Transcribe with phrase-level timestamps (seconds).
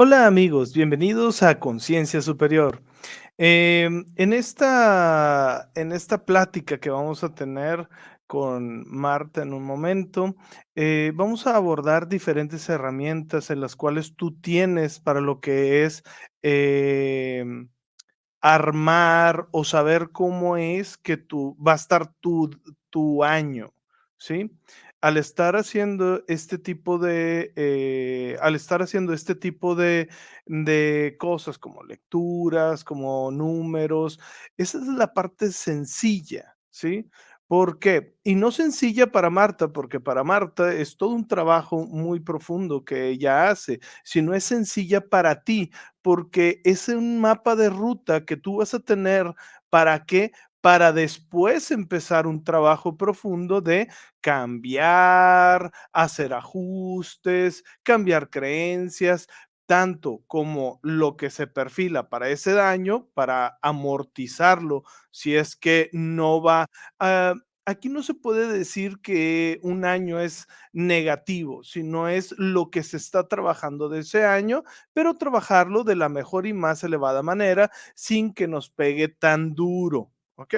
[0.00, 2.80] Hola amigos, bienvenidos a Conciencia Superior.
[3.36, 7.88] Em, en, esta, en esta plática que vamos a tener
[8.28, 10.36] con Marta en un momento,
[10.76, 16.04] eh, vamos a abordar diferentes herramientas en las cuales tú tienes para lo que es
[16.42, 17.68] em,
[18.40, 22.50] armar o saber cómo es que tú va a estar tu,
[22.90, 23.74] tu año,
[24.16, 24.48] ¿sí?
[25.00, 30.08] Al estar haciendo este tipo de, eh, al estar haciendo este tipo de,
[30.46, 34.18] de cosas como lecturas, como números,
[34.56, 37.08] esa es la parte sencilla, ¿sí?
[37.46, 38.14] ¿Por qué?
[38.24, 43.08] Y no sencilla para Marta, porque para Marta es todo un trabajo muy profundo que
[43.08, 45.70] ella hace, sino es sencilla para ti,
[46.02, 49.32] porque es un mapa de ruta que tú vas a tener
[49.70, 50.32] para qué?
[50.60, 53.88] Para después empezar un trabajo profundo de
[54.20, 59.28] cambiar, hacer ajustes, cambiar creencias,
[59.66, 66.42] tanto como lo que se perfila para ese daño, para amortizarlo, si es que no
[66.42, 66.66] va
[66.98, 67.34] a...
[67.66, 72.96] Aquí no se puede decir que un año es negativo, sino es lo que se
[72.96, 78.32] está trabajando de ese año, pero trabajarlo de la mejor y más elevada manera sin
[78.32, 80.10] que nos pegue tan duro.
[80.38, 80.54] ¿Ok?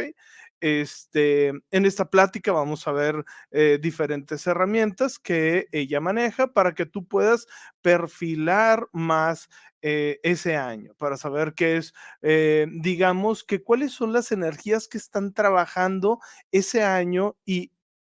[0.61, 6.84] Este, en esta plática vamos a ver eh, diferentes herramientas que ella maneja para que
[6.84, 7.47] tú puedas
[7.81, 9.48] perfilar más
[9.81, 14.98] eh, ese año, para saber qué es, eh, digamos, que cuáles son las energías que
[14.98, 16.19] están trabajando
[16.53, 17.73] ese año y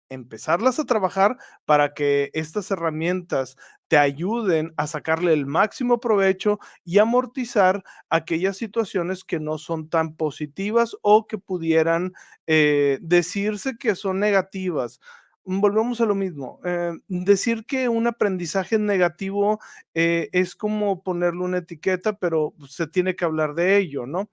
[0.09, 3.57] empezarlas a trabajar para que estas herramientas
[3.89, 10.15] te ayuden a sacarle el máximo provecho y amortizar aquellas situaciones que no son tan
[10.17, 12.13] positivas o que pudieran
[12.47, 15.01] eh, decirse que son negativas.
[15.45, 16.59] Volvemos a lo mismo.
[16.65, 19.61] Eh, decir que un aprendizaje negativo
[19.95, 24.31] eh, es como ponerle una etiqueta, pero se tiene que hablar de ello, ¿no?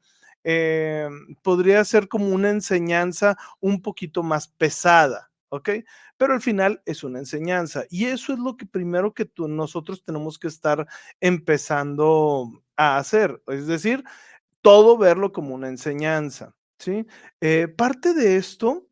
[1.41, 5.31] podría ser como una enseñanza un poquito más pesada.
[5.53, 5.69] ¿Ok?
[6.17, 10.03] Pero al final es una enseñanza y eso es lo que primero que tú, nosotros
[10.03, 10.87] tenemos que estar
[11.21, 14.03] empezando a hacer, es decir,
[14.61, 17.05] todo verlo como una enseñanza, ¿sí?
[17.39, 18.87] Eh, parte de esto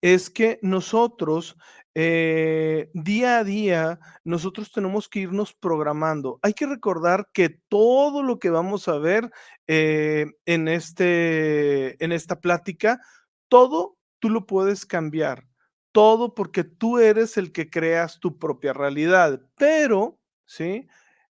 [0.00, 1.56] es que nosotros
[1.94, 6.40] eh, día a día nosotros tenemos que irnos programando.
[6.42, 9.30] Hay que recordar que todo lo que vamos a ver
[9.68, 13.00] eh, en, este, en esta plática,
[13.48, 13.93] todo
[14.24, 15.46] tú lo puedes cambiar.
[15.92, 19.38] Todo porque tú eres el que creas tu propia realidad.
[19.54, 20.88] Pero, ¿sí?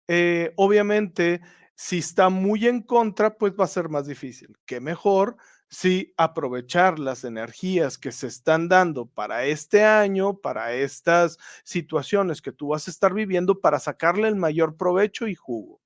[0.08, 1.42] Eh, obviamente,
[1.74, 4.56] si está muy en contra, pues va a ser más difícil.
[4.68, 5.38] Qué mejor
[5.70, 12.52] si aprovechar las energías que se están dando para este año, para estas situaciones que
[12.52, 15.82] tú vas a estar viviendo, para sacarle el mayor provecho y jugo.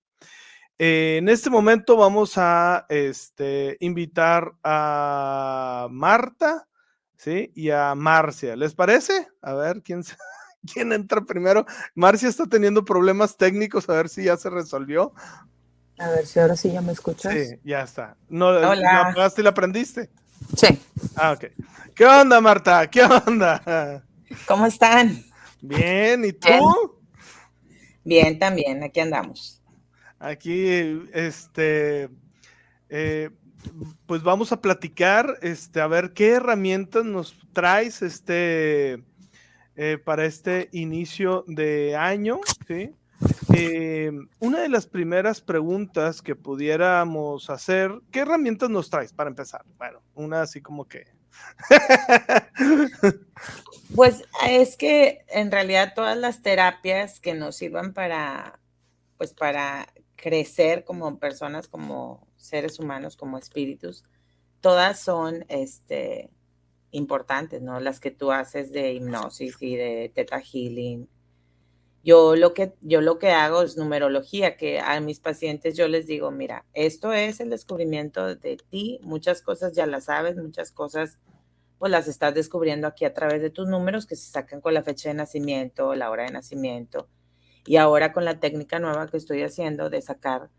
[0.77, 6.67] Eh, en este momento vamos a este, invitar a Marta
[7.17, 7.51] ¿sí?
[7.55, 9.27] Y a Marcia, ¿les parece?
[9.41, 10.03] A ver, ¿quién,
[10.73, 11.65] ¿quién entra primero?
[11.95, 15.13] Marcia está teniendo problemas técnicos, a ver si ya se resolvió.
[15.99, 17.33] A ver si ahora sí ya me escuchas.
[17.33, 18.15] Sí, ya está.
[18.29, 20.11] No, ¿La apagaste y la aprendiste?
[20.55, 20.79] Sí.
[21.15, 21.45] Ah, ok.
[21.95, 22.87] ¿Qué onda, Marta?
[22.87, 24.03] ¿Qué onda?
[24.47, 25.23] ¿Cómo están?
[25.59, 26.99] Bien, ¿y tú?
[28.03, 29.61] Bien, también, aquí andamos.
[30.19, 32.09] Aquí, este,
[32.89, 33.31] eh,
[34.05, 39.03] pues vamos a platicar, este, a ver qué herramientas nos traes este,
[39.75, 42.95] eh, para este inicio de año, ¿sí?
[43.55, 49.63] Eh, una de las primeras preguntas que pudiéramos hacer, ¿qué herramientas nos traes para empezar?
[49.77, 51.05] Bueno, una así como que...
[53.95, 58.59] pues es que en realidad todas las terapias que nos sirvan para,
[59.17, 64.03] pues para crecer como personas, como seres humanos, como espíritus,
[64.61, 66.29] todas son este,
[66.91, 67.79] importantes, ¿no?
[67.79, 71.07] Las que tú haces de hipnosis y de teta healing.
[72.03, 76.07] Yo lo, que, yo lo que hago es numerología, que a mis pacientes yo les
[76.07, 81.19] digo, mira, esto es el descubrimiento de ti, muchas cosas ya las sabes, muchas cosas
[81.77, 84.83] pues las estás descubriendo aquí a través de tus números que se sacan con la
[84.83, 87.07] fecha de nacimiento, la hora de nacimiento,
[87.65, 90.49] y ahora con la técnica nueva que estoy haciendo de sacar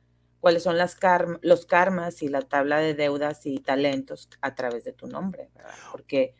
[0.40, 0.96] cuáles son las
[1.42, 5.74] los karmas y la tabla de deudas y talentos a través de tu nombre, ¿verdad?
[5.92, 6.34] Porque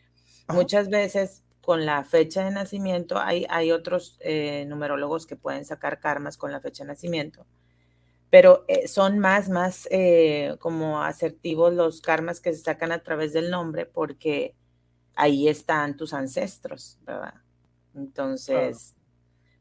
[0.49, 6.01] muchas veces con la fecha de nacimiento hay, hay otros eh, numerólogos que pueden sacar
[6.01, 7.47] karmas con la fecha de nacimiento,
[8.31, 13.33] pero eh, son más, más eh, como asertivos los karmas que se sacan a través
[13.33, 14.55] del nombre porque
[15.15, 17.35] ahí están tus ancestros, ¿verdad?
[17.95, 18.95] Entonces,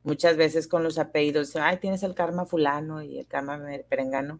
[0.07, 4.39] muchas veces con los apellidos, ay, tienes el karma fulano y el karma perengano.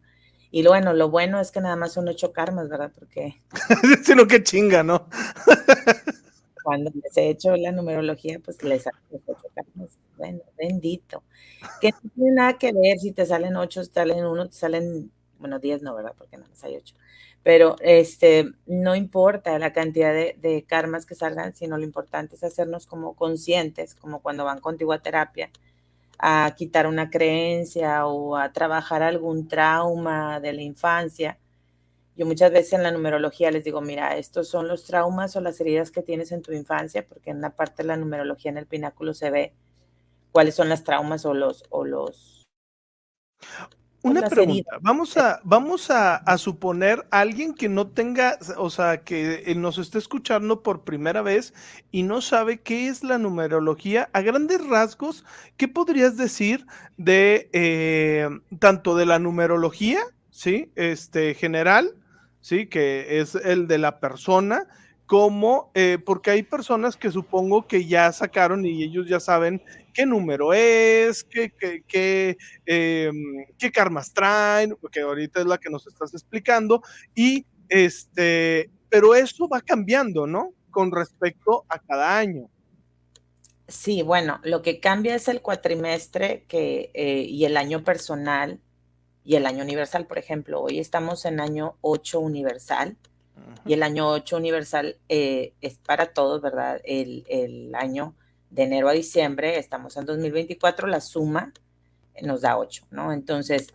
[0.49, 2.91] Y bueno, lo bueno es que nada más son ocho karmas, ¿verdad?
[2.97, 3.41] Porque...
[4.03, 5.07] Sino que chinga, ¿no?
[6.63, 9.89] cuando les he hecho la numerología, pues les salen ocho karmas.
[10.17, 11.23] Bueno, bendito.
[11.81, 15.11] Que no tiene nada que ver si te salen ocho, te salen uno, te salen,
[15.39, 16.13] bueno, diez no, ¿verdad?
[16.17, 16.95] Porque nada más hay ocho.
[17.43, 22.43] Pero este, no importa la cantidad de, de karmas que salgan, sino lo importante es
[22.43, 25.49] hacernos como conscientes, como cuando van contigo a terapia,
[26.19, 31.37] a quitar una creencia o a trabajar algún trauma de la infancia.
[32.15, 35.61] Yo muchas veces en la numerología les digo, mira, estos son los traumas o las
[35.61, 38.65] heridas que tienes en tu infancia, porque en la parte de la numerología en el
[38.65, 39.53] pináculo se ve
[40.31, 42.43] cuáles son las traumas o los, o los
[44.03, 49.43] una pregunta, vamos a, vamos a, suponer a alguien que no tenga, o sea, que
[49.45, 51.53] eh, nos esté escuchando por primera vez
[51.91, 54.09] y no sabe qué es la numerología.
[54.13, 55.25] A grandes rasgos,
[55.57, 56.65] ¿qué podrías decir
[56.97, 58.29] de eh,
[58.59, 61.95] tanto de la numerología, sí, este general,
[62.41, 64.67] sí, que es el de la persona,
[65.07, 69.63] como, eh, porque hay personas que supongo que ya sacaron y ellos ya saben
[69.93, 71.51] qué número es, qué,
[71.87, 76.83] qué, em, qué, karmas traen, que ahorita es la que nos estás explicando,
[77.15, 80.53] y este, pero eso va cambiando, ¿no?
[80.71, 82.49] Con respecto a cada año.
[83.69, 88.59] Sí, bueno, lo que cambia es el cuatrimestre que, eh, y el año personal
[89.23, 90.61] y el año universal, por ejemplo.
[90.61, 92.97] Hoy estamos en año 8 universal
[93.65, 96.81] y el año 8 universal eh, es para todos, ¿verdad?
[96.83, 98.15] El, año
[98.49, 101.53] de enero a diciembre, estamos en 2024, la suma
[102.21, 103.11] nos da 8, ¿no?
[103.11, 103.67] Entonces,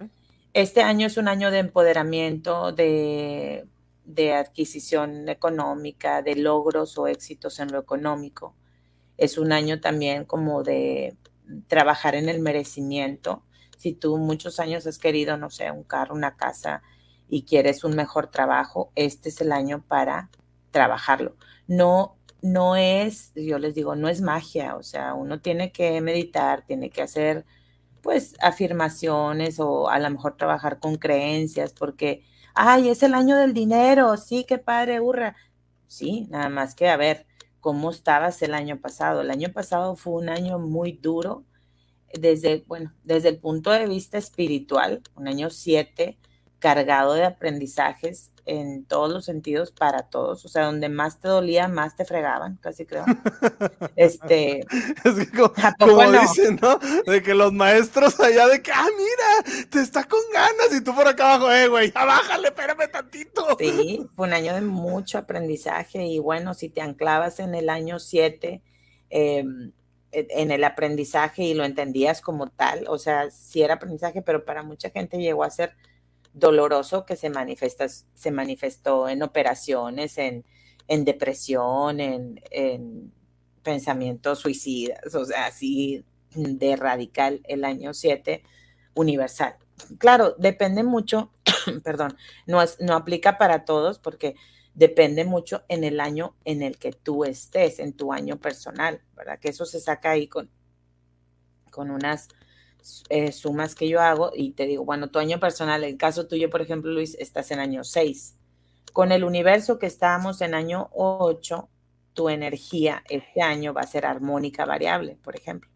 [0.55, 3.67] este año es un año de empoderamiento, de,
[4.05, 8.55] de adquisición económica, de logros o éxitos en lo económico.
[9.17, 11.17] Es un año también como de
[11.69, 13.45] trabajar en el merecimiento.
[13.77, 16.83] Si tú muchos años has querido, no sé, un carro, una casa,
[17.33, 20.29] y quieres un mejor trabajo, este es el año para
[20.71, 21.35] trabajarlo.
[21.67, 26.67] No, no es, yo les digo, no es magia, o sea, uno tiene que meditar,
[26.67, 27.47] tiene que hacer
[28.03, 32.23] pues afirmaciones o a lo mejor trabajar con creencias porque,
[32.55, 35.35] ay, es el año del dinero, sí, qué padre, hurra.
[35.87, 37.27] Sí, nada más que a ver,
[37.61, 39.23] ¿cómo estabas el año pasado?
[39.23, 41.47] El año pasado fue un año muy duro
[42.13, 46.19] desde, bueno, desde el punto de vista espiritual, un año siete,
[46.63, 51.67] cargado de aprendizajes en todos los sentidos para todos, o sea, donde más te dolía,
[51.67, 53.05] más te fregaban, casi creo.
[53.97, 56.79] Este, es como, dicen, ¿no?
[57.07, 60.95] De que los maestros allá de que, ah, mira, te está con ganas y tú
[60.95, 63.57] por acá abajo, eh, güey, ya bájale, espérame tantito.
[63.59, 67.99] Sí, fue un año de mucho aprendizaje y bueno, si te anclavas en el año
[67.99, 68.63] 7,
[69.11, 69.73] em,
[70.13, 74.63] en el aprendizaje y lo entendías como tal, o sea, sí era aprendizaje, pero para
[74.63, 75.75] mucha gente llegó a ser
[76.33, 80.45] doloroso que se, manifiesta, se manifestó en operaciones, en,
[80.89, 83.13] en depresión, en, en,
[83.63, 88.43] pensamientos suicidas, o sea, así de radical el año 7
[88.95, 89.57] universal.
[89.99, 91.31] Claro, depende mucho,
[91.85, 94.35] perdón, no, es, no aplica para todos porque
[94.75, 99.39] depende mucho en el año en el que tú estés, en tu año personal, ¿verdad?
[99.39, 100.51] Que eso se saca ahí con,
[101.71, 102.29] con unas
[103.09, 106.51] eh, sumas que yo hago y te digo, bueno, tu año personal, el caso tuyo,
[106.51, 108.37] por ejemplo, Luis, estás en año 6.
[108.93, 111.69] Con el universo que estamos en año 8,
[112.13, 115.71] tu energía este año va a ser armónica variable, por ejemplo.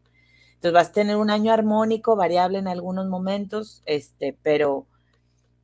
[0.54, 4.86] Entonces vas a tener un año armónico variable en algunos momentos, este, pero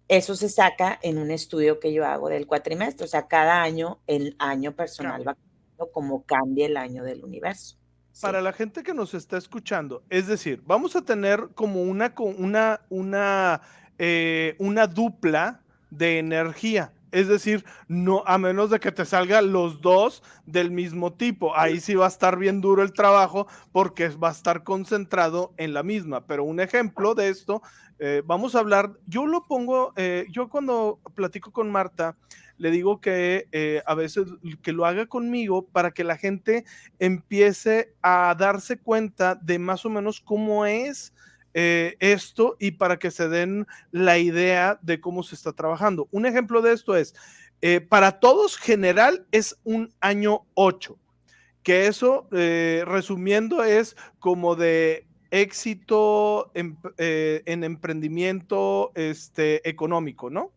[0.09, 3.05] eso se saca en un estudio que yo hago del cuatrimestre.
[3.05, 7.82] O sea, cada año el año personal va cambiando como cambia el año del universo
[8.23, 12.81] para la gente que nos está escuchando, es decir, vamos a tener como una, una,
[12.89, 13.61] una,
[13.99, 15.61] eh, una dupla
[15.91, 16.93] de energía.
[17.11, 21.55] Es decir, no, a menos de que te salgan los dos del mismo tipo.
[21.55, 25.75] Ahí sí va a estar bien duro el trabajo porque va a estar concentrado en
[25.75, 26.25] la misma.
[26.27, 27.61] Pero un ejemplo de esto,
[27.99, 32.17] eh, vamos a hablar, yo lo pongo, eh, yo cuando platico con Marta,
[32.63, 34.25] le digo que eh, a veces
[34.63, 36.65] que lo haga conmigo para que la gente
[37.01, 41.13] empiece a darse cuenta de más o menos cómo es
[41.55, 46.07] eh, esto y para que se den la idea de cómo se está trabajando.
[46.13, 47.17] Un ejemplo de esto es,
[47.63, 50.97] eh, para todos general es un año 8,
[51.65, 56.79] que eso, resumiendo, es como de éxito en,
[57.65, 60.53] emprendimiento este, económico, ¿no?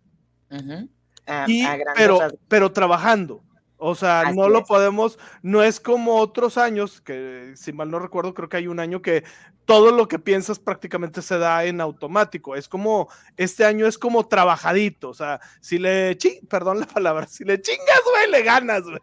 [1.96, 3.42] Pero, pero trabajando.
[3.78, 8.34] O sea, no lo podemos, no es como otros años, que si mal no recuerdo,
[8.34, 9.24] creo que hay un año que
[9.66, 12.56] todo lo que piensas prácticamente se da en automático.
[12.56, 15.10] Es como, este año es como trabajadito.
[15.10, 16.18] O sea, si le,
[16.50, 19.00] perdón la palabra, si le chingas, güey, le ganas, güey.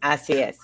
[0.00, 0.58] Así es.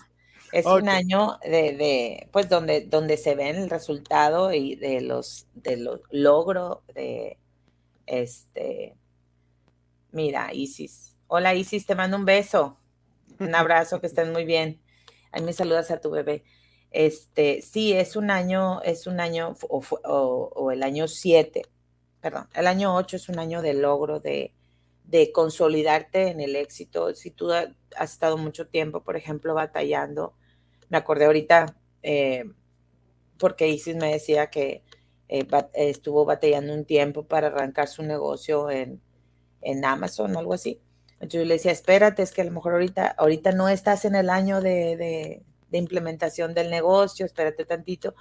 [0.53, 5.79] Es un año de, pues, donde, donde se ven el resultado y de los, de
[5.79, 7.39] los logros de,
[8.07, 8.95] este,
[10.13, 11.17] mira, Isis.
[11.27, 12.79] Hola, Isis, te mando un beso.
[13.41, 14.81] Un abrazo, que estén muy bien.
[15.33, 16.45] Ahí me saludas a tu bebé.
[16.91, 21.63] Este, sí, es un año, es un año, o, el año 7,
[22.21, 24.53] perdón, el año 8 es un año de logro, de,
[25.05, 27.15] de consolidarte en el éxito.
[27.15, 30.35] Si tú has estado mucho tiempo, por ejemplo, batallando,
[30.91, 32.45] me acordé ahorita, eh,
[33.39, 34.85] porque Isis me decía que
[35.29, 39.01] eh, estuvo batallando un tiempo para arrancar su negocio en,
[39.63, 40.81] en Amazon o algo así.
[41.21, 44.29] Yo le decía, espérate, es que a lo mejor ahorita, ahorita no estás en el
[44.29, 48.15] año de, implementación del negocio, espérate tantito.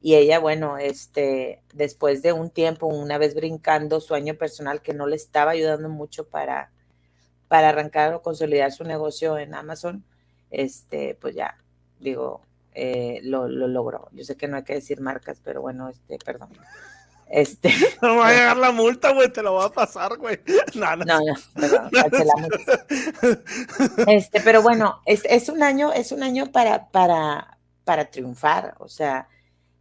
[0.00, 4.94] Y ella, bueno, este, después de un tiempo, una vez brincando su año personal que
[4.94, 6.72] no le estaba ayudando mucho para,
[7.48, 10.04] para arrancar o consolidar su negocio en Amazon,
[10.50, 11.58] este, pues ya,
[12.00, 12.42] digo,
[12.72, 14.08] eh, lo, lo, logró.
[14.12, 16.50] Yo sé que no hay que decir marcas, pero bueno, este, perdón.
[17.28, 17.70] Este.
[18.02, 20.40] No va a llegar la multa, güey, te lo va a pasar, güey.
[20.74, 21.34] No, no, no,
[24.06, 28.88] Este, pero bueno, es, es, un año, es un año para, para, para triunfar, o
[28.88, 29.28] sea,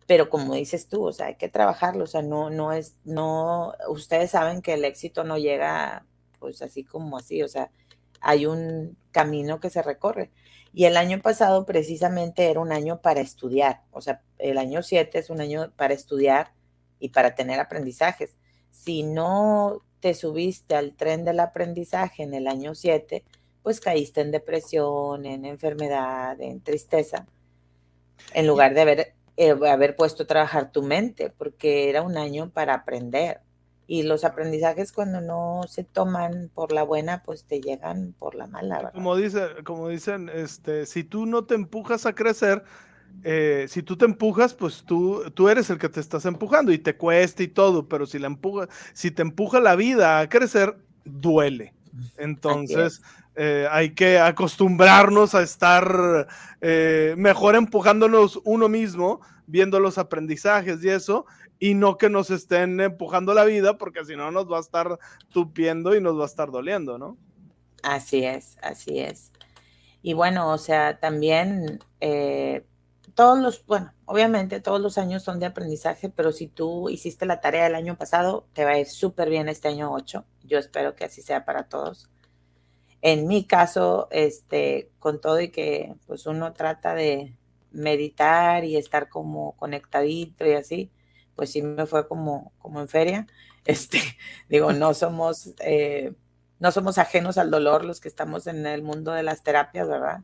[0.08, 3.74] pero como dices tú, o sea, hay que trabajarlo, o sea, no, no es, no,
[3.90, 6.06] ustedes saben que el éxito no llega,
[6.40, 7.72] pues así como así, o sea,
[8.20, 10.32] hay un camino que se recorre.
[10.74, 15.18] Y el año pasado precisamente era un año para estudiar, o sea, el año 7
[15.18, 16.57] es un año para estudiar
[17.00, 18.36] y para tener aprendizajes.
[18.72, 23.24] Si no te subiste al tren del aprendizaje en el año 7,
[23.64, 27.26] pues caíste en depresión, en enfermedad, en tristeza,
[28.34, 32.50] en lugar de haber, eh, haber puesto a trabajar tu mente, porque era un año
[32.50, 33.42] para aprender.
[33.90, 38.48] Y los aprendizajes cuando no se toman por la buena, pues te llegan por la
[38.48, 38.92] mala.
[38.92, 42.64] Como, dice, como dicen, este, si tú no te empujas a crecer,
[43.24, 46.78] eh, si tú te empujas, pues tú, tú eres el que te estás empujando y
[46.78, 50.78] te cuesta y todo, pero si la empuja, si te empuja la vida a crecer,
[51.04, 51.74] duele.
[52.18, 53.02] Entonces,
[53.36, 56.28] eh, hay que acostumbrarnos a estar
[56.62, 61.26] eh, mejor empujándonos uno mismo, viendo los aprendizajes y eso,
[61.60, 65.00] y no que nos estén empujando la vida, porque si no nos va a estar
[65.30, 67.18] tupiendo y nos va a estar doliendo, ¿no?
[67.84, 69.32] Así es, así es.
[70.02, 71.80] Y bueno, o sea, también
[73.18, 77.42] todos los, bueno, obviamente todos los años son de aprendizaje, pero si tú hiciste la
[77.42, 80.24] tarea del año pasado, te va a ir súper bien este año 8.
[80.44, 82.12] Yo espero que así sea para todos.
[83.02, 87.36] En mi caso, este, con todo y que pues uno trata de
[87.72, 90.92] meditar y estar como conectadito y así,
[91.36, 93.28] pues sí me fue como, como en feria.
[93.66, 94.00] Este,
[94.48, 96.14] digo, no somos, eh,
[96.60, 100.22] no somos ajenos al dolor los que estamos en el mundo de las terapias, ¿verdad?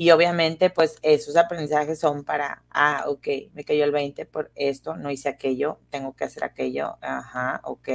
[0.00, 4.96] Y obviamente, pues esos aprendizajes son para, ah, ok, me cayó el 20 por esto,
[4.96, 7.86] no hice aquello, tengo que hacer aquello, ajá, ok,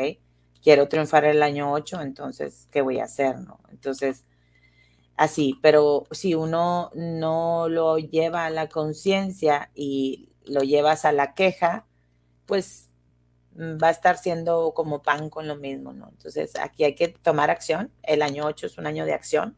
[0.62, 3.40] quiero triunfar el año 8, entonces, ¿qué voy a hacer?
[3.40, 3.60] No?
[3.72, 4.24] Entonces,
[5.18, 11.34] así, pero si uno no lo lleva a la conciencia y lo llevas a la
[11.34, 11.88] queja,
[12.46, 12.92] pues
[13.56, 16.10] mm, va a estar siendo como pan con lo mismo, ¿no?
[16.10, 17.92] Entonces, aquí hay que tomar acción.
[18.04, 19.58] El año 8 es un año de acción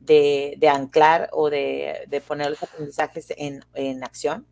[0.00, 4.46] de, anclar o de, poner los aprendizajes en, acción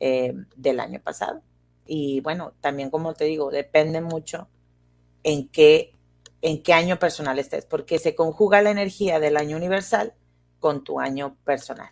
[0.00, 1.42] eh, del año pasado.
[1.86, 4.48] Y bueno, también como te digo, depende mucho
[5.22, 5.94] en qué,
[6.42, 10.14] en qué año personal estés, porque se conjuga la energía del año universal
[10.58, 11.90] con tu año personal.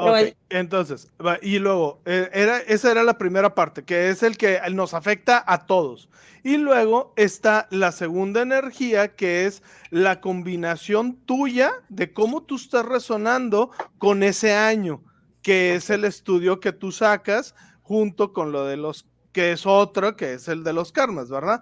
[0.00, 1.10] Ok, entonces,
[1.42, 5.42] y luego, eh, era, esa era la primera parte, que es el que nos afecta
[5.44, 6.08] a todos.
[6.44, 12.86] Y luego está la segunda energía, que es la combinación tuya de cómo tú estás
[12.86, 15.02] resonando con ese año,
[15.42, 20.14] que es el estudio que tú sacas junto con lo de los, que es otro,
[20.14, 21.60] que es el de los karmas, ¿verdad?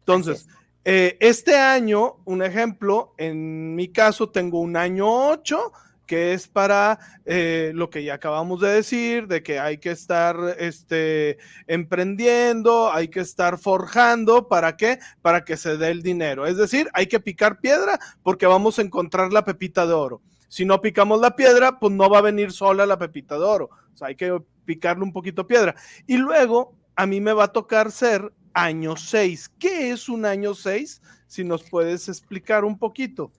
[0.00, 0.48] Entonces,
[0.84, 5.72] eh, este año, un ejemplo, en mi caso tengo un año 8
[6.06, 10.36] que es para eh, lo que ya acabamos de decir, de que hay que estar
[10.58, 14.98] este, emprendiendo, hay que estar forjando, ¿para qué?
[15.22, 16.46] Para que se dé el dinero.
[16.46, 20.22] Es decir, hay que picar piedra porque vamos a encontrar la pepita de oro.
[20.48, 23.70] Si no picamos la piedra, pues no va a venir sola la pepita de oro.
[24.00, 25.74] Hay que picarle un poquito piedra.
[26.06, 29.50] Y luego a mí me va a tocar ser año 6.
[29.58, 31.02] ¿Qué es un año 6?
[31.26, 33.32] Si nos puedes explicar un poquito.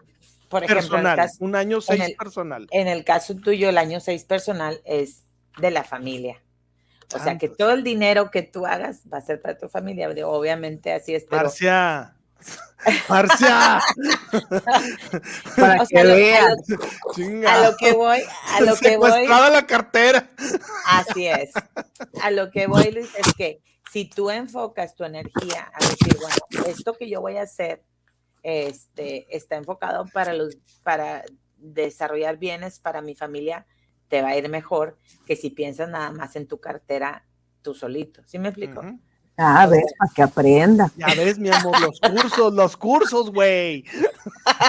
[0.50, 0.98] Por ejemplo,
[1.40, 2.68] un año 6 personal.
[2.72, 5.24] En el caso tuyo, el año 6 personal es
[5.58, 6.42] de la familia.
[7.16, 10.10] O sea, que todo el dinero que tú hagas va a ser para tu familia.
[10.28, 11.26] Obviamente así es.
[11.30, 11.44] Pero...
[11.44, 12.14] Marcia.
[13.10, 13.80] Marcia.
[15.56, 16.56] para que vean.
[17.48, 18.20] A lo que voy,
[18.56, 19.28] a lo que voy.
[19.28, 20.30] la cartera.
[20.86, 21.52] Así es.
[22.22, 23.62] A lo que voy, Luis, es que
[23.92, 27.84] si tú enfocas tu energía a decir, bueno, esto que yo voy a hacer
[28.48, 31.26] este, está enfocado para, los, para
[31.58, 33.66] desarrollar bienes para mi familia,
[34.08, 37.26] te va a ir mejor que si piensas nada más en tu cartera
[37.62, 38.22] tú solito.
[38.26, 38.82] ¿Sí me explico?
[39.38, 40.90] Ah, ves, para que aprenda.
[40.96, 43.84] Ya ves, mi amor, los cursos, los cursos, güey.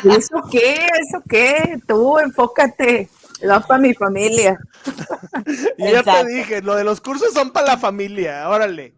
[0.02, 0.88] ¿Eso qué?
[1.00, 1.78] ¿Eso qué?
[1.86, 3.08] Tú enfócate.
[3.44, 4.58] No para mi familia.
[5.78, 8.94] y ya te dije, lo de los cursos son para la familia, órale.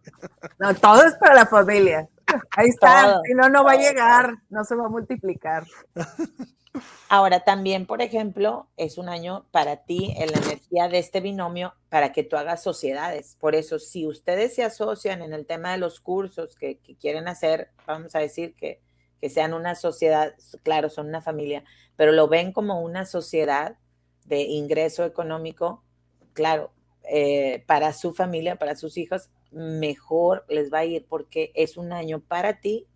[0.57, 2.09] No, todo es para la familia.
[2.57, 5.65] Ahí está, si no, no va a llegar, no se va a multiplicar.
[7.09, 11.73] Ahora también, por ejemplo, es un año para ti en la energía de este binomio
[11.89, 13.35] para que tú hagas sociedades.
[13.39, 17.71] Por eso, si ustedes se asocian en el tema de los cursos que, quieren hacer,
[17.85, 18.81] vamos a decir que,
[19.19, 20.33] que sean una sociedad,
[20.63, 21.65] claro, son una familia,
[21.97, 23.77] pero lo ven como una sociedad
[24.25, 25.83] de ingreso económico,
[26.31, 26.71] claro,
[27.03, 31.93] eh, para su familia, para sus hijos, mejor les va a ir porque es un
[31.93, 32.87] año para ti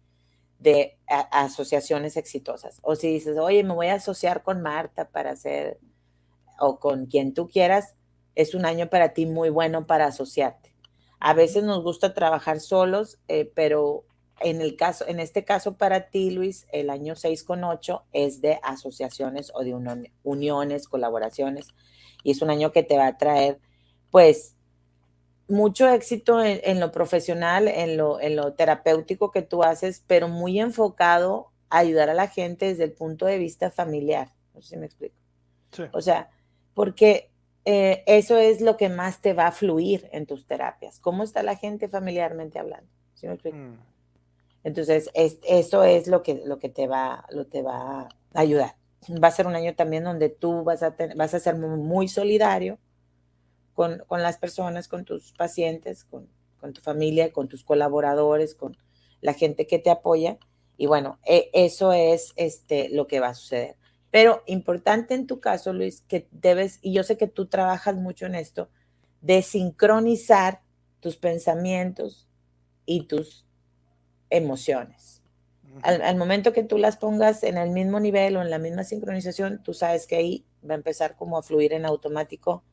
[0.59, 2.79] de asociaciones exitosas.
[2.81, 5.79] O si dices, oye, me voy a asociar con Marta para hacer,
[6.59, 7.95] o con quien tú quieras,
[8.35, 10.73] es un año para ti muy bueno para asociarte.
[11.19, 14.05] A veces nos gusta trabajar solos, eh, pero
[14.41, 18.41] en el caso, en este caso para ti, Luis, el año 6 con 8 es
[18.41, 19.73] de asociaciones o de
[20.23, 21.67] uniones, colaboraciones,
[22.23, 23.59] y es un año que te va a traer,
[24.11, 24.54] pues,
[25.47, 30.59] mucho éxito en, lo profesional, en lo, en lo terapéutico que tú haces, pero muy
[30.59, 34.33] enfocado a ayudar a la gente desde el punto de vista familiar.
[34.53, 35.15] No sé si me explico.
[35.91, 36.29] O sea,
[36.73, 37.29] porque
[37.65, 40.99] eh, eso es lo que más te va a fluir en tus terapias.
[40.99, 42.89] ¿Cómo está la gente familiarmente hablando?
[43.13, 43.57] ¿Sí me explico?
[43.57, 43.77] Mm.
[44.63, 48.75] Entonces, eso es lo que, lo que te va, lo te va a ayudar.
[49.23, 52.79] Va a ser un año también donde tú vas a, vas a ser muy solidario,
[53.75, 56.27] con, las personas, con tus pacientes, con,
[56.73, 58.75] tu familia, con tus colaboradores, con
[59.21, 60.39] la gente que te apoya.
[60.77, 63.75] Y bueno, e, eso es este, lo que va a suceder.
[64.09, 68.25] Pero importante en tu caso, Luis, que debes, y yo sé que tú trabajas mucho
[68.25, 68.69] en esto,
[69.21, 70.61] de sincronizar
[71.01, 72.27] tus pensamientos
[72.85, 73.45] y tus
[74.29, 75.21] emociones.
[75.81, 78.85] Al, al, momento que tú las pongas en el mismo nivel o en la misma
[78.85, 82.63] sincronización, tú sabes que ahí va a empezar como a fluir en automático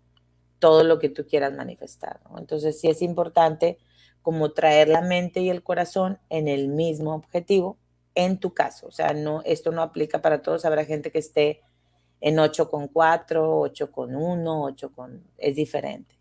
[0.62, 2.20] todo lo que tú quieras manifestar.
[2.38, 3.78] Entonces sí es importante
[4.22, 7.78] como traer la mente y el corazón en el mismo objetivo
[8.14, 8.86] en tu caso.
[8.86, 10.64] O sea, no, esto no aplica para todos.
[10.64, 11.62] Habrá gente que esté
[12.20, 15.24] en 8 con 4, 8 con 1, 8 con...
[15.36, 16.14] es diferente.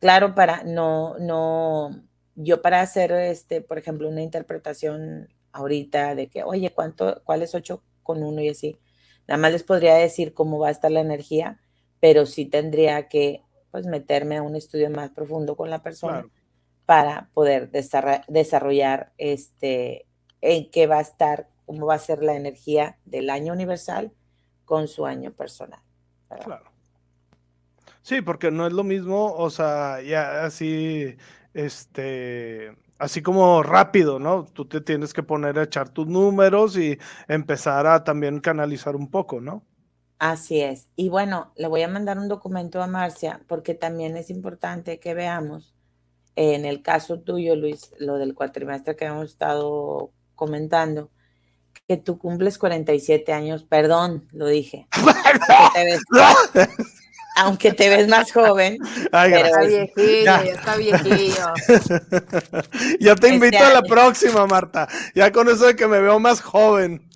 [0.00, 2.02] Claro, para no, no,
[2.34, 7.54] yo para hacer, este, por ejemplo, una interpretación ahorita de que, oye, ¿cuánto, cuál es
[7.54, 8.78] 8 con 1 y así?
[9.28, 11.60] Nada más les podría decir cómo va a estar la energía,
[12.00, 13.45] pero sí tendría que
[13.76, 16.26] pues meterme a un estudio más profundo con la persona
[16.86, 20.06] para poder desarrollar este,
[20.40, 24.12] en qué va a estar, cómo va a ser la energía del año universal
[24.64, 25.80] con su año personal.
[26.42, 26.64] Claro.
[28.00, 31.14] Sí, porque no es lo mismo, o sea, ya así,
[31.52, 34.46] este, así como rápido, ¿no?
[34.46, 39.10] Tú te tienes que poner a echar tus números y empezar a también canalizar un
[39.10, 39.66] poco, ¿no?
[40.18, 40.88] Así es.
[40.96, 45.14] Y bueno, le voy a mandar un documento a Marcia porque también es importante que
[45.14, 45.74] veamos,
[46.36, 51.10] en el caso tuyo, Luis, lo del cuatrimestre que hemos estado comentando,
[51.86, 54.88] que tú cumples 47 años, perdón, lo dije.
[57.36, 58.78] aunque te ves más joven.
[59.12, 60.42] pero está viejillo, ya.
[60.42, 61.52] está viejillo.
[63.00, 64.88] ya te invito a la próxima, Marta.
[65.14, 67.06] Ya con eso de que me veo más joven.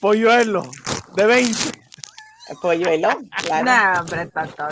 [0.00, 0.70] Polluelo
[1.20, 1.58] de 20.
[2.62, 3.10] Polluelo,
[3.44, 3.64] claro.
[3.64, 4.68] No, hombre, tanto,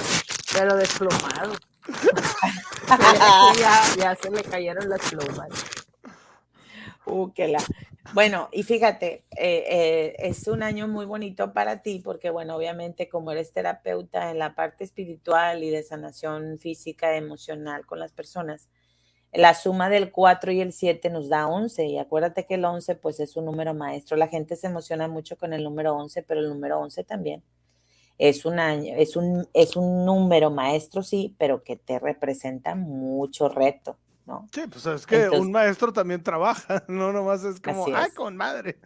[0.53, 1.55] pero desplumado.
[3.59, 5.49] ya, ya se le cayeron las plumas.
[7.05, 7.63] Uh, que la.
[8.15, 13.09] Bueno, y fíjate, eh, eh, es un año muy bonito para ti porque, bueno, obviamente
[13.09, 18.69] como eres terapeuta en la parte espiritual y de sanación física, emocional con las personas,
[19.33, 22.95] la suma del 4 y el 7 nos da 11 y acuérdate que el 11
[22.97, 24.17] pues es un número maestro.
[24.17, 27.43] La gente se emociona mucho con el número 11, pero el número 11 también
[28.19, 33.49] es un año, es un, es un número maestro, sí, pero que te representa mucho
[33.49, 33.97] reto.
[34.27, 34.47] ¿no?
[34.53, 38.79] Sí, pues es que un maestro también trabaja, no nomás es como, ay, con madre.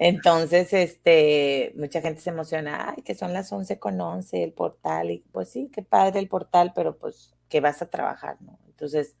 [0.00, 5.10] Entonces, este, mucha gente se emociona, ay, que son las 11 con 11, el portal,
[5.10, 8.58] y pues sí, qué padre el portal, pero pues que vas a trabajar, ¿no?
[8.78, 9.16] Entonces,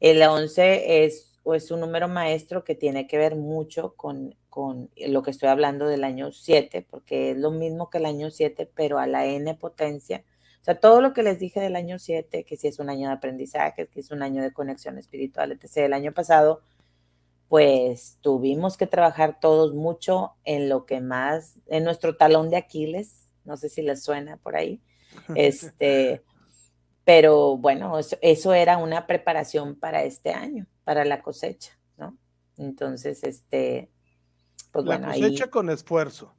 [0.00, 5.22] el 11 es, es un número maestro que tiene que ver mucho con, con lo
[5.22, 8.98] que estoy hablando del año 7, porque es lo mismo que el año 7, pero
[8.98, 10.24] a la n potencia
[10.60, 13.08] o sea, todo lo que les dije del año 7, que si es un año
[13.08, 15.76] de aprendizaje, que es un año de conexión espiritual, etc.
[15.78, 16.60] El año pasado,
[17.48, 23.28] pues tuvimos que trabajar todos mucho en lo que más, en nuestro talón de Aquiles,
[23.44, 24.82] no sé si les suena por ahí,
[25.36, 26.22] este,
[27.08, 32.18] pero bueno, eso, era una preparación para este año, para la cosecha, ¿no?
[32.58, 33.90] Entonces, este,
[34.70, 36.34] pues la cosecha con esfuerzo.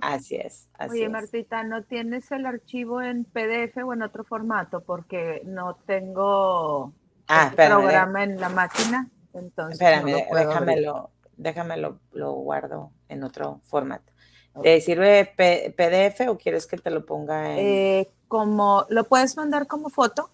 [0.00, 0.70] Así es.
[0.88, 4.80] Oye, Martita, ¿no tienes el archivo en PDF o en otro formato?
[4.80, 6.94] Porque no tengo
[7.28, 9.10] ah, el programa en la máquina.
[9.34, 14.10] Entonces espérame, déjamelo, déjamelo, lo guardo en otro formato.
[14.62, 17.58] ¿Te sirve PDF o quieres que te lo ponga en...?
[17.58, 20.28] Eh, como, ¿Lo puedes mandar como foto?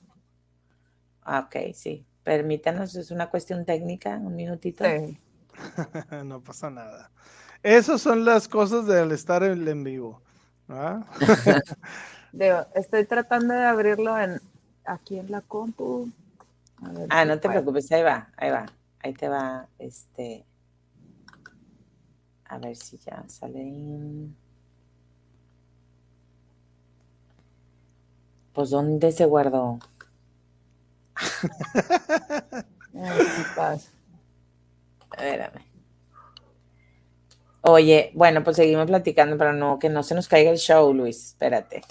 [1.23, 2.07] Ah, ok, sí.
[2.25, 4.87] Permítanos, es una cuestión técnica, un minutito.
[6.25, 7.11] no pasa nada.
[7.63, 10.23] Esas son las cosas del estar en, vivo.
[12.75, 14.41] estoy tratando de abrirlo en
[14.87, 16.11] aquí en la compu.
[17.11, 18.65] ah, no te preocupes, ahí va, ahí va.
[19.01, 20.47] Ahí te va, este.
[22.47, 24.31] A ver si ya sale.
[28.61, 29.79] Pues, ¿dónde se guardó?
[32.95, 33.81] Ay,
[35.11, 35.65] Espérame.
[37.63, 41.29] Oye, bueno, pues seguimos platicando, pero no, que no se nos caiga el show, Luis.
[41.29, 41.83] Espérate.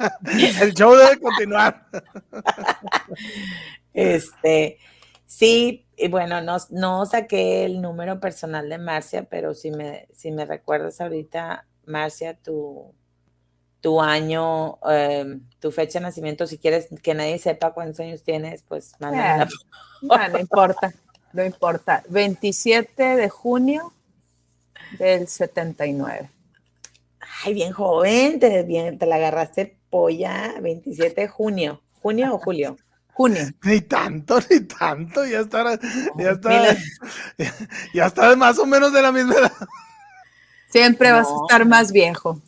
[0.60, 1.86] el show debe continuar.
[3.94, 4.78] este,
[5.26, 10.32] sí, y bueno, no, no saqué el número personal de Marcia, pero si me, si
[10.32, 12.92] me recuerdas ahorita, Marcia, tu,
[13.80, 18.62] tu año, em, tu fecha de nacimiento, si quieres que nadie sepa cuántos años tienes,
[18.62, 19.46] pues mándame eh,
[20.02, 20.94] no, no importa,
[21.32, 22.02] no importa.
[22.08, 23.92] 27 de junio
[24.98, 26.30] del 79.
[27.44, 31.80] Ay, bien joven, te, bien, te la agarraste polla 27 de junio.
[32.02, 32.76] ¿Junio o julio?
[33.12, 33.42] Junio.
[33.62, 35.78] Ni tanto, ni tanto, ya está,
[36.16, 36.76] ya está,
[37.94, 39.52] ya está más o menos de la misma edad.
[40.70, 42.40] Siempre vas a estar más viejo.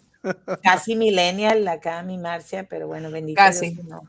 [0.62, 3.70] Casi millennial acá mi Marcia, pero bueno, bendito Casi.
[3.70, 3.86] Dios.
[3.86, 4.02] No.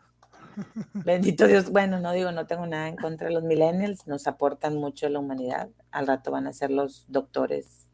[0.93, 1.69] Bendito Dios.
[1.69, 5.10] Bueno, no digo, no tengo nada en contra de los millennials, nos aportan mucho a
[5.10, 5.69] la humanidad.
[5.91, 7.88] Al rato van a ser los doctores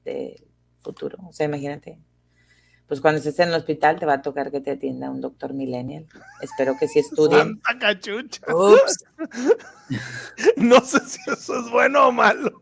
[0.79, 1.17] futuro.
[1.27, 1.99] O sea, imagínate.
[2.87, 5.53] Pues cuando estés en el hospital te va a tocar que te atienda un doctor
[5.53, 6.07] millennial.
[6.41, 7.59] Espero que sí estudien.
[10.55, 12.61] no sé si eso es bueno o malo.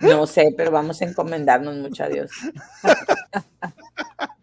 [0.00, 2.32] No sé, pero vamos a encomendarnos mucho a Dios.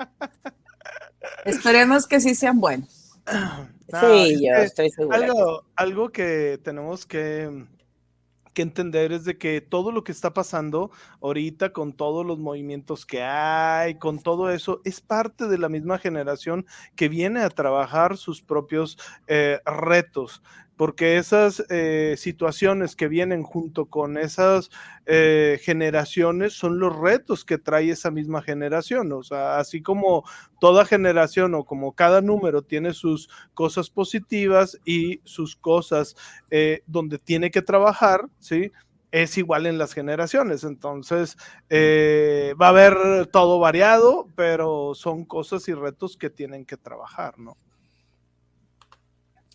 [1.46, 3.20] Esperemos que sí sean buenos.
[4.02, 5.18] sí, yo estoy segura.
[5.18, 7.66] Algo, algo que tenemos que
[8.54, 13.06] que entender es de que todo lo que está pasando ahorita con todos los movimientos
[13.06, 18.18] que hay, con todo eso, es parte de la misma generación que viene a trabajar
[18.18, 20.42] sus propios eh, retos
[20.78, 24.72] porque esas eh, situaciones que vienen junto con esas
[25.06, 29.12] eh, generaciones son los retos que trae esa misma generación.
[29.12, 30.24] O sea, así como
[30.60, 36.16] toda generación o como cada número tiene sus cosas positivas y sus cosas
[36.50, 38.72] eh, donde tiene que trabajar, ¿sí?
[39.12, 40.64] Es igual en las generaciones.
[40.64, 41.38] Entonces,
[41.72, 47.56] va a haber todo variado, pero son cosas y retos que tienen que trabajar, ¿no?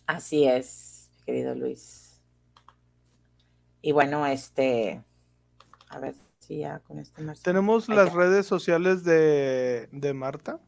[0.07, 0.98] Así es
[1.29, 2.19] querido Luis.
[3.83, 5.03] Y bueno, este,
[5.89, 10.59] a ver si ya con este ¿Tenemos las redes sociales de, Marta?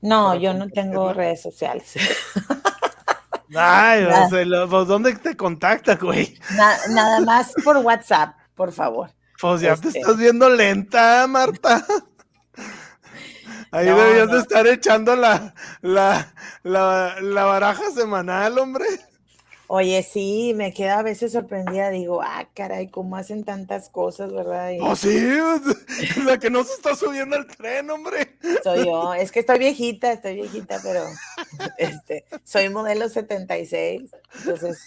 [0.00, 1.96] No, yo no tengo redes sociales.
[3.54, 6.38] Ay, pues, ¿dónde te contacta, güey?
[6.88, 9.10] nada más por WhatsApp, por favor.
[9.38, 11.84] Pues ya te este estás viendo lenta, Marta.
[13.70, 16.32] Ahí debías de estar echando la, la,
[16.62, 18.86] la baraja semanal, hombre.
[19.72, 24.72] Oye, sí, me queda a veces sorprendida, digo, ah, caray, ¿cómo hacen tantas cosas, verdad?
[24.80, 25.16] Oh, sí,
[26.26, 28.36] la que no se está subiendo al tren, hombre.
[28.64, 31.04] Soy yo, es que estoy viejita, estoy viejita, pero
[31.78, 34.82] este, soy modelo 76, entonces,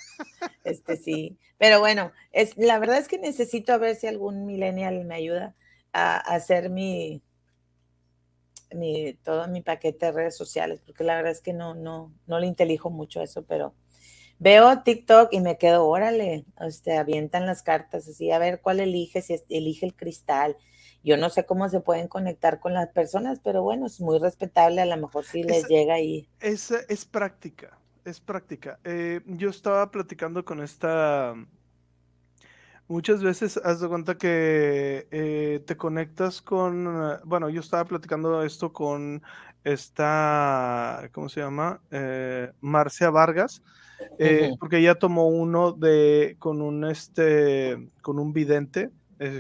[0.66, 1.38] este sí.
[1.58, 5.56] Pero bueno, es, la verdad es que necesito a ver si algún millennial me ayuda
[5.94, 7.22] a, hacer mi,
[8.76, 12.40] mi, todo mi paquete de redes sociales, porque la verdad es que no, no, no
[12.42, 13.74] le intelijo mucho eso, pero
[14.44, 19.22] veo TikTok y me quedo, órale, este, avientan las cartas así, a ver cuál elige,
[19.22, 20.58] si elige el cristal.
[21.02, 24.82] Yo no sé cómo se pueden conectar con las personas, pero bueno, es muy respetable,
[24.82, 26.28] a lo mejor si les llega ahí.
[26.40, 28.80] Es, es práctica, es práctica.
[28.84, 31.36] Eh, yo estaba platicando con esta
[32.90, 38.74] Muchas veces has de cuenta que eh, te conectas con, bueno, yo estaba platicando esto
[38.74, 39.24] con
[39.64, 41.82] esta, ¿cómo se llama?
[41.92, 43.62] Eh, Marcia Vargas,
[44.20, 48.90] eh, porque ella tomó uno de, con un, este, con un vidente,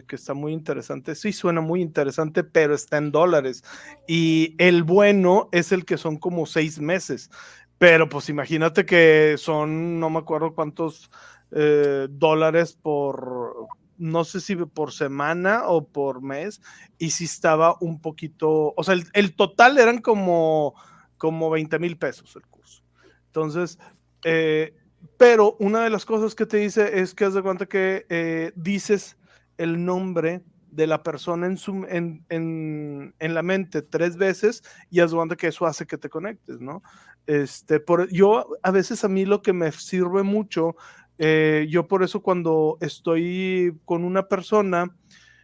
[0.07, 1.13] que está muy interesante.
[1.13, 3.65] Sí, suena muy interesante, pero está en dólares.
[4.07, 7.29] Y el bueno es el que son como seis meses.
[7.77, 11.11] Pero pues imagínate que son, no me acuerdo cuántos
[11.51, 16.61] eh, dólares por, no sé si por semana o por mes,
[16.97, 20.73] y si estaba un poquito, o sea, el, total eran como,
[21.17, 22.83] como 20 mil pesos el curso.
[23.25, 23.77] Entonces,
[24.23, 24.73] eh,
[25.17, 28.51] pero una de las cosas que te dice es que haz de cuenta que eh,
[28.55, 29.17] dices
[29.57, 35.01] el nombre de la persona en, su, en, en, en, la mente tres veces y
[35.01, 36.81] haz de cuenta que eso hace que te conectes, ¿no?
[37.27, 40.75] Este, por, yo a veces a mí lo que me sirve mucho
[41.17, 44.95] eh, yo por eso cuando estoy con una persona,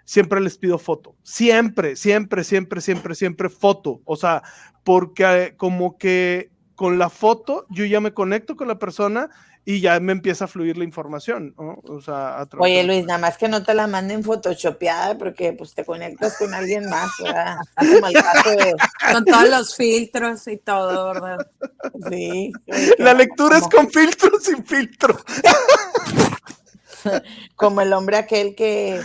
[0.03, 1.15] siempre les pido foto.
[1.23, 4.01] Siempre, siempre, siempre, siempre, siempre foto.
[4.05, 4.41] O sea,
[4.83, 9.29] porque como que con la foto yo ya me conecto con la persona
[9.65, 13.49] y ya me empieza a fluir la información, O sea, Oye, Luis, nada más que
[13.49, 17.57] no te la manden photoshopeada porque pues te conectas con alguien más, ¿verdad?
[19.11, 21.51] Con todos los filtros y todo, ¿verdad?
[22.09, 22.53] Sí.
[22.97, 25.19] La lectura es con filtro sin filtro.
[27.57, 29.01] Como el hombre aquel que,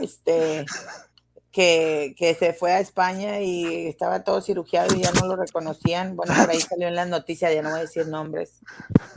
[0.00, 0.64] este,
[1.52, 6.16] que, que, se fue a España y estaba todo cirugiado y ya no lo reconocían.
[6.16, 8.60] Bueno, por ahí salió en las noticias, ya no voy a decir nombres,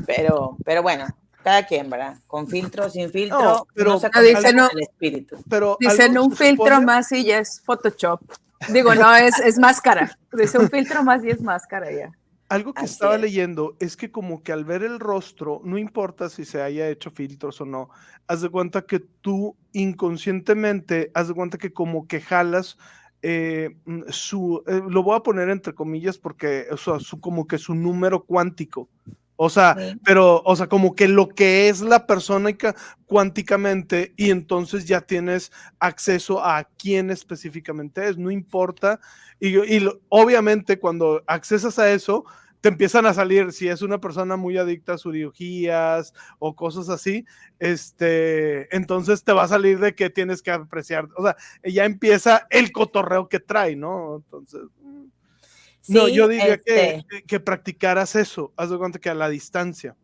[0.05, 1.05] pero, pero bueno,
[1.43, 2.17] cada quien, ¿verdad?
[2.25, 5.37] Con filtro, sin filtro, pero no se dicen el espíritu.
[5.49, 8.21] Pero dicen un filtro más y ya es Photoshop.
[8.69, 10.17] Digo, no, es, es máscara.
[10.31, 12.11] Dice un filtro más y es máscara ya.
[12.53, 16.45] Algo que estaba leyendo es que como que al ver el rostro, no importa si
[16.45, 17.89] se haya hecho filtros o no,
[18.27, 22.77] haz de cuenta que tú inconscientemente, haz de cuenta que como que jalas
[23.23, 27.47] eh, mm, su, eh, lo voy a poner entre comillas porque, o sea, su, como
[27.47, 28.87] que su número cuántico.
[29.35, 32.51] O sea, pero, o sea, como que lo que es la persona
[33.05, 38.99] cuánticamente y entonces ya tienes acceso a quién específicamente es, no importa.
[39.39, 42.25] Y, y obviamente cuando accesas a eso,
[42.63, 46.87] te empiezan a salir, si es una persona muy adicta a sus ideologías o cosas
[46.87, 47.25] así,
[47.59, 52.47] este, entonces te va a salir de que tienes que apreciar, o sea, ya empieza
[52.49, 54.15] el cotorreo que trae, ¿no?
[54.15, 54.61] Entonces,
[55.87, 59.95] no, yo diría que, este que, practicaras eso, haz de cuenta que a la distancia.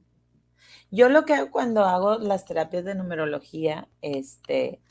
[0.91, 4.81] Yo lo que hago cuando hago las terapias de numerología, este,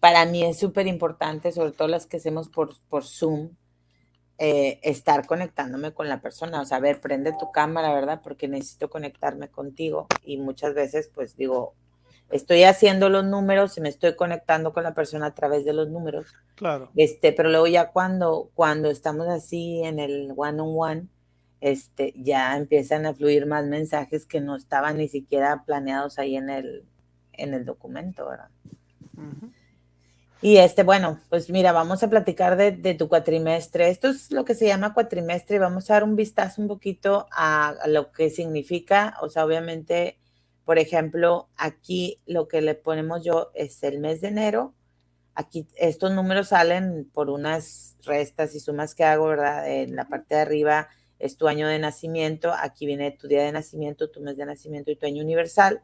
[0.00, 3.50] para mí es súper importante, sobre todo las que hacemos por, por Zoom,
[4.38, 8.20] eh, estar conectándome con la persona, o sea, a ver, prende tu cámara, ¿verdad?
[8.22, 11.74] Porque necesito conectarme contigo y muchas veces pues digo,
[12.30, 15.88] estoy haciendo los números y me estoy conectando con la persona a través de los
[15.88, 16.26] números.
[16.54, 16.90] Claro.
[16.96, 21.08] Este, pero luego ya cuando, cuando estamos así en el one on one,
[21.60, 26.50] este, ya empiezan a fluir más mensajes que no estaban ni siquiera planeados ahí en
[26.50, 26.84] el,
[27.32, 28.50] en el documento, ¿verdad?
[30.44, 33.88] Y este, bueno, pues mira, vamos a platicar de, tu cuatrimestre.
[33.88, 37.26] Esto es lo que se llama cuatrimestre y vamos a dar un vistazo un poquito
[37.32, 39.16] a, lo que significa.
[39.22, 40.18] O sea, obviamente,
[40.64, 44.74] por ejemplo, aquí lo que le ponemos yo es el mes de enero.
[45.34, 49.70] Aquí estos números salen por unas restas y sumas que hago, ¿verdad?
[49.70, 52.52] En la parte de arriba es tu año de nacimiento.
[52.52, 55.82] Aquí viene tu día de nacimiento, tu mes de nacimiento y tu año universal.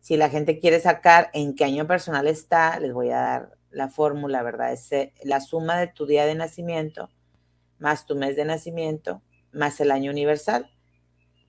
[0.00, 3.88] Si la gente quiere sacar en qué año personal está, les voy a dar la
[3.88, 4.72] fórmula, ¿verdad?
[4.72, 7.10] Es eh, la suma de tu día de nacimiento
[7.78, 10.70] más tu mes de nacimiento más el año universal.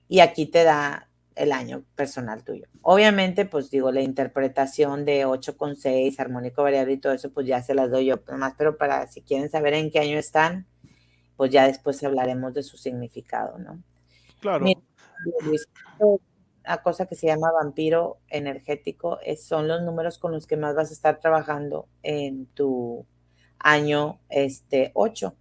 [0.08, 2.66] Y aquí te da el año personal tuyo.
[2.82, 7.46] Obviamente, pues digo, la interpretación de 8 con 6, armónico variable y todo eso, pues
[7.46, 10.66] ya se las doy yo más, pero para si quieren saber en qué año están,
[11.36, 13.82] pues ya después hablaremos de su significado, ¿no?
[14.40, 14.66] Claro
[16.64, 20.74] una cosa que se llama vampiro energético, es, son los números con los que más
[20.74, 23.06] vas a estar trabajando en tu
[23.58, 25.34] año este 8.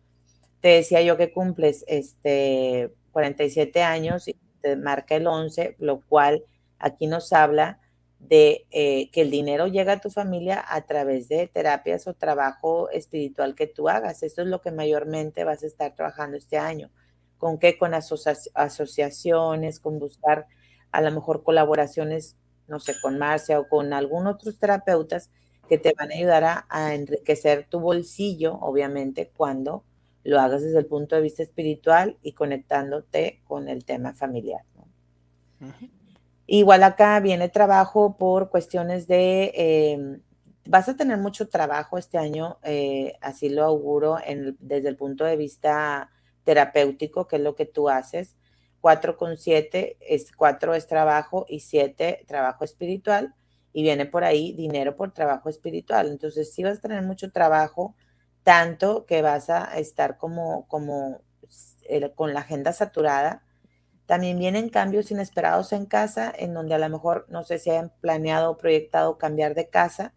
[0.61, 6.43] Te decía yo que cumples este 47 años y te marca el 11, lo cual
[6.79, 7.79] aquí nos habla
[8.19, 12.89] de eh, que el dinero llega a tu familia a través de terapias o trabajo
[12.89, 14.23] espiritual que tú hagas.
[14.23, 16.91] Eso es lo que mayormente vas a estar trabajando este año.
[17.37, 17.77] ¿Con qué?
[17.77, 20.47] Con asociaciones, con buscar
[20.91, 22.35] a lo mejor colaboraciones,
[22.67, 25.29] no sé, con Marcia o con algún otros terapeutas
[25.69, 29.83] que te van a ayudar a, enriquecer tu bolsillo, obviamente, cuando
[30.23, 34.61] lo hagas desde el punto de vista espiritual y conectándote con el tema familiar.
[36.47, 40.21] Igual acá viene trabajo por cuestiones de, em,
[40.67, 44.17] vas a tener mucho trabajo este año, eh, así lo auguro
[44.59, 46.11] desde el punto de vista
[46.43, 48.35] terapéutico, que es lo que tú haces.
[48.81, 53.35] 4 con 7 es 4 es trabajo y 7 trabajo espiritual
[53.73, 56.07] y viene por ahí dinero por trabajo espiritual.
[56.09, 57.95] Entonces sí vas a tener mucho trabajo,
[58.49, 61.21] tanto que vas a estar como, como
[61.83, 63.43] eh, con la agenda saturada.
[64.07, 67.93] También vienen cambios inesperados en casa, en donde a lo mejor no sé si hayan
[68.01, 70.15] planeado o proyectado cambiar de casa,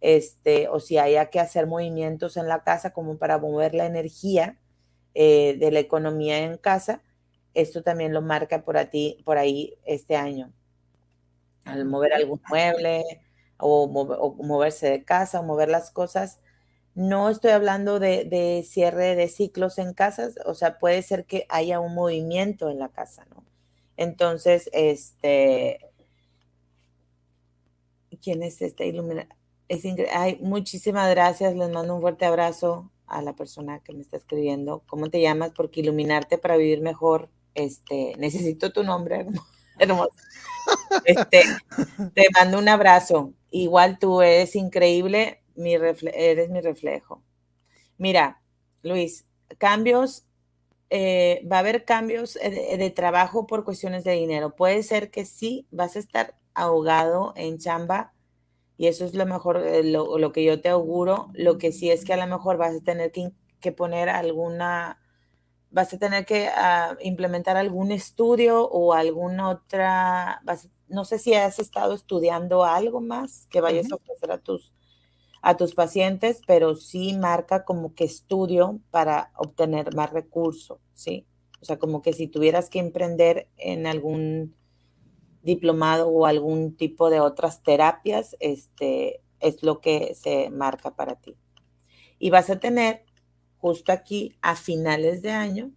[0.00, 4.58] este, o si haya que hacer movimientos en la casa como para mover la energía
[5.12, 7.02] eh, de la economía en casa.
[7.52, 10.50] Esto también lo marca por, a ti, por ahí este año
[11.66, 13.02] al mover algún mueble
[13.58, 13.88] o,
[14.38, 16.40] moverse de casa o mover las cosas.
[16.96, 21.78] No estoy hablando de, cierre de ciclos en casas, o sea, puede ser que haya
[21.78, 23.44] un movimiento en la casa, ¿no?
[23.98, 25.78] Entonces, este,
[28.22, 29.36] ¿quién es esta iluminación?
[29.68, 34.16] Es Ay, muchísimas gracias, les mando un fuerte abrazo a la persona que me está
[34.16, 34.82] escribiendo.
[34.86, 35.52] ¿Cómo te llamas?
[35.54, 39.26] Porque iluminarte para vivir mejor, este, necesito tu nombre,
[39.78, 40.12] hermoso.
[41.04, 41.42] Este,
[42.14, 43.34] te mando un abrazo.
[43.50, 47.22] Igual tú eres increíble, mi eres mi reflejo.
[47.98, 48.42] Mira,
[48.82, 49.26] Luis,
[49.58, 50.26] cambios,
[50.90, 54.54] eh, va a haber cambios de, trabajo por cuestiones de dinero.
[54.54, 58.12] Puede ser que sí, vas a estar ahogado en chamba
[58.78, 61.30] y eso es lo mejor, eh, lo, que yo te auguro.
[61.34, 65.00] Lo que sí es que a lo mejor vas a tener que, que poner alguna
[65.70, 70.40] vas a tener que ah, implementar algún estudio o alguna otra,
[70.88, 74.72] no sé si has estado estudiando algo más que vayas a ofrecer a tus,
[75.42, 81.26] a tus pacientes, pero sí marca como que estudio para obtener más recursos, ¿sí?
[81.60, 84.54] O sea, como que si tuvieras que emprender en algún
[85.42, 91.36] diplomado o algún tipo de otras terapias, este, es lo que se marca para ti.
[92.18, 93.04] Y vas a tener
[93.58, 95.70] justo aquí a finales de año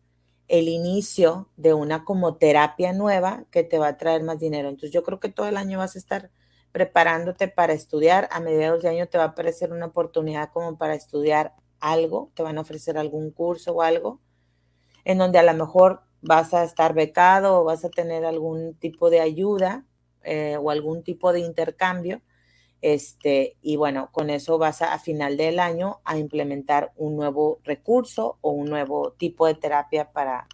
[0.48, 4.68] el inicio de una como terapia nueva que te va a traer más dinero.
[4.68, 6.32] Entonces yo creo que todo el año vas a estar
[6.72, 8.28] preparándote para estudiar.
[8.32, 12.44] A mediados de año te va a aparecer una oportunidad como para estudiar algo, te
[12.44, 14.20] van a ofrecer algún curso o algo,
[15.06, 19.10] en donde a lo mejor vas a estar becado o vas a tener algún tipo
[19.10, 19.86] de ayuda
[20.24, 22.22] eh, o algún tipo de intercambio
[22.82, 27.60] este, y bueno, con eso vas a, a, final del año a implementar un nuevo
[27.64, 30.48] recurso o un nuevo tipo de terapia para,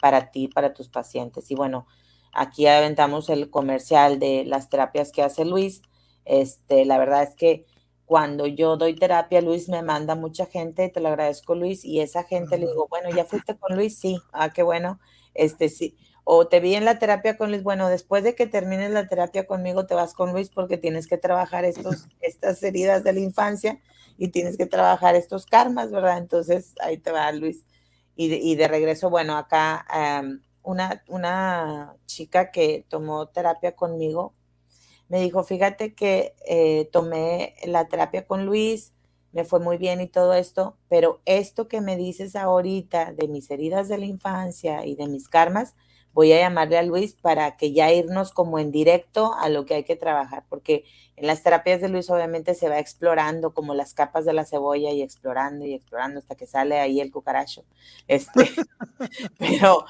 [0.00, 1.50] para ti, para tus pacientes.
[1.50, 1.86] Y bueno,
[2.32, 5.82] aquí aventamos el comercial de las terapias que hace Luis.
[6.24, 7.66] Este, la verdad es que
[8.04, 12.24] cuando yo doy terapia, Luis me manda mucha gente, te lo agradezco Luis, y esa
[12.24, 13.98] gente le digo, bueno, ¿ya fuiste con Luis?
[13.98, 14.98] Sí, ah, qué bueno.
[15.32, 18.90] Este, sí, o te vi en la terapia con Luis, bueno, después de que termines
[18.90, 23.12] la terapia conmigo, te vas con Luis porque tienes que trabajar estos, estas heridas de
[23.12, 23.80] la infancia
[24.18, 26.18] y tienes que trabajar estos karmas, ¿verdad?
[26.18, 27.64] Entonces ahí te va Luis.
[28.16, 29.86] Y de, y de regreso, bueno, acá
[30.62, 34.34] una, una chica que tomó terapia conmigo
[35.10, 38.92] me dijo, fíjate que eh, tomé la terapia con Luis,
[39.32, 43.50] me fue muy bien y todo esto, pero esto que me dices ahorita de mis
[43.50, 45.74] heridas de la infancia y de mis karmas,
[46.12, 49.74] voy a llamarle a Luis para que ya irnos como en directo a lo que
[49.74, 50.84] hay que trabajar, porque
[51.16, 54.90] en las terapias de Luis obviamente se va explorando como las capas de la cebolla
[54.90, 57.64] y explorando y explorando hasta que sale ahí el cucaracho.
[58.06, 58.48] Este,
[59.38, 59.86] pero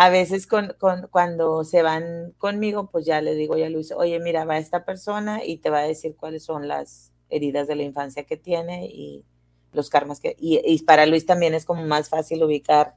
[0.00, 0.74] a veces con,
[1.10, 5.44] cuando se van conmigo, pues ya le digo a Luis, oye, mira, va esta persona
[5.44, 9.26] y te va a decir cuáles son las heridas de la infancia que tiene y
[9.74, 12.96] los karmas que, y, para Luis también es como más fácil ubicar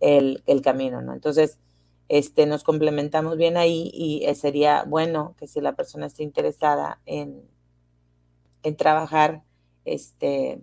[0.00, 1.12] el, el camino, ¿no?
[1.12, 1.60] Entonces,
[2.08, 7.00] este, nos complementamos bien ahí y eh, sería bueno que si la persona está interesada
[7.06, 7.48] en,
[8.64, 9.44] en trabajar,
[9.84, 10.60] este,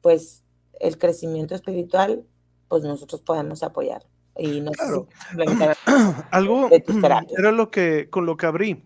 [0.00, 0.44] pues
[0.80, 2.24] el crecimiento espiritual,
[2.68, 4.09] pues nosotros podemos apoyar.
[4.40, 5.06] Y no claro.
[6.30, 6.70] Algo
[7.36, 8.82] era lo que con lo que abrí.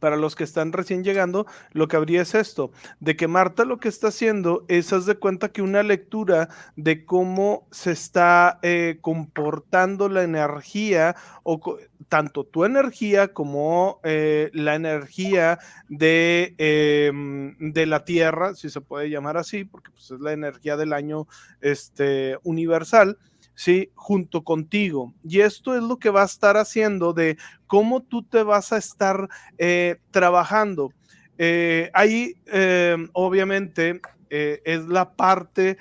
[0.00, 2.70] Para los que están recién llegando, lo que habría es esto,
[3.00, 7.06] de que Marta lo que está haciendo es, haz de cuenta que una lectura de
[7.06, 11.78] cómo se está eh, comportando la energía, o
[12.10, 15.58] tanto tu energía como eh, la energía
[15.88, 20.76] de, em, de la Tierra, si se puede llamar así, porque pues, es la energía
[20.76, 21.26] del año
[21.62, 23.16] este, universal
[23.56, 23.90] ¿sí?
[23.94, 25.12] Junto contigo.
[25.24, 27.36] Y esto es lo que va a estar haciendo de
[27.66, 29.28] cómo tú te vas a estar
[29.58, 30.92] eh, trabajando.
[31.38, 35.78] Eh, ahí, eh, obviamente, es la parte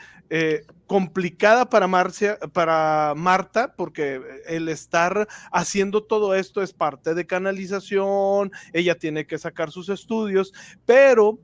[0.86, 8.52] complicada para, Marcia, para Marta, porque el estar haciendo todo esto es parte de canalización,
[8.72, 10.54] ella tiene que sacar sus estudios,
[10.86, 11.40] pero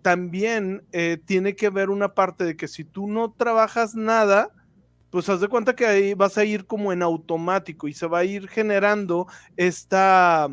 [0.00, 0.82] también
[1.26, 4.50] tiene que ver una parte de que si tú no trabajas nada,
[5.12, 8.20] pues haz de cuenta que ahí vas a ir como en automático y se va
[8.20, 9.26] a ir generando
[9.58, 10.48] esta,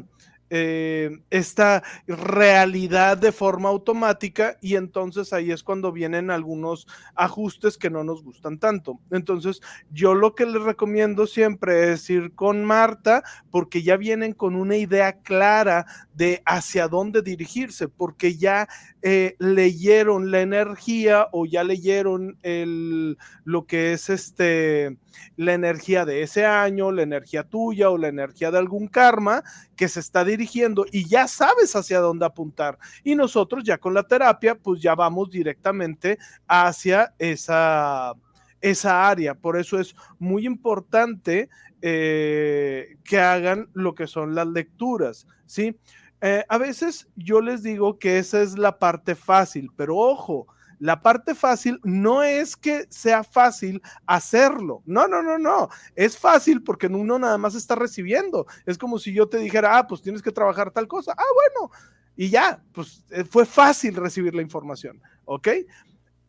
[0.50, 7.90] eh, esta realidad de forma automática y entonces ahí es cuando vienen algunos ajustes que
[7.90, 9.00] no nos gustan tanto.
[9.12, 14.58] Entonces yo lo que les recomiendo siempre es ir con Marta porque ya vienen con
[14.58, 18.68] una idea clara de hacia dónde dirigirse, porque ya
[19.02, 24.98] eh, leyeron la energía o ya leyeron el, lo que es este,
[25.38, 29.42] la energía de ese año, la energía tuya o la energía de algún karma
[29.78, 32.78] que se está dirigiendo y ya sabes hacia dónde apuntar.
[33.04, 38.14] Y nosotros ya con la terapia, pues ya vamos directamente hacia esa,
[38.60, 39.34] esa área.
[39.34, 41.48] Por eso es muy importante
[41.82, 45.78] eh, que hagan lo que son las lecturas, ¿sí?
[46.22, 50.48] Eh, a veces yo les digo que esa es la parte fácil, pero ojo,
[50.80, 54.82] la parte fácil no es que sea fácil hacerlo.
[54.86, 55.70] No, no, no, no.
[55.96, 58.48] Es fácil porque uno nada más está recibiendo.
[58.66, 61.14] Es como si yo te dijera, ah, pues tienes que trabajar tal cosa.
[61.18, 61.72] Ah, bueno.
[62.16, 65.02] Y ya, pues eh, fue fácil recibir la información.
[65.26, 65.50] ¿Ok?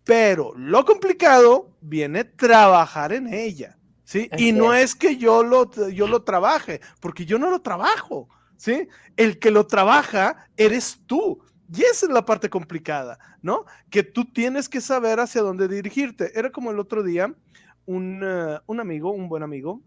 [0.02, 3.76] Pero lo complicado viene trabajar en ella.
[4.02, 4.28] ¿Sí?
[4.36, 4.96] y no es.
[4.96, 8.28] que yo lo, yo lo trabaje, porque yo no lo trabajo.
[8.60, 8.88] ¿Sí?
[9.16, 11.42] El que lo trabaja eres tú.
[11.72, 13.64] Y esa es la parte complicada, ¿no?
[13.88, 16.38] Que tú tienes que saber hacia dónde dirigirte.
[16.38, 17.32] Era como el otro día,
[17.86, 19.80] un, eh, amigo, un buen amigo,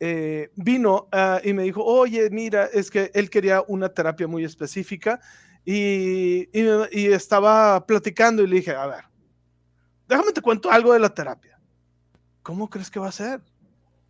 [0.00, 4.44] eh, vino ah, y me dijo, oye, mira, es que él quería una terapia muy
[4.44, 5.20] específica
[5.64, 9.04] y, y, estaba platicando y le dije, a ver,
[10.08, 11.60] déjame te cuento algo de la terapia.
[12.42, 13.40] ¿Cómo crees que va a ser?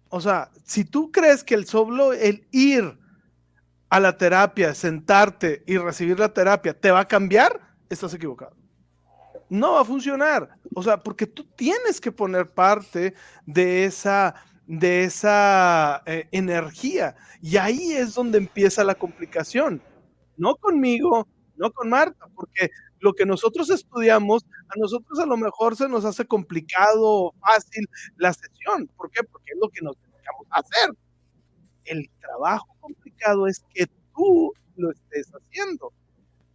[0.08, 3.01] O sea, si tú crees que el solo el ir
[3.92, 8.56] a la terapia, sentarte y recibir la terapia, te va a cambiar, estás equivocado.
[9.50, 10.48] No va a funcionar.
[10.74, 13.12] O sea, porque tú tienes que poner parte
[13.44, 14.34] de esa,
[14.66, 17.16] de esa eh, energía.
[17.42, 19.82] Y ahí es donde empieza la complicación.
[20.38, 25.76] No conmigo, no con Marta, porque lo que nosotros estudiamos, a nosotros a lo mejor
[25.76, 27.86] se nos hace complicado o fácil
[28.16, 28.88] la sesión.
[28.96, 29.22] ¿Por qué?
[29.22, 30.96] Porque es lo que nos dedicamos a hacer.
[31.84, 32.71] El trabajo
[33.48, 35.92] es que tú lo estés haciendo.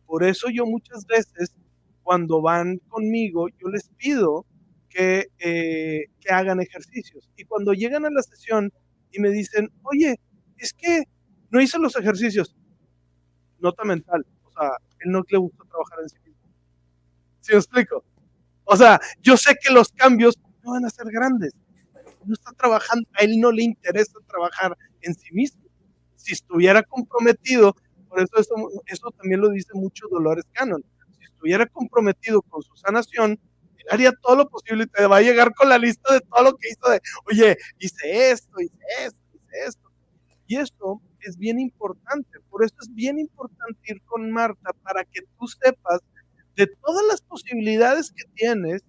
[0.05, 1.53] Por eso yo muchas veces
[2.03, 4.45] cuando van conmigo, yo les pido
[4.89, 7.29] que, eh, que hagan ejercicios.
[7.35, 8.71] Y cuando llegan a la sesión
[9.11, 10.19] y me dicen, oye,
[10.57, 11.03] es que
[11.49, 12.55] no hice los ejercicios,
[13.59, 16.49] nota mental, o sea, él no le gusta trabajar en sí mismo.
[17.41, 18.03] ¿Sí me explico?
[18.63, 21.53] O sea, yo sé que los cambios no van a ser grandes.
[22.25, 25.66] No está trabajando, a él no le interesa trabajar en sí mismo
[26.27, 27.73] si estuviera comprometido,
[28.09, 28.31] por eso
[28.85, 30.83] eso, también lo dice mucho Dolores Cannon,
[31.17, 33.39] si estuviera comprometido con su sanación,
[33.89, 36.57] haría todo lo posible y te va a llegar con la lista de todo lo
[36.57, 36.99] que hizo de,
[37.31, 39.89] oye, hice esto, hice esto, hice esto.
[40.47, 45.21] Y esto es bien importante, por eso es bien importante ir con Marta para que
[45.39, 46.01] tú sepas
[46.57, 48.83] de todas las posibilidades que tienes,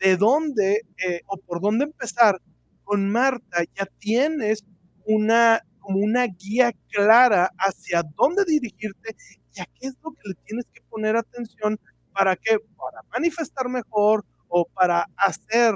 [0.00, 2.40] de dónde eh, o por dónde empezar.
[2.82, 4.64] Con Marta ya tienes
[5.04, 9.16] una como una guía clara hacia dónde dirigirte
[9.54, 11.80] y a qué es lo que le tienes que poner atención
[12.12, 15.74] para que, para manifestar mejor o para hacer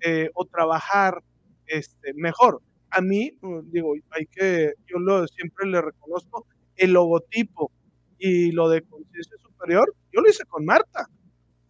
[0.00, 1.20] eh, o trabajar
[1.66, 2.62] este, mejor.
[2.90, 6.46] A mí, mm, digo, hay que, yo lo siempre le reconozco,
[6.76, 7.72] el logotipo
[8.18, 11.08] y lo de conciencia superior, yo lo hice con Marta.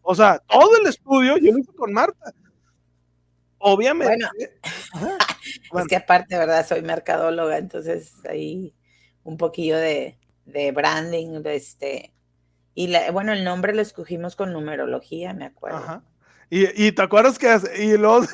[0.03, 2.35] O sea, todo el estudio yo lo hice con Marta.
[3.59, 4.29] Obviamente.
[5.79, 6.67] Es que aparte, ¿verdad?
[6.67, 8.75] Soy mercadóloga, entonces ahí
[9.25, 10.17] un poquillo de,
[10.73, 12.13] branding, de este.
[12.75, 16.03] Y bueno, el nombre lo escogimos con numerología, me acuerdo.
[16.49, 18.25] Y, te acuerdas que y luego,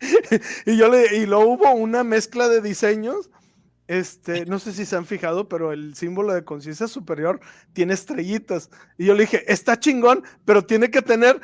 [0.66, 3.30] y yo le, y luego hubo una mezcla de diseños.
[3.88, 7.40] Este, no sé si se han fijado, pero el símbolo de conciencia superior
[7.72, 8.70] tiene estrellitas.
[8.96, 11.40] Y yo le dije, está chingón, pero tiene que tener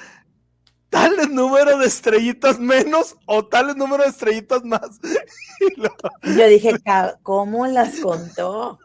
[0.91, 5.01] tales número de estrellitas menos o tales número de estrellitas más.
[6.23, 6.75] Yo dije,
[7.23, 8.79] ¿cómo las contó?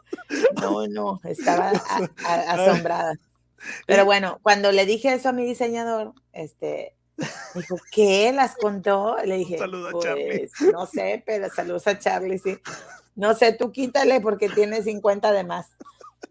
[0.62, 1.72] No, no, estaba
[2.47, 3.16] asombrada.
[3.88, 6.95] Pero bueno, cuando le dije eso a mi diseñador, este,
[7.54, 8.32] Dijo, ¿qué?
[8.34, 9.18] ¿Las contó?
[9.24, 10.49] Le dije, saludos a Charlie.
[10.58, 12.58] Pues, no sé, pero saludos a Charlie, sí.
[13.16, 15.68] No sé, tú quítale porque tiene 50 de más.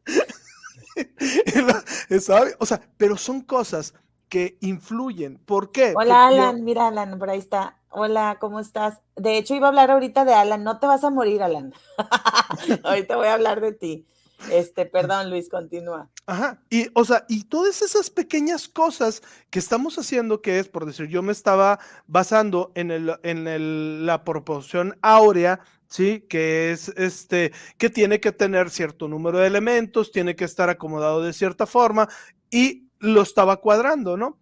[2.59, 3.95] o sea, pero son cosas
[4.33, 5.37] que influyen.
[5.45, 5.93] ¿Por qué?
[5.95, 7.77] Hola, Alan, mira, Alan, por ahí está.
[7.91, 9.03] Hola, ¿cómo estás?
[9.15, 10.65] De hecho, iba a hablar ahorita de Alan.
[10.65, 11.75] No te vas a morir, Alan.
[12.83, 14.07] ahorita voy a hablar de ti.
[14.51, 16.09] Este, perdón, Luis, continúa.
[16.25, 20.87] Ajá, y o sea, y todas esas pequeñas cosas que estamos haciendo, que es, por
[20.87, 26.25] decir, yo me estaba basando en, el, en la proporción áurea, ¿sí?
[26.27, 31.23] Que es este, que tiene que tener cierto número de elementos, tiene que estar acomodado
[31.23, 32.09] de cierta forma,
[32.51, 34.39] y lo estaba cuadrando, ¿no?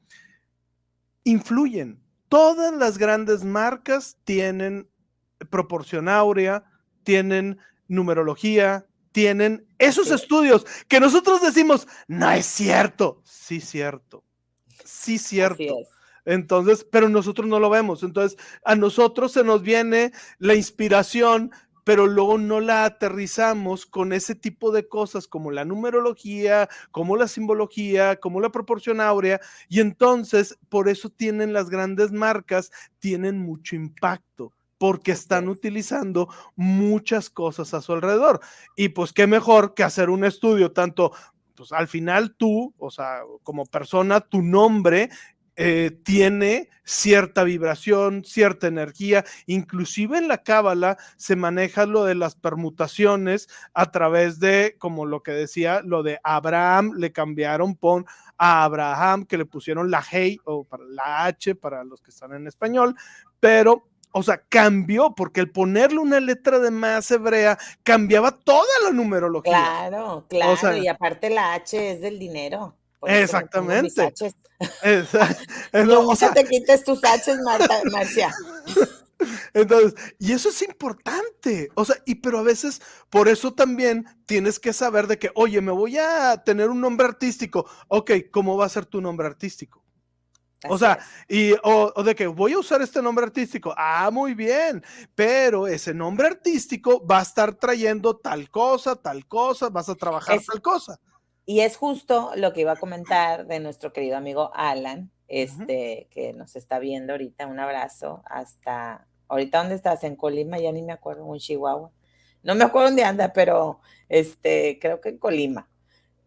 [1.25, 2.01] Influyen.
[2.29, 4.89] Todas las grandes marcas tienen
[5.51, 6.65] proporción áurea,
[7.03, 7.59] tienen
[7.89, 14.25] numerología, tienen esos estudios que nosotros decimos, no es cierto, sí cierto,
[14.85, 15.79] sí cierto.
[16.27, 18.03] Entonces, pero nosotros no lo vemos.
[18.03, 21.51] Entonces, a nosotros se nos viene la inspiración,
[21.85, 27.29] pero luego no la aterrizamos con ese tipo de cosas como la numerología, como la
[27.29, 33.77] simbología, como la proporción áurea, y entonces por eso tienen las grandes marcas, tienen mucho
[33.77, 38.41] impacto porque están utilizando muchas cosas a su alrededor.
[38.77, 41.13] Y pues qué mejor que hacer un estudio, tanto,
[41.55, 45.11] pues al final tú, o sea, como persona, tu nombre
[45.63, 52.35] eh, tiene cierta vibración, cierta energía, inclusive en la cábala se maneja lo de las
[52.35, 58.07] permutaciones a través de, como lo que decía, lo de Abraham, le cambiaron pon
[58.39, 62.33] a Abraham, que le pusieron la Hey o para la H para los que están
[62.33, 62.97] en español,
[63.39, 68.93] pero o sea, cambió, porque el ponerle una letra de más hebrea cambiaba toda la
[68.93, 69.53] numerología.
[69.53, 72.80] Claro, claro, y aparte la H es del dinero.
[73.03, 74.13] Exactamente.
[75.73, 77.37] no, o sea, te quites tus H,
[77.91, 78.35] Marcia.
[79.55, 81.69] Entonces, y eso es importante.
[81.75, 82.81] O sea, y pero a veces
[83.11, 87.07] por eso también tienes que saber de que, oye, me voy a tener un nombre
[87.07, 87.67] artístico.
[87.89, 89.81] Ok, ¿cómo va a ser tu nombre artístico?
[90.69, 93.75] o sea, y o, de que voy a usar este nombre artístico.
[93.77, 94.85] Ah, muy bien,
[95.15, 100.39] pero ese nombre artístico va a estar trayendo tal cosa, tal cosa, vas a trabajar
[100.45, 101.01] tal cosa.
[101.51, 106.33] Y es justo lo que iba a comentar de nuestro querido amigo Alan, este, que
[106.33, 107.49] nos está viendo ahorita.
[107.49, 111.91] Un abrazo hasta ahorita dónde estás en Colima, ya ni me acuerdo, en Chihuahua.
[112.45, 115.69] No me acuerdo dónde anda, pero este, creo que en Colima.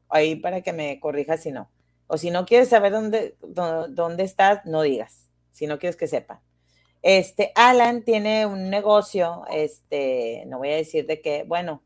[0.09, 1.71] Ahí para que me corrija si no.
[2.07, 6.41] O si no quieres saber dónde, dónde, estás, no digas, si no quieres que sepa.
[7.01, 11.81] Este, Alan tiene un negocio, este, no voy a decir de qué, bueno,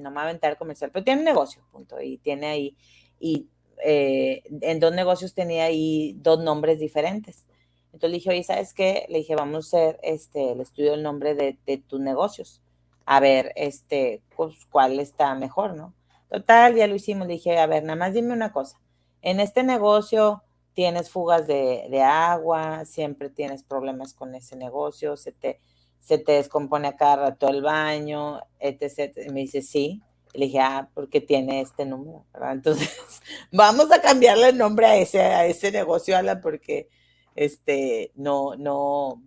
[0.00, 2.76] no me va a aventar comercial, pero tiene un negocio, punto, y tiene ahí,
[3.18, 3.48] y
[3.84, 7.46] eh, en dos negocios tenía ahí dos nombres diferentes.
[7.86, 9.06] Entonces le dije, oye, ¿sabes qué?
[9.08, 12.62] Le dije, vamos a hacer este, el estudio del nombre de, de tus negocios,
[13.06, 15.94] a ver, este, pues, cuál está mejor, ¿no?
[16.28, 18.80] Total, ya lo hicimos, le dije, a ver, nada más dime una cosa,
[19.22, 20.42] en este negocio
[20.74, 25.60] tienes fugas de, agua, siempre tienes problemas con ese negocio, se te,
[26.00, 29.16] se te descompone a cada rato el baño, etc.
[29.30, 30.02] me dice, sí.
[30.32, 32.90] le dije, ah, porque tiene este número, Entonces,
[33.52, 36.88] vamos a cambiarle el nombre a ese, a ese negocio, Ala, porque
[37.36, 39.22] este, no, no,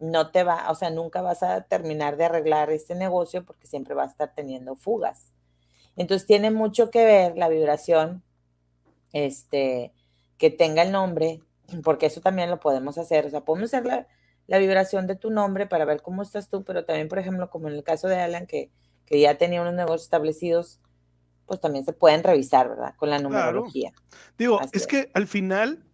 [0.00, 3.94] no te va, o sea, nunca vas a terminar de arreglar este negocio porque siempre
[3.94, 5.32] va a estar teniendo fugas.
[5.96, 8.22] Entonces, tiene mucho que ver la vibración
[9.12, 9.92] este,
[10.38, 11.40] que tenga el nombre,
[11.84, 14.06] porque eso también lo podemos hacer, o sea, podemos hacer la,
[14.46, 17.68] la vibración de tu nombre para ver cómo estás tú, pero también, por ejemplo, como
[17.68, 18.70] en el caso de Alan, que,
[19.04, 20.80] que ya tenía unos negocios establecidos,
[21.46, 22.94] pues también se pueden revisar, ¿verdad?
[22.96, 23.92] Con la numerología.
[24.36, 25.84] Digo, es, que al final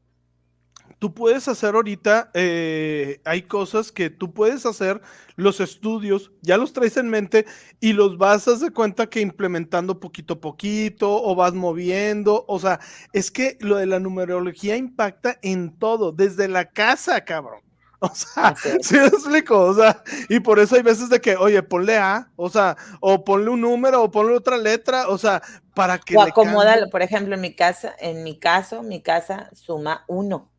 [0.98, 5.00] tú puedes hacer ahorita, eh, hay cosas que tú puedes hacer,
[5.36, 7.46] los estudios, ya los traes en mente
[7.80, 12.58] y los vas a hacer cuenta que implementando poquito a poquito o vas moviendo, o
[12.58, 12.80] sea,
[13.12, 17.60] es que lo de la numerología impacta en todo, desde la casa, cabrón.
[18.10, 19.58] O sea, ¿sí me explico?
[19.58, 23.24] O sea, y por eso hay veces de que, oye, ponle A, o sea, o
[23.24, 25.40] ponle un número, o ponle otra letra, o sea,
[25.74, 26.16] para que.
[26.16, 30.52] O acomódalo, por ejemplo, en mi casa, en mi caso, mi casa suma uno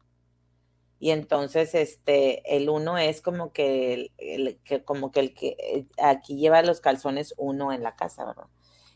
[1.03, 5.85] y entonces este el uno es como que el, que como que el que eh,
[6.01, 8.45] aquí lleva los calzones uno en la casa, ¿verdad?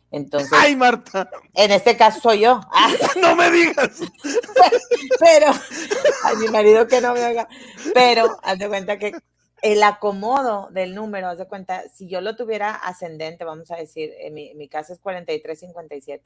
[0.10, 2.62] Entonces, ay Marta, en este caso soy yo.
[3.22, 4.00] no me digas.
[5.20, 7.48] pero a mi marido que no me haga.
[7.94, 9.14] Pero haz de cuenta que
[9.62, 14.14] el acomodo del número, haz de cuenta, si yo lo tuviera ascendente, vamos a decir,
[14.32, 16.24] mi, mi casa es 4357.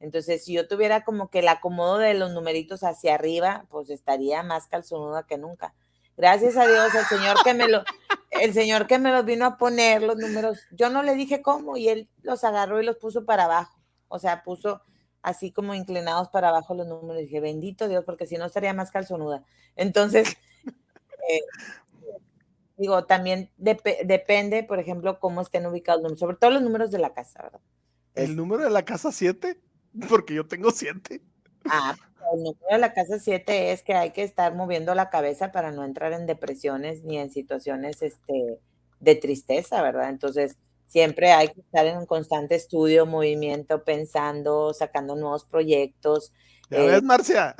[0.00, 4.42] Entonces, si yo tuviera como que el acomodo de los numeritos hacia arriba, pues estaría
[4.42, 5.74] más calzonuda que nunca.
[6.16, 7.84] Gracias a Dios, el señor que me lo,
[8.30, 11.76] el señor que me los vino a poner los números, yo no le dije cómo
[11.76, 13.78] y él los agarró y los puso para abajo.
[14.08, 14.82] O sea, puso
[15.22, 17.22] así como inclinados para abajo los números.
[17.22, 19.44] Y dije, bendito Dios, porque si no estaría más calzonuda.
[19.76, 20.36] Entonces,
[21.28, 21.40] eh,
[22.76, 26.98] digo, también depende, por ejemplo, cómo estén ubicados los números, sobre todo los números de
[26.98, 27.60] la casa, ¿verdad?
[28.14, 29.58] ¿El número de la casa 7?
[30.08, 31.22] Porque yo tengo 7.
[31.64, 31.94] Ah,
[32.32, 35.70] el número de la casa 7 es que hay que estar moviendo la cabeza para
[35.70, 38.58] no entrar en depresiones ni en situaciones este,
[39.00, 40.08] de tristeza, ¿verdad?
[40.08, 40.56] Entonces,
[40.86, 46.32] siempre hay que estar en un constante estudio, movimiento, pensando, sacando nuevos proyectos.
[46.70, 47.54] ¿Ya ves, eh, Marcia?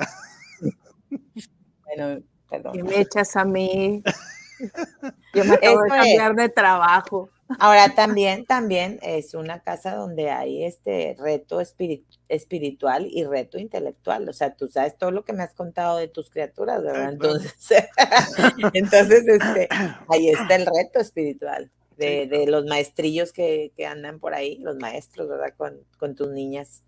[1.85, 2.73] Bueno, perdón.
[2.73, 4.03] ¿Qué me echas a mí?
[5.33, 7.29] Yo me acabo de cambiar de trabajo.
[7.59, 14.27] Ahora también, también es una casa donde hay este reto espiritual y reto intelectual.
[14.29, 17.11] O sea, tú sabes todo lo que me has contado de tus criaturas, ¿verdad?
[17.11, 17.53] Entonces,
[18.73, 19.67] entonces este,
[20.07, 25.53] ahí está el reto espiritual de, los maestrillos que, andan por ahí, los maestros, ¿verdad?
[25.57, 26.83] Con, tus niñas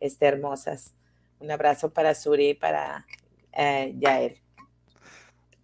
[0.00, 0.94] este, hermosas.
[1.40, 3.06] Un abrazo para Suri y para
[3.52, 4.38] eh, Yael.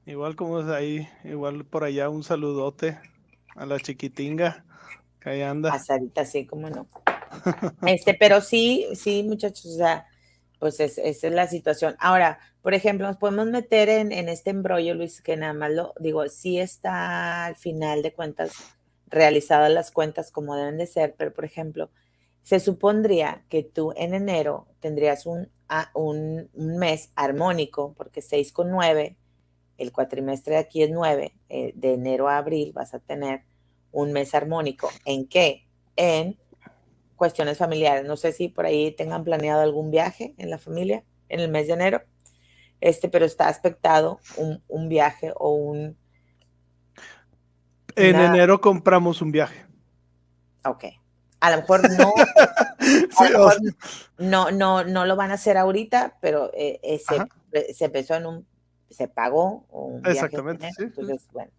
[0.07, 2.99] Igual como es ahí, igual por allá un saludote
[3.57, 4.65] a la chiquitinga
[5.21, 5.73] que ahí anda.
[5.73, 6.87] A sí, como no.
[7.87, 10.07] Este, pero sí, sí, muchachos, o sea,
[10.59, 11.95] pues esa es la situación.
[11.99, 15.95] Ahora, por ejemplo, nos podemos meter en, en este embrollo, Luis, que nada más lo
[16.01, 18.53] digo, sí está al final de cuentas
[19.07, 21.91] realizadas las cuentas como deben de ser, pero por ejemplo,
[22.43, 25.51] se supondría que tú en enero tendrías un,
[25.95, 29.17] un, mes armónico, porque 6 con 9,
[29.81, 33.43] el cuatrimestre de aquí es 9, eh, de enero a abril vas a tener
[33.93, 34.91] un mes armónico.
[35.05, 35.67] ¿En qué?
[35.97, 36.39] En
[37.17, 38.05] cuestiones familiares.
[38.05, 41.69] No sé si por ahí tengan planeado algún viaje en la familia en el mes
[41.69, 42.03] de enero,
[42.81, 45.97] este, pero está aspectado un, un viaje o un,
[47.97, 49.65] en enero compramos un viaje.
[50.65, 50.85] Ok.
[51.41, 52.13] A lo mejor no.
[54.19, 57.01] no, no, no lo van a hacer ahorita, pero eh, eh,
[57.73, 58.47] se, empezó en un,
[58.91, 60.69] se pagó un Exactamente.
[60.79, 61.51] entonces, bueno.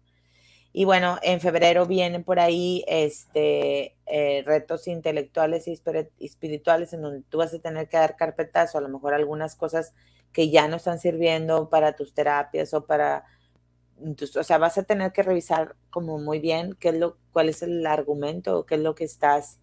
[0.74, 5.78] Y bueno, en febrero vienen por ahí este eh, retos intelectuales y
[6.18, 9.92] espirituales en donde tú vas a tener que dar carpetazo, a lo mejor algunas cosas
[10.32, 13.24] que ya no están sirviendo para tus terapias o para
[14.36, 17.62] o sea, vas a tener que revisar como muy bien qué es lo, cuál es
[17.62, 19.60] el argumento, qué es lo que estás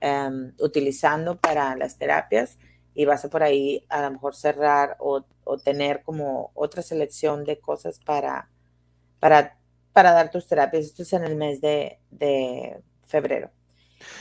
[0.00, 2.58] em, utilizando para las terapias
[2.94, 5.24] y vas a por ahí a lo mejor cerrar o,
[5.62, 8.48] tener como otra selección de cosas para,
[9.20, 9.58] para,
[9.92, 10.86] para dar tus terapias.
[10.86, 11.98] Esto es en el mes de,
[13.06, 13.50] febrero.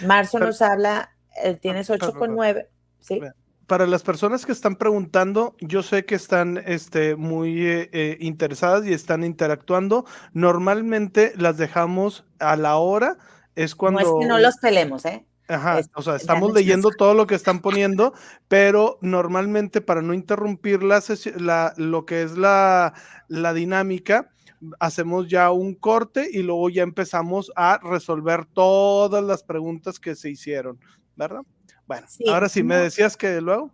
[0.05, 2.69] Marzo nos habla, eh, tienes 8 con 9,
[2.99, 3.21] ¿sí?
[3.67, 8.85] para las personas que están preguntando, yo sé que están este, muy eh, eh, interesadas
[8.85, 10.05] y están interactuando.
[10.33, 13.17] Normalmente las dejamos a la hora,
[13.55, 14.01] es cuando...
[14.01, 15.25] No es que no los pelemos, ¿eh?
[15.47, 18.13] Ajá, o sea, estamos leyendo todo lo que están poniendo,
[18.47, 22.93] pero normalmente para no interrumpir la, lo que es la,
[23.27, 24.31] la dinámica,
[24.79, 30.29] hacemos ya un corte y luego ya empezamos a resolver todas las preguntas que se
[30.29, 30.79] hicieron,
[31.15, 31.41] ¿verdad?
[31.85, 33.71] Bueno, ahora sí, me decías que luego.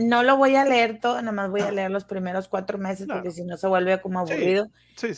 [0.00, 3.08] No lo voy a leer todo, nada más voy a leer los primeros cuatro meses
[3.08, 4.68] porque si no se vuelve como aburrido.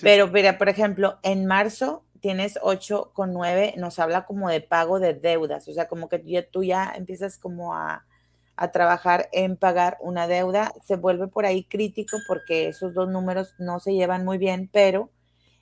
[0.00, 5.00] Pero mira, por ejemplo, en marzo tienes 8 con 9, nos habla como de pago
[5.00, 6.18] de deudas, o sea, como que
[6.50, 8.06] tú ya, empiezas como a,
[8.56, 13.54] a trabajar en pagar una deuda, se vuelve por ahí crítico porque esos dos números
[13.58, 15.10] no se llevan muy bien, pero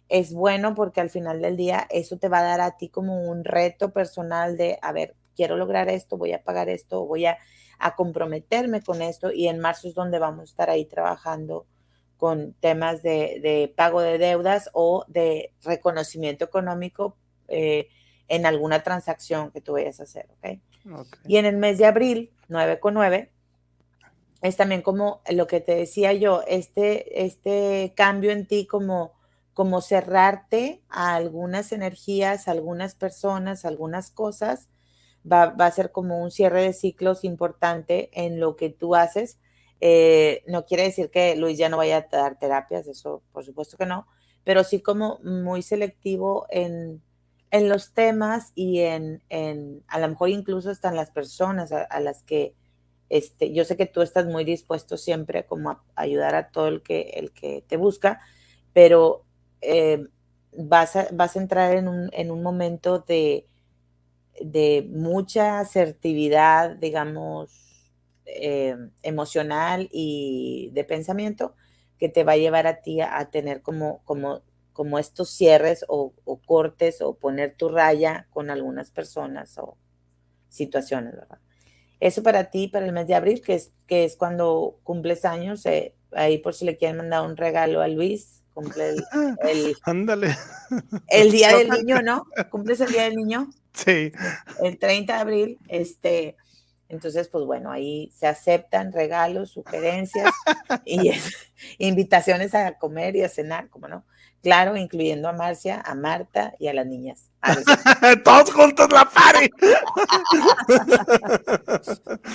[0.09, 3.29] es bueno porque al final del día eso te va a dar a ti como
[3.29, 7.39] un reto personal de, a ver, quiero lograr esto, voy a pagar esto, voy a,
[7.97, 11.65] comprometerme con esto y en marzo es donde vamos a estar ahí trabajando
[12.19, 17.17] con temas de, pago de deudas o de reconocimiento económico
[17.49, 17.89] eh,
[18.29, 20.59] en alguna transacción que tú vayas a hacer, ¿ok?
[21.27, 23.31] Y en el mes de abril, 9 con 9,
[24.43, 29.13] es también como lo que te decía yo, este, este cambio en ti como,
[29.55, 34.69] como cerrarte a algunas energías, algunas personas, algunas cosas
[35.31, 39.39] va, a ser como un cierre de ciclos importante en lo que tú haces.
[39.81, 43.77] Eh, no quiere decir que Luis ya no vaya a dar terapias, eso por supuesto
[43.77, 44.07] que no,
[44.45, 47.03] pero sí como muy selectivo en,
[47.53, 49.23] los temas y en,
[49.87, 52.55] a lo mejor incluso en las personas a, las que
[53.09, 56.83] este, yo sé que tú estás muy dispuesto siempre como a ayudar a todo el
[56.83, 58.21] que, el que te busca,
[58.75, 59.25] pero
[59.63, 60.07] eh,
[60.53, 63.47] vas, a, vas a entrar en un, en un momento de,
[64.41, 67.68] de mucha asertividad, digamos,
[68.29, 71.55] eh, emocional y de pensamiento
[71.99, 76.13] que te va a llevar a ti a, tener como, como, como estos cierres o,
[76.47, 79.77] cortes o poner tu raya con algunas personas o
[80.49, 81.39] situaciones, ¿verdad?
[82.01, 85.67] Eso para ti, para el mes de abril, que es, que es cuando cumples años,
[85.67, 89.05] eh, ahí por si le quieren mandar un regalo a Luis, cumple el,
[89.43, 90.37] el, Ándale.
[91.09, 92.27] el día del niño, ¿no?
[92.51, 93.51] ¿Cumples el día del niño?
[93.73, 94.13] Sí.
[94.63, 96.37] El 30 de abril, este,
[96.89, 100.33] entonces, pues bueno, ahí se aceptan regalos, sugerencias
[100.85, 101.13] y
[101.79, 104.05] invitaciones a comer y a cenar, como no.
[104.43, 107.31] Claro, incluyendo a Marcia, a Marta y a las niñas.
[108.25, 109.51] Todos juntos la pari.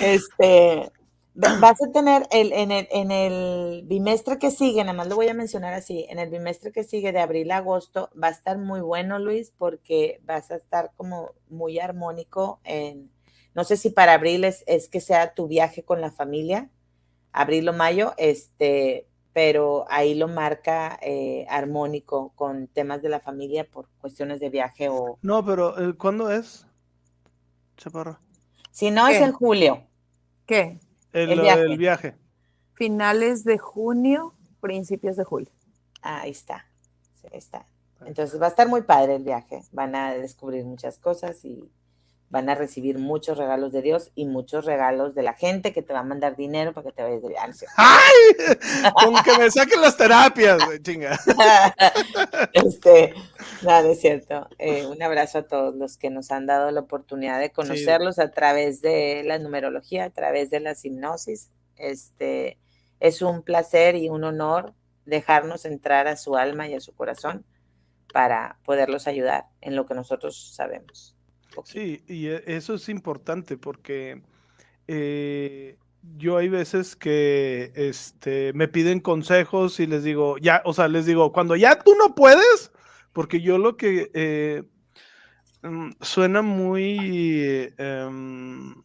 [0.00, 0.92] este,
[1.34, 5.28] vas a tener el, en, el, en el bimestre que sigue, nada más lo voy
[5.28, 8.58] a mencionar así, en el bimestre que sigue de abril a agosto va a estar
[8.58, 13.10] muy bueno, Luis, porque vas a estar como muy armónico en
[13.54, 16.70] no sé si para abril es, que sea tu viaje con la familia,
[17.32, 23.64] abril o mayo, este, pero ahí lo marca eh, armónico con temas de la familia
[23.68, 25.18] por cuestiones de viaje o...
[25.22, 26.66] No, pero eh, ¿cuándo es?
[27.76, 28.18] Chaparro.
[28.70, 29.84] Si no, es en julio.
[30.46, 30.80] ¿Qué?
[31.12, 32.16] El, viaje.
[32.74, 35.52] Finales de junio, principios de julio.
[36.02, 36.66] Ahí está.
[37.30, 37.66] Ahí está.
[38.04, 39.62] Entonces va a estar muy padre el viaje.
[39.70, 41.70] Van a descubrir muchas cosas y
[42.30, 45.92] van a recibir muchos regalos de Dios y muchos regalos de la gente que te
[45.92, 47.66] va a mandar dinero para que te vayas de viaje.
[47.76, 48.92] ¡Ay!
[48.92, 51.18] Con que me saquen las terapias, chinga.
[52.52, 53.14] este,
[53.62, 54.48] nada, es cierto.
[54.58, 58.30] Eh, un abrazo a todos los que nos han dado la oportunidad de conocerlos a
[58.30, 61.50] través de la numerología, a través de la hipnosis.
[61.76, 62.58] Este,
[63.00, 67.44] es un placer y un honor dejarnos entrar a su alma y a su corazón
[68.12, 71.13] para poderlos ayudar en lo que nosotros sabemos.
[71.64, 74.22] Sí, y e, eso es importante porque
[74.88, 75.76] eh,
[76.16, 81.06] yo hay veces que este, me piden consejos y les digo, ya, o sea, les
[81.06, 82.72] digo, cuando ya tú no puedes,
[83.12, 84.62] porque yo lo que eh,
[85.62, 87.72] mm, suena muy...
[87.78, 88.83] Em,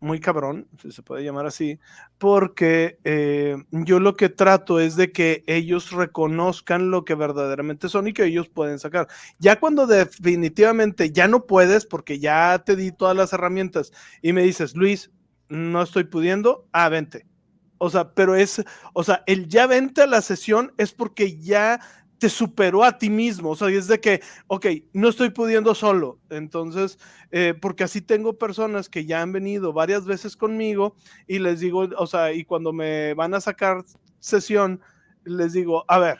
[0.00, 1.78] muy cabrón, si se puede llamar así,
[2.18, 8.08] porque eh, yo lo que trato es de que ellos reconozcan lo que verdaderamente son
[8.08, 9.08] y que ellos pueden sacar.
[9.38, 13.92] Ya cuando definitivamente ya no puedes, porque ya te di todas las herramientas
[14.22, 15.10] y me dices, Luis,
[15.48, 17.26] no estoy pudiendo, ah, vente.
[17.82, 21.80] O sea, pero es, o sea, el ya vente a la sesión es porque ya
[22.20, 26.20] te superó a ti mismo, o sea, es de que, ok, no estoy pudiendo solo,
[26.28, 26.98] entonces,
[27.30, 30.96] eh, porque así tengo personas que ya han venido varias veces conmigo
[31.26, 33.84] y les digo, o sea, y cuando me van a sacar
[34.18, 34.82] sesión,
[35.24, 36.18] les digo, a ver,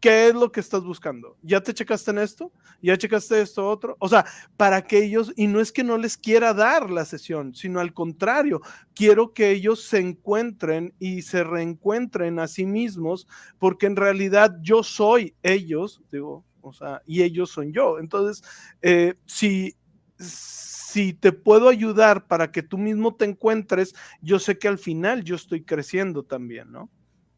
[0.00, 1.36] ¿qué es lo que estás buscando?
[1.42, 2.52] ¿Ya te checaste en esto?
[2.82, 3.96] ¿Ya checaste esto otro?
[3.98, 4.24] O sea,
[4.56, 7.92] para que ellos, y no es que no les quiera dar la sesión, sino al
[7.94, 8.60] contrario,
[8.94, 13.26] quiero que ellos se encuentren y se reencuentren a sí mismos,
[13.58, 17.98] porque en realidad yo soy ellos, digo, o sea, y ellos son yo.
[17.98, 18.42] Entonces,
[18.82, 19.76] eh, si
[20.18, 25.24] si te puedo ayudar para que tú mismo te encuentres, yo sé que al final
[25.24, 26.90] yo estoy creciendo también, ¿no?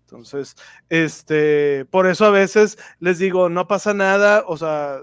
[0.08, 0.56] Entonces,
[0.88, 5.00] este, por eso a veces les digo, no pasa nada, o sea,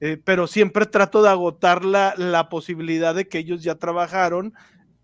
[0.00, 4.52] eh, pero siempre trato de agotar la, posibilidad de que ellos ya trabajaron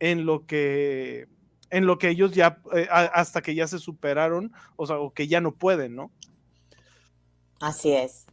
[0.00, 1.28] en lo que,
[1.70, 5.28] en lo que ellos ya, eh, hasta que ya se superaron, o sea, o que
[5.28, 6.10] ya no pueden, ¿no?
[7.60, 8.26] Así es.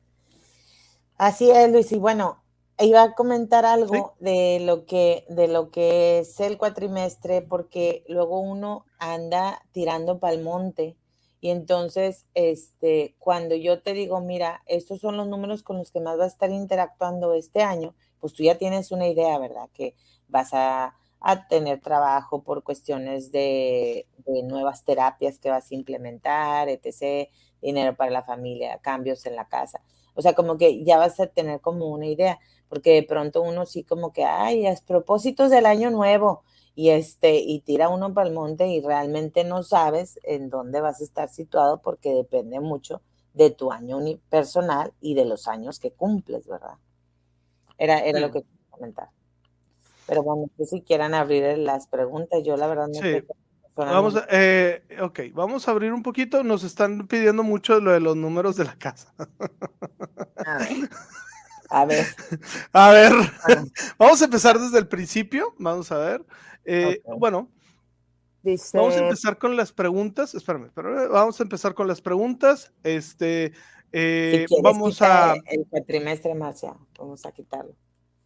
[1.19, 1.91] Así es, Luis.
[1.91, 2.43] Y bueno,
[2.79, 8.39] iba a comentar algo de lo que de lo que es el cuatrimestre porque luego
[8.39, 10.95] uno anda tirando pa'l monte.
[11.39, 15.99] Y entonces este cuando yo te digo mira estos son los números con los que
[15.99, 19.95] más vas a estar interactuando este año pues tú ya tienes una idea verdad que
[20.27, 20.95] vas a,
[21.49, 27.29] tener trabajo por cuestiones de, de nuevas terapias que vas a implementar etc
[27.61, 29.81] dinero para la familia cambios en la casa.
[30.13, 33.65] O sea como que ya vas a tener como una idea porque de pronto uno
[33.65, 36.43] sí como que, ay, es propósitos del año nuevo
[36.75, 41.01] y este y tira uno para el monte y realmente no sabes en dónde vas
[41.01, 43.01] a estar situado porque depende mucho
[43.33, 43.99] de tu año
[44.29, 46.75] personal y de los años que cumples, ¿verdad?
[47.77, 49.09] Era, era lo que quería comentar.
[50.07, 53.25] Pero bueno, si quieran abrir las preguntas, yo la verdad no sé.
[53.75, 56.43] Vamos a, eh, ok, vamos a abrir un poquito.
[56.43, 59.13] Nos están pidiendo mucho lo de los números de la casa.
[60.45, 60.89] A ver.
[61.69, 62.05] A ver.
[62.73, 63.13] A ver,
[63.97, 65.53] vamos a empezar desde el principio.
[65.57, 66.25] Vamos a ver.
[66.65, 67.49] Eh, bueno,
[68.73, 70.35] vamos a empezar con las preguntas.
[70.35, 72.71] Espérame, pero eh, vamos a empezar con las preguntas.
[72.83, 73.53] Este,
[73.91, 75.35] eh, vamos a.
[75.45, 77.73] El cuatrimestre más ya, vamos a quitarlo.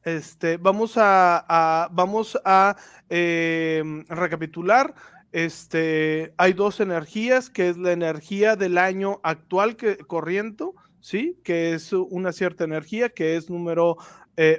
[0.04, 2.76] Este, vamos a, vamos a
[3.10, 4.96] em, recapitular.
[5.32, 10.66] Este, hay dos energías, que es la energía del año actual que corriente,
[11.02, 11.38] ¿sí?
[11.44, 13.98] Que es una cierta energía, que es número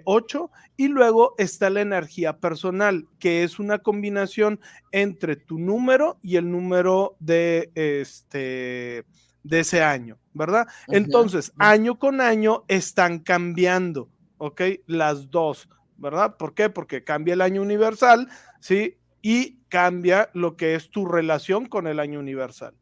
[0.05, 6.18] 8, eh, y luego está la energía personal, que es una combinación entre tu número
[6.22, 9.05] y el número de este
[9.45, 10.68] de ese año, ¿verdad?
[10.88, 14.62] Entonces, año con año están cambiando, ¿ok?
[14.86, 16.36] Las dos, ¿verdad?
[16.36, 16.70] ¿Por qué?
[16.70, 18.28] Porque cambia el año universal,
[18.61, 18.99] ¿sí?
[19.20, 22.74] Y cambia lo que es tu relación con el año universal,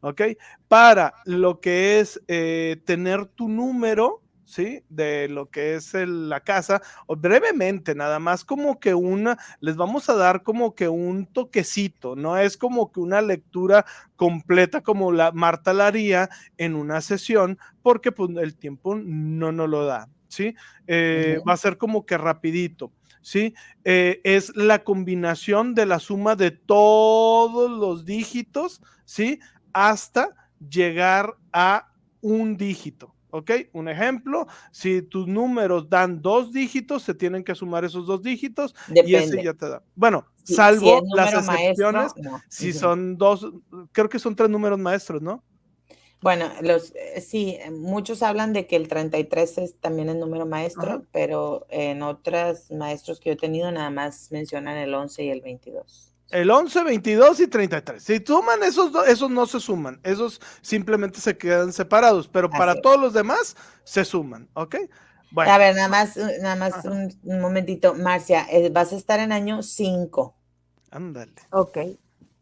[0.00, 0.22] ¿ok?
[0.68, 4.82] Para lo que es eh, tener tu número, ¿sí?
[4.88, 10.08] De lo que es la casa, o brevemente, nada más como que una, les vamos
[10.08, 13.84] a dar como que un toquecito, no es como que una lectura
[14.16, 19.68] completa como la Marta la haría en una sesión, porque pues el tiempo no nos
[19.68, 20.54] lo da, ¿sí?
[20.86, 22.92] Eh, va a ser como que rapidito.
[23.20, 23.54] ¿sí?
[23.84, 29.40] Eh, es la combinación de la suma de todos los dígitos, ¿sí?
[29.72, 31.88] Hasta llegar a
[32.20, 33.50] un dígito, ¿Ok?
[33.72, 38.74] Un ejemplo, si tus números dan dos dígitos, se tienen que sumar esos dos dígitos
[38.88, 39.82] y ese ya te da.
[39.94, 42.12] Bueno, salvo las excepciones,
[42.48, 43.46] si son dos,
[43.92, 45.42] creo que son tres números maestros, ¿no?
[46.20, 51.04] Bueno, los, eh, sí, muchos hablan de que el 33 es también el número maestro,
[51.12, 55.42] pero en otros maestros que yo he tenido nada más mencionan el 11 y el
[55.42, 56.07] 22.
[56.30, 58.02] El 11, 22 y 33.
[58.02, 59.98] Si suman esos dos, esos no se suman.
[60.02, 64.76] Esos simplemente se quedan separados, pero para todos los demás se suman, ¿ok?
[65.30, 65.52] Bueno.
[65.52, 67.94] A ver, nada más, nada más un, momentito.
[67.94, 70.34] Marcia, eh, vas a estar en año 5.
[70.90, 71.32] Ándale.
[71.50, 71.78] Ok.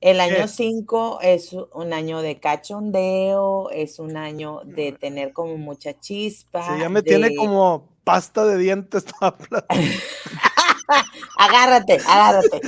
[0.01, 4.97] El año 5 es un año de cachondeo, es un año de mm.
[4.97, 6.63] tener como mucha chispa.
[6.63, 9.75] Sí, ya me tiene como pasta de dientes toda plata.
[11.39, 12.61] agárrate, agárrate.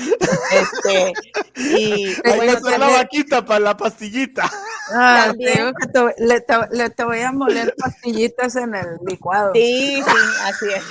[0.50, 1.12] Este,
[1.56, 4.50] y bueno, la vaquita para la pastillita.
[4.92, 5.72] Ah, te,
[6.18, 9.52] le, te, voy a moler pastillitas en el licuado.
[9.54, 10.84] Sí, sí, así es.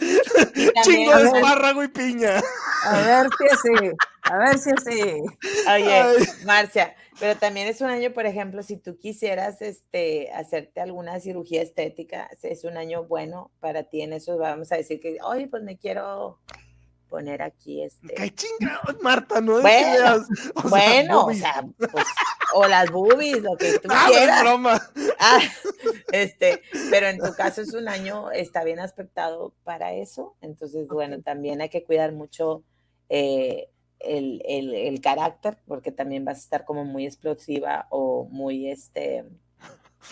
[0.84, 2.40] Chingo de espárrago y piña.
[2.84, 3.90] A ver si así,
[4.30, 5.22] a ver si así.
[5.68, 6.02] Oye,
[6.44, 11.62] Marcia, pero también es un año, por ejemplo, si tú quisieras este, hacerte alguna cirugía
[11.62, 14.38] estética, es un año bueno para ti en eso.
[14.38, 16.38] Vamos a decir que, oye, pues me quiero
[17.08, 18.14] poner aquí este.
[18.14, 19.40] ¡Qué chingados, Marta!
[19.40, 20.24] No bueno,
[20.54, 22.06] o bueno, o sea, pues,
[22.54, 24.42] o las boobies, lo que tú ah, quieras.
[24.42, 24.80] broma.
[25.22, 25.38] Ah,
[26.12, 30.34] este, pero en tu caso es un año, está bien aspectado para eso.
[30.40, 32.64] Entonces, bueno, también hay que cuidar mucho
[33.10, 33.68] eh,
[34.00, 39.24] el, el, el, carácter, porque también vas a estar como muy explosiva o muy, este,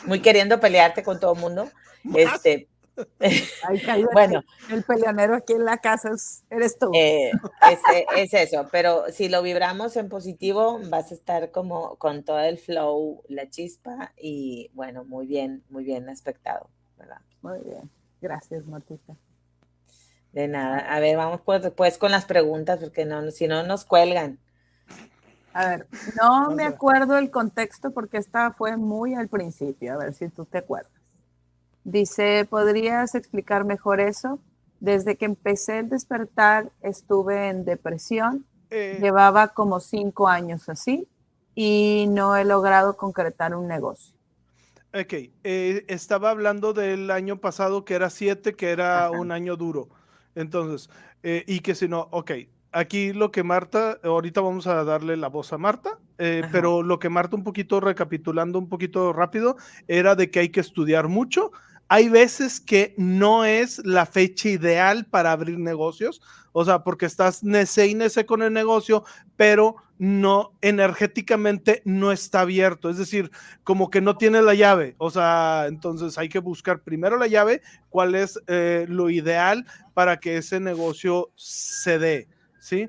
[0.07, 1.68] muy queriendo pelearte con todo el mundo.
[2.14, 2.68] Este,
[4.12, 6.11] bueno, el peleonero aquí en la casa
[6.51, 6.91] eres tú.
[6.95, 7.30] Eh,
[8.16, 12.59] es, eso, pero si lo vibramos en positivo, vas a estar como con todo el
[12.59, 17.20] flow, la chispa y bueno, muy bien, muy bien aspectado, ¿verdad?
[17.43, 19.16] Muy bien, gracias Martita.
[20.33, 23.85] De nada, a ver, vamos pues, pues con las preguntas, porque no, si no nos
[23.85, 24.39] cuelgan.
[25.53, 25.87] A ver,
[26.20, 30.45] no me acuerdo el contexto porque esta fue muy al principio, a ver si tú
[30.45, 30.93] te acuerdas.
[31.85, 34.39] Dice, ¿podrías explicar mejor eso?
[34.79, 38.99] Desde que empecé el despertar estuve en depresión, eh.
[39.01, 41.09] llevaba como cinco años así
[41.55, 44.14] y no he logrado concretar un negocio.
[44.95, 45.12] Ok,
[45.45, 49.89] eh, estaba hablando del año pasado que era siete, que era un año duro.
[50.35, 50.91] Entonces,
[51.22, 52.33] eh, y que si no, ok,
[52.72, 57.09] aquí lo que Marta, ahorita vamos a darle la voz a Marta, pero lo que
[57.09, 59.57] Marta un poquito recapitulando un poquito rápido
[59.87, 61.53] era de que hay que estudiar mucho,
[61.89, 66.20] hay veces que no es la fecha ideal para abrir negocios,
[66.53, 69.05] o sea, porque estás nece y nece con el negocio,
[69.37, 73.31] pero no energéticamente no está abierto, es decir,
[73.65, 77.63] como que no tiene la llave, o sea, entonces hay que buscar primero la llave,
[77.91, 82.29] cuál es eh, lo ideal para que ese negocio se dé,
[82.61, 82.89] ¿sí?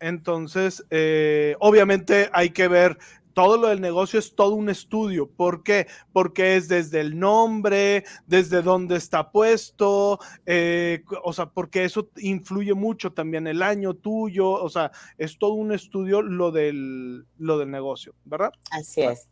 [0.00, 2.98] Entonces, eh, obviamente hay que ver
[3.36, 5.28] todo lo del negocio es todo un estudio.
[5.28, 5.88] ¿Por qué?
[6.14, 12.72] Porque es desde el nombre, desde dónde está puesto, eh, o sea, porque eso influye
[12.72, 17.70] mucho también el año tuyo, o sea, es todo un estudio lo del, lo del
[17.70, 18.52] negocio, ¿verdad?
[18.70, 19.28] Así es.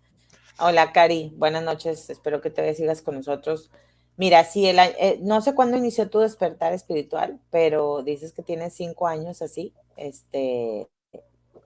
[0.59, 3.70] Hola, Cari, buenas noches, espero que te sigas con nosotros.
[4.18, 8.74] Mira, sí, el, eh, no sé cuándo inició tu despertar espiritual, pero dices que tienes
[8.74, 10.90] cinco años así, este,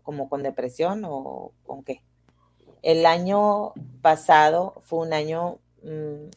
[0.04, 2.00] como con depresión o con qué.
[2.82, 3.72] El año
[4.02, 6.28] pasado fue un año mm,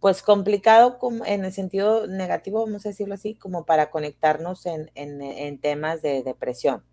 [0.00, 5.58] pues complicado en el sentido negativo, vamos a decirlo así, como para conectarnos en, en,
[5.58, 6.84] temas de depresión.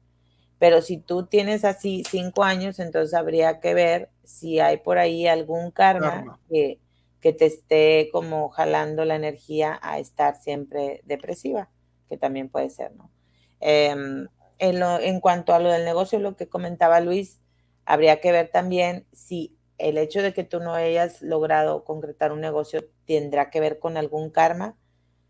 [0.58, 5.28] Pero si tú tienes así cinco años, entonces habría que ver si hay por ahí
[5.28, 6.80] algún karma, Que,
[7.22, 11.70] que, te esté como jalando la energía a estar siempre depresiva,
[12.10, 13.12] que también puede ser, ¿no?
[13.60, 17.40] Em, en, en cuanto a lo del negocio, lo que comentaba Luis,
[17.86, 22.42] habría que ver también si el hecho de que tú no hayas logrado concretar un
[22.42, 24.78] negocio tendrá que ver con algún karma,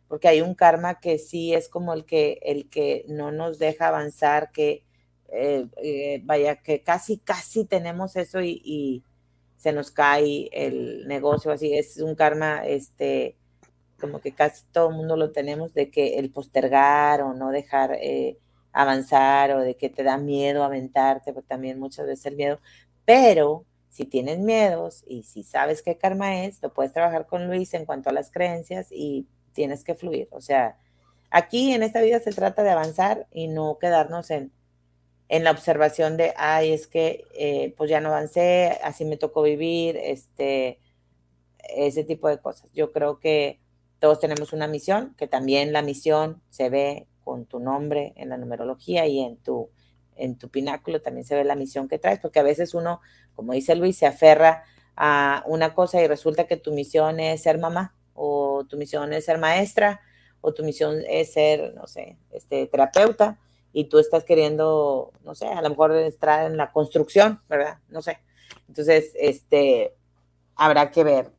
[0.08, 3.88] porque hay un karma que sí es como el que, el que no nos deja
[3.88, 4.86] avanzar, que
[5.30, 9.04] eh, eh, vaya, que casi, casi tenemos eso y,
[9.58, 13.36] se nos cae el negocio, así es un karma, este,
[14.00, 17.98] como que casi todo el mundo lo tenemos, de que el postergar o no dejar
[18.00, 18.38] eh,
[18.76, 22.60] avanzar o de que te da miedo aventarte, porque también muchas veces el miedo,
[23.06, 27.74] pero si tienes miedos y si sabes qué karma es, lo puedes trabajar con Luis
[27.74, 30.28] en cuanto a las creencias y tienes que fluir.
[30.32, 30.78] O sea,
[31.32, 34.52] aquí en esta vida se trata de avanzar y no quedarnos en,
[35.30, 39.42] en la observación de, ay, es que eh, pues ya no avancé, así me tocó
[39.42, 40.80] vivir, este,
[41.76, 42.70] ese tipo de cosas.
[42.74, 43.62] Yo creo que
[44.00, 48.38] todos tenemos una misión, que también la misión se ve con tu nombre en la
[48.38, 49.70] numerología y en tu
[50.16, 53.02] en tu pináculo también se ve la misión que traes, porque a veces uno,
[53.36, 54.64] como dice Luis, se aferra
[54.96, 59.26] a una cosa y resulta que tu misión es ser mamá, o tu misión es
[59.26, 60.02] ser maestra,
[60.42, 63.40] o tu misión es ser, no sé, este, terapeuta,
[63.74, 67.80] y tú estás queriendo, no sé, a lo mejor estar en la construcción, ¿verdad?
[67.90, 68.20] No sé.
[68.70, 69.94] Entonces, este,
[70.56, 71.32] habrá que ver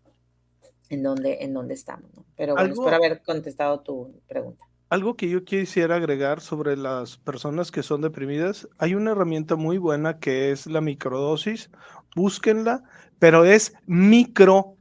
[0.90, 2.26] en dónde, en dónde estamos, ¿no?
[2.36, 4.66] Pero bueno, espero haber contestado tu pregunta.
[4.88, 9.78] Algo que yo quisiera agregar sobre las personas que son deprimidas, hay una herramienta muy
[9.78, 11.70] buena que es la microdosis,
[12.14, 12.84] búsquenla,
[13.18, 14.78] pero es microdosis.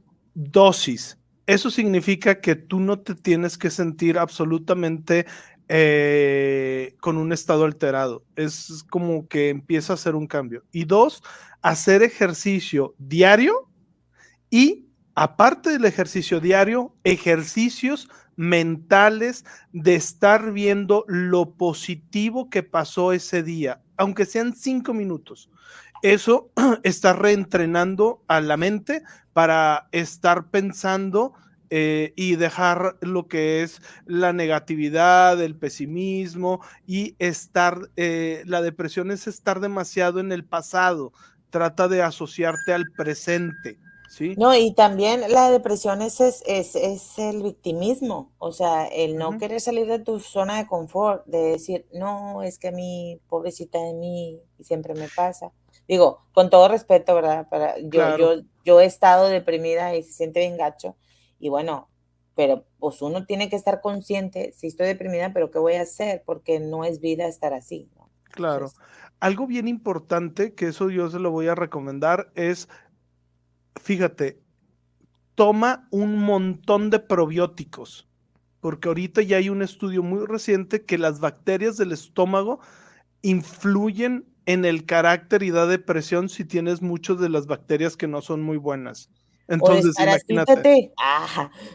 [1.46, 5.26] Eso significa que tú no te tienes que sentir absolutamente
[5.68, 8.24] eh, con un estado alterado.
[8.36, 10.62] Es como que empieza a hacer un cambio.
[10.70, 11.20] Y dos,
[11.62, 13.68] hacer ejercicio diario
[14.50, 14.85] y
[15.16, 23.80] aparte del ejercicio diario, ejercicios mentales de estar viendo lo positivo que pasó ese día,
[23.96, 25.50] aunque sean cinco minutos.
[26.02, 26.50] Eso
[26.84, 29.02] está reentrenando a la mente
[29.32, 31.32] para estar pensando
[31.70, 39.10] eh, y dejar lo que es la negatividad, el pesimismo y estar, eh, la depresión
[39.10, 41.12] es estar demasiado en el pasado,
[41.48, 43.78] trata de asociarte al presente.
[44.36, 49.60] No, y también la depresión es, es, es, el victimismo, o sea, el no querer
[49.60, 53.94] salir de tu zona de confort, de decir, no, es que a mí, pobrecita de
[53.94, 55.52] mí, siempre me pasa.
[55.88, 57.48] Digo, con todo respeto, ¿verdad?
[57.48, 60.96] Para, yo, yo, yo he estado deprimida y se siente bien gacho,
[61.38, 61.88] y bueno,
[62.34, 66.22] pero pues uno tiene que estar consciente, si estoy deprimida, pero ¿qué voy a hacer?
[66.24, 67.88] Porque no es vida estar así.
[68.30, 68.70] Claro.
[69.18, 72.68] Algo bien importante, que eso yo se lo voy a recomendar, es
[73.80, 74.40] fíjate,
[75.34, 78.08] toma un montón de probióticos,
[78.60, 82.60] porque ahorita ya hay un estudio muy reciente que las bacterias del estómago
[83.22, 88.22] influyen en el carácter y da depresión si tienes muchas de las bacterias que no
[88.22, 89.10] son muy buenas.
[89.48, 90.92] Entonces, imagínate.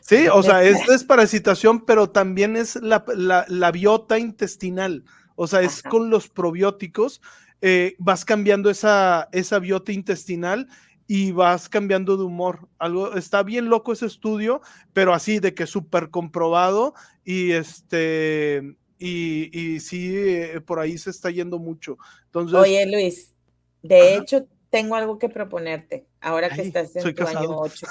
[0.02, 5.06] Sí, o sea, es desparasitación, pero también es la, biota intestinal.
[5.36, 7.22] O sea, es con los probióticos,
[7.62, 10.68] eh, vas cambiando esa, esa biota intestinal
[11.14, 12.70] y vas cambiando de humor.
[12.80, 14.62] Algo está bien loco ese estudio,
[14.94, 16.94] pero así de que súper comprobado
[17.26, 21.98] y este y, y sí eh, por ahí se está yendo mucho.
[22.28, 23.36] Entonces, Oye, Luis,
[23.82, 26.08] de hecho tengo algo que proponerte.
[26.22, 27.88] Ahora que estás en tu año 8.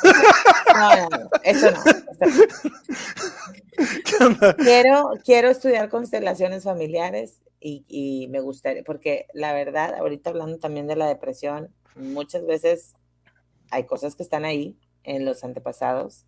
[0.75, 1.79] No, no, eso no.
[4.57, 10.87] Quiero, quiero estudiar constelaciones familiares y, y me gustaría, porque la verdad, ahorita hablando también
[10.87, 12.95] de la depresión, muchas veces
[13.71, 16.27] hay cosas que están ahí en los antepasados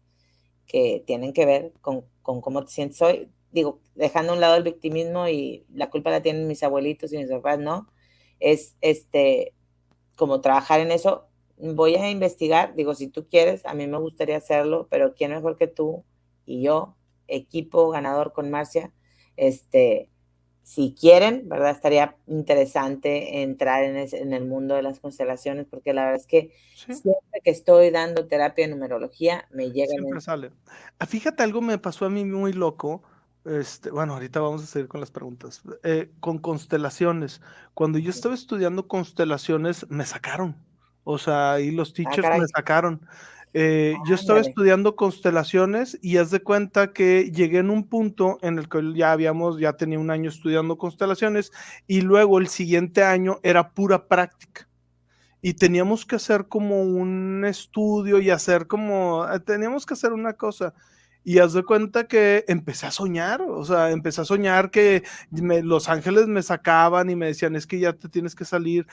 [0.66, 3.28] que tienen que ver con, cómo te sientes hoy.
[3.51, 7.18] Digo, dejando a un lado el victimismo y la culpa la tienen mis abuelitos y
[7.18, 7.88] mis papás, ¿no?
[8.40, 9.55] Es este,
[10.16, 11.28] como trabajar en eso.
[11.59, 15.57] Voy a investigar, digo, si tú quieres, a mí me gustaría hacerlo, pero ¿quién mejor
[15.57, 16.05] que tú
[16.47, 16.97] y yo,
[17.28, 18.93] equipo ganador con Marcia,
[19.36, 20.09] este,
[20.63, 21.71] si quieren, ¿verdad?
[21.71, 27.41] Estaría interesante entrar en, el mundo de las constelaciones, porque la verdad es que siempre
[27.43, 29.91] que estoy dando terapia de numerología, me llega.
[29.91, 30.51] Siempre sale.
[30.99, 33.03] Ah, fíjate, algo me pasó a mí muy loco.
[33.45, 35.63] Este, bueno, ahorita vamos a seguir con las preguntas.
[35.83, 37.41] Eh, con constelaciones.
[37.75, 40.57] Cuando yo estaba estudiando constelaciones, me sacaron.
[41.05, 43.07] O sea, ahí los ah, teachers me sacaron.
[43.55, 48.59] Eh, yo estaba estudiando constelaciones y haz de cuenta que llegué en un punto en
[48.59, 51.53] el que ya habíamos, ya tenía un año estudiando constelaciones
[51.86, 54.68] y luego el siguiente año era pura práctica.
[55.42, 60.34] Y teníamos que hacer como un estudio y hacer como, eh, teníamos que hacer una
[60.34, 60.72] cosa.
[61.25, 65.89] Y haz de cuenta que empecé a soñar, o sea, empecé a soñar que los
[65.89, 68.87] ángeles me sacaban y me decían, es que ya te tienes que salir,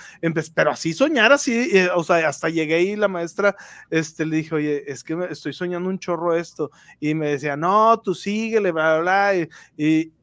[0.53, 3.55] pero así soñar, así, eh, o sea, hasta llegué y la maestra
[3.89, 6.69] este, le dije, oye, es que estoy soñando un chorro esto,
[6.99, 10.13] y me decía, no, tú síguele, bla, bla, bla, y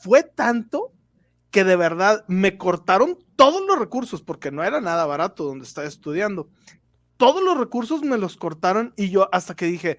[0.00, 0.92] fue tanto
[1.50, 5.86] que de verdad me cortaron todos los recursos, porque no era nada barato donde estaba
[5.86, 6.48] estudiando.
[7.16, 9.98] Todos los recursos me los cortaron y yo hasta que dije,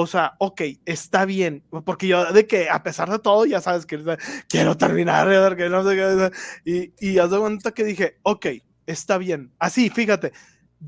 [0.00, 3.84] o sea, ok, está bien, porque yo de que a pesar de todo, ya sabes
[3.84, 3.98] que
[4.48, 5.28] quiero terminar,
[6.64, 8.46] y, y haz de cuenta que dije, ok,
[8.86, 10.32] está bien, así, fíjate,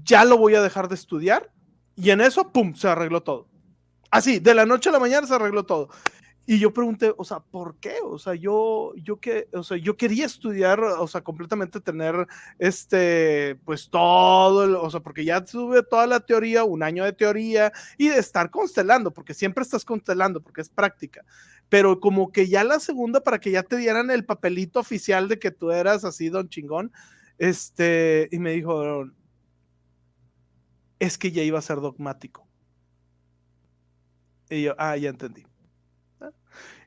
[0.05, 1.51] ya lo voy a dejar de estudiar,
[1.97, 3.49] y en eso, pum, se arregló todo.
[4.13, 5.89] Así, de la noche a la mañana se arregló todo.
[6.51, 7.95] Y yo pregunté, o sea, ¿por qué?
[8.03, 12.27] O sea, yo, yo que, o sea, yo quería estudiar, o sea, completamente tener
[12.59, 17.73] este, pues todo, o sea, porque ya tuve toda la teoría, un año de teoría
[17.97, 21.25] y de estar constelando, porque siempre estás constelando, porque es práctica.
[21.69, 25.39] Pero como que ya la segunda, para que ya te dieran el papelito oficial de
[25.39, 26.91] que tú eras así, don chingón,
[27.39, 29.05] este, y me dijo,
[30.99, 32.45] es que ya iba a ser dogmático.
[34.51, 35.50] Y yo, ah, ya entendí.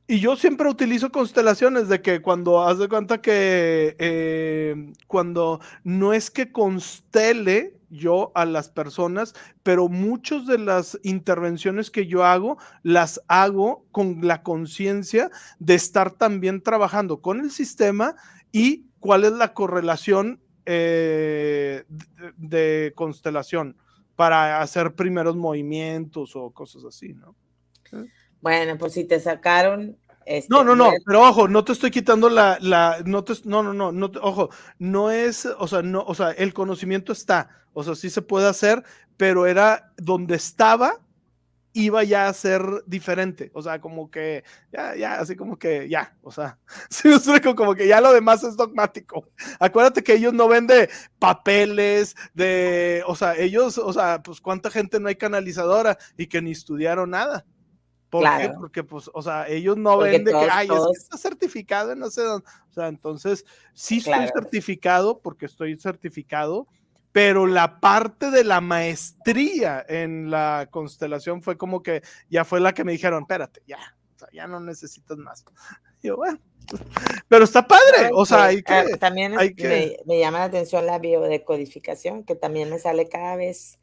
[0.06, 6.12] Y yo siempre utilizo constelaciones de que cuando haz de cuenta que eh, cuando no
[6.12, 12.58] es que constele yo a las personas, pero muchas de las intervenciones que yo hago
[12.82, 15.30] las hago con la conciencia
[15.60, 18.16] de estar también trabajando con el sistema
[18.52, 21.86] y cuál es la correlación eh,
[22.36, 23.78] de constelación
[24.16, 27.36] para hacer primeros movimientos o cosas así, ¿no?
[28.44, 29.98] Bueno, pues si te sacaron.
[30.26, 33.64] Este, no, no, no, pero ojo, no te estoy quitando la, la, no te, no,
[33.64, 37.84] no, no, no ojo, no es, o sea, no, o sea, el conocimiento está, o
[37.84, 38.84] sea, sí se puede hacer,
[39.18, 41.00] pero era donde estaba,
[41.74, 46.16] iba ya a ser diferente, o sea, como que, ya, ya, así como que, ya,
[46.22, 46.58] o sea,
[46.90, 47.10] sí,
[47.56, 49.30] como que ya lo demás es dogmático.
[49.60, 50.90] Acuérdate que ellos no venden
[51.20, 56.42] papeles de, o sea, ellos, o sea, pues cuánta gente no hay canalizadora y que
[56.42, 57.46] ni estudiaron nada.
[58.14, 58.50] ¿Por qué?
[58.56, 62.12] Porque, pues, o sea, ellos no ven de que, ay, es que está certificado no
[62.12, 62.46] sé dónde.
[62.70, 63.44] O sea, entonces,
[63.74, 66.68] sí estoy certificado porque estoy certificado,
[67.12, 72.74] pero la parte de la maestría en la constelación fue como que ya fue la
[72.74, 75.44] que me dijeron, espérate, ya, o sea, ya no necesitas más.
[76.04, 76.40] Y yo, bueno,
[77.28, 78.74] pero está padre, o sea, hay que...
[78.74, 83.80] Ah, también me, llama la atención la biodecodificación, que también me sale cada vez...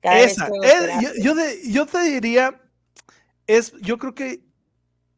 [0.00, 2.60] Cada Esa, vez yo, yo te diría,
[3.46, 4.42] es, yo creo que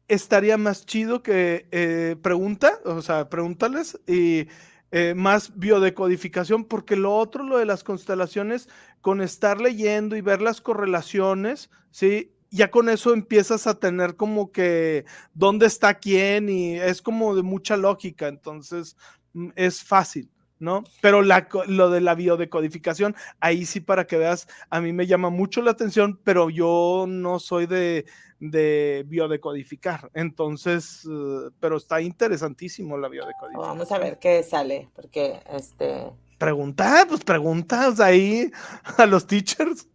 [0.07, 4.47] estaría más chido que eh, pregunta, o sea, pregúntales y
[4.91, 8.69] eh, más biodecodificación, porque lo otro, lo de las constelaciones,
[9.01, 12.33] con estar leyendo y ver las correlaciones, ¿sí?
[12.49, 15.03] Ya con eso empiezas a tener como que
[15.33, 18.95] dónde está quién y es como de mucha lógica, entonces
[19.33, 20.31] mm, es fácil.
[20.59, 20.83] ¿No?
[21.01, 25.29] Pero la, lo de la biodecodificación, ahí sí para que veas, a mí me llama
[25.29, 28.05] mucho la atención, pero yo no soy de,
[28.39, 30.09] de biodecodificar.
[30.13, 33.77] Entonces, uh, pero está interesantísimo la biodecodificación.
[33.77, 36.11] Vamos a ver qué sale, porque este...
[36.37, 38.51] Pregunta, pues preguntas ahí
[38.97, 39.87] a los teachers.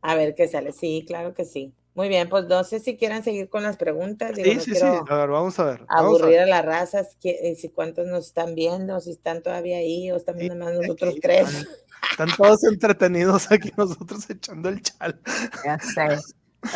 [0.00, 1.72] A ver qué sale, sí, claro que sí.
[1.96, 4.32] Muy bien, pues no sé si quieran seguir con las preguntas.
[4.34, 4.82] sí, sí, sí.
[4.82, 5.86] A ver, vamos a ver.
[5.88, 10.16] aburrir a, las razas, eh, si cuántos nos están viendo, si están todavía ahí o
[10.16, 11.66] están viendo más nosotros tres.
[12.10, 15.18] Están, todos entretenidos aquí nosotros echando el chal.
[15.64, 16.20] Ya sé.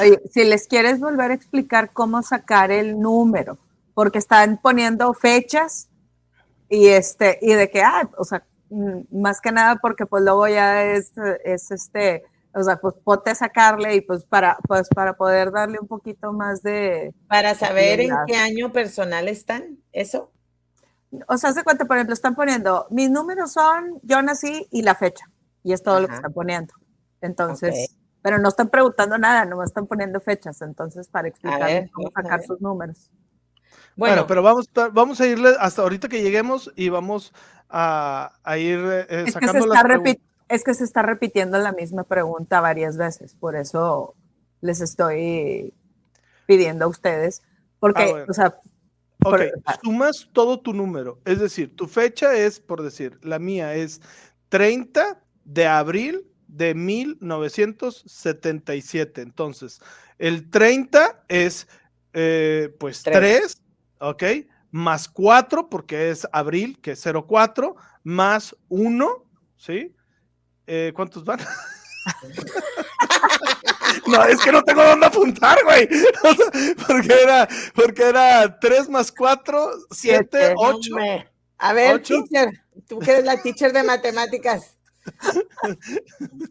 [0.01, 3.59] Oye, si les quieres volver a explicar cómo sacar el número,
[3.92, 5.90] porque están poniendo fechas
[6.70, 10.48] y este, y de que, ah, o sea, mm, más que nada porque pues luego
[10.48, 11.12] ya es,
[11.44, 15.78] es este, o sea, pues ponte a sacarle y pues para, pues para poder darle
[15.81, 17.14] un poquito más de...
[17.28, 20.32] Para saber en qué año personal están, ¿eso?
[21.28, 24.94] O sea, hace cuenta, por ejemplo, están poniendo, mis números son, yo nací y la
[24.94, 25.27] fecha,
[25.62, 26.74] y es todo lo que están poniendo.
[27.20, 32.43] Entonces, pero no están preguntando nada, no están poniendo fechas, entonces para explicarles cómo sacar
[32.43, 33.10] sus números.
[33.97, 37.32] Bueno, pero vamos, vamos a irle hasta ahorita que lleguemos y vamos
[37.68, 39.85] a, ir eh, sacando las
[40.51, 44.14] es que se está repitiendo la misma pregunta varias veces, por eso
[44.60, 45.74] les estoy
[46.47, 47.43] pidiendo a ustedes,
[47.78, 48.56] porque, ah, o sea...
[49.24, 49.43] Ok,
[49.82, 54.01] sumas todo tu número, es decir, tu fecha es, por decir, la mía es
[54.48, 59.22] 30 de abril de 1977.
[59.22, 59.81] Entonces,
[60.18, 61.68] el 30 es
[62.12, 63.62] eh, pues 3,
[64.01, 64.24] ¿ok?
[64.72, 69.94] Más 4, porque es abril, que es 04, más 1, ¿sí?
[70.72, 71.40] Eh, ¿Cuántos van?
[74.06, 75.88] no, es que no tengo dónde apuntar, güey.
[76.86, 80.97] porque era, porque era 3 más 4, 7, 8.
[81.59, 82.52] A ver, teacher,
[82.86, 84.76] tú que eres la teacher de matemáticas.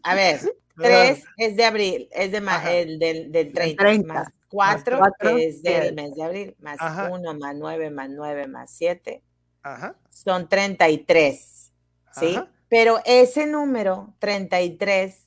[0.02, 5.00] A ver, 3 es de abril, es de el del, del 30, 30, más 4,
[5.38, 6.76] es del mes de abril, más
[7.10, 9.22] 1, más 9, más 9, más 7,
[9.62, 9.96] Ajá.
[10.10, 11.72] son 33,
[12.12, 12.36] ¿sí?
[12.36, 12.50] Ajá.
[12.70, 15.26] Pero ese número, 33,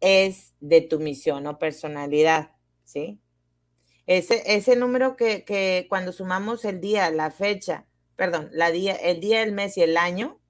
[0.00, 2.52] es de tu misión o personalidad,
[2.84, 3.20] ¿sí?
[4.06, 7.86] Ese, ese número que, que cuando sumamos el día, la fecha,
[8.16, 10.40] perdón, la día, el día, el mes y el año,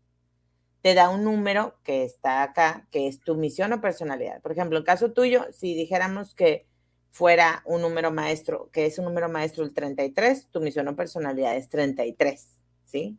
[0.82, 4.40] te da un número que está acá, que es tu misión o personalidad.
[4.40, 6.66] Por ejemplo, en caso tuyo, si dijéramos que
[7.10, 11.56] fuera un número maestro, que es un número maestro el 33, tu misión o personalidad
[11.56, 12.48] es 33,
[12.84, 13.18] ¿sí?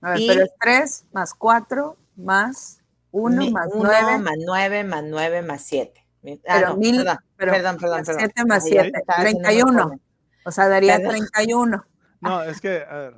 [0.00, 2.80] A ver, pero es 3 más 4 más
[3.12, 4.18] 1 más 9.
[4.18, 6.06] más 9 más 9 más 7.
[6.46, 6.96] Ah, pero, mil,
[7.36, 10.00] perdón, perdón, perdón, 7 más 7, 31.
[10.44, 11.84] O sea, daría 31.
[12.20, 13.14] No, es que, a ver.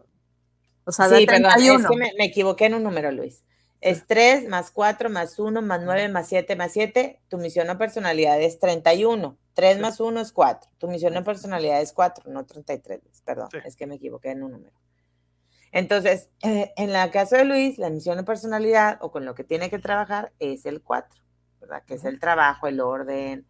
[0.85, 1.59] O sea, sí, 31.
[1.59, 3.43] Perdón, es que me, me, equivoqué en un número, Luis.
[3.81, 7.21] Es 3 más 4 más 1 más 9 más 7 más 7.
[7.29, 9.37] Tu misión o personalidad es 31.
[9.55, 10.71] 3 más 1 es 4.
[10.79, 13.01] Tu misión o personalidad es 4, no 33.
[13.25, 13.59] Perdón, sí.
[13.65, 14.77] es que me equivoqué en un número.
[15.73, 19.43] Entonces, eh, en el caso de Luis, la misión de personalidad o con lo que
[19.43, 21.23] tiene que trabajar es el 4,
[21.61, 21.83] ¿verdad?
[21.87, 23.47] Que es el trabajo, el orden,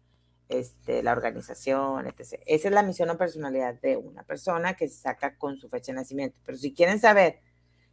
[0.47, 2.41] este, la organización, etc.
[2.45, 5.91] Esa es la misión o personalidad de una persona que se saca con su fecha
[5.91, 6.39] de nacimiento.
[6.45, 7.41] Pero si quieren saber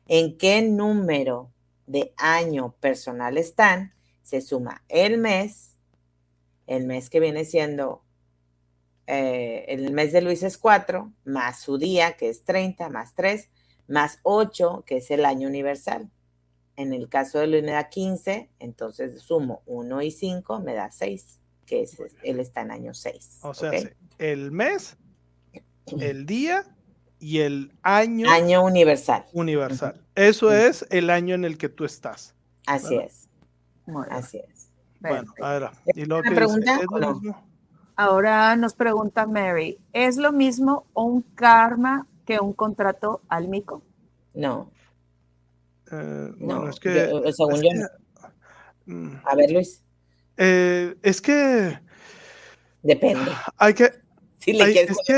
[0.06, 1.50] en qué número
[1.86, 5.76] de año personal están, se suma el mes,
[6.68, 8.04] el mes que viene siendo,
[9.08, 13.48] eh, el mes de Luis es 4, más su día, que es 30, más 3,
[13.90, 16.10] más 8, que es el año universal.
[16.76, 20.90] En el caso de Luis me da 15, entonces sumo 1 y 5, me da
[20.90, 23.40] 6, que es, él está en año 6.
[23.42, 23.72] O sea,
[24.18, 24.96] el mes,
[25.98, 26.64] el día
[27.18, 28.30] y el año.
[28.30, 29.26] Año universal.
[29.32, 30.00] Universal.
[30.14, 32.34] Eso es el año en el que tú estás.
[32.66, 33.28] Así es.
[34.08, 34.70] Así es.
[35.00, 35.72] Bueno, ahora.
[35.94, 36.72] ¿y lo que pregunta?
[36.74, 37.50] Dice, ¿es lo mismo?
[37.96, 43.82] Ahora nos pregunta Mary, ¿es lo mismo un karma que un contrato álmico?
[44.34, 44.70] No.
[45.90, 46.92] Eh, no, es que.
[47.32, 47.68] según es yo.
[48.86, 49.20] Que, mm.
[49.24, 49.82] a ver, Luis.
[50.36, 51.76] Eh, es que.
[52.82, 53.32] Depende.
[53.56, 53.90] Hay que.
[54.40, 55.12] Si le hay, quieres es, que,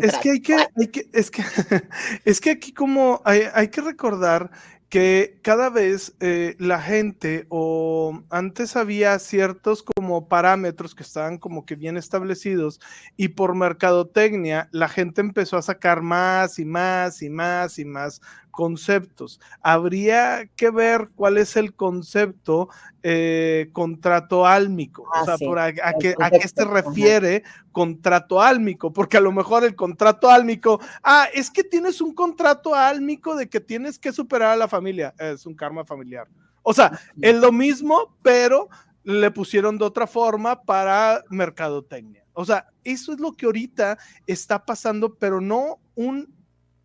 [0.00, 1.42] es que hay que, hay que, es que,
[2.24, 4.52] es que aquí como hay, hay que recordar
[4.88, 9.82] que cada vez eh, la gente o antes había ciertos
[10.16, 12.80] como parámetros que estaban como que bien establecidos
[13.18, 18.22] y por mercadotecnia la gente empezó a sacar más y más y más y más
[18.50, 19.38] conceptos.
[19.60, 22.70] Habría que ver cuál es el concepto
[23.02, 25.44] eh, contrato álmico, ah, o sea, sí.
[25.44, 29.76] por a, a, qué, a, qué, se refiere contrato álmico, porque a lo mejor el
[29.76, 34.56] contrato álmico, ah, es que tienes un contrato álmico de que tienes que superar a
[34.56, 36.26] la familia, es un karma familiar.
[36.62, 38.68] O sea, es lo mismo, pero
[39.06, 42.24] le pusieron de otra forma para mercadotecnia.
[42.32, 43.96] O sea, eso es lo que ahorita
[44.26, 46.34] está pasando, pero no un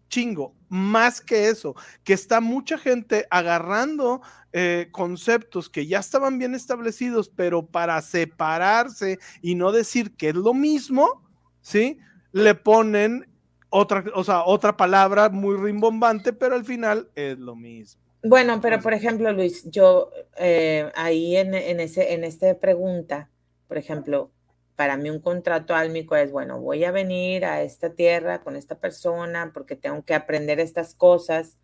[0.07, 4.21] chingo, más que eso, que está mucha gente agarrando
[4.53, 10.35] eh, conceptos que ya estaban bien establecidos, pero para separarse y no decir que es
[10.35, 11.27] lo mismo,
[11.61, 11.97] ¿sí?
[12.33, 13.27] Le ponen
[13.69, 18.00] otra, o sea, otra palabra muy rimbombante, pero al final es lo mismo.
[18.23, 23.31] Bueno, pero por ejemplo, Luis, yo eh, ahí en, en, ese, en esta pregunta,
[23.67, 24.31] por ejemplo,
[24.75, 28.79] para mí un contrato álmico es, bueno, voy a venir a esta tierra con esta
[28.79, 31.57] persona porque tengo que aprender estas cosas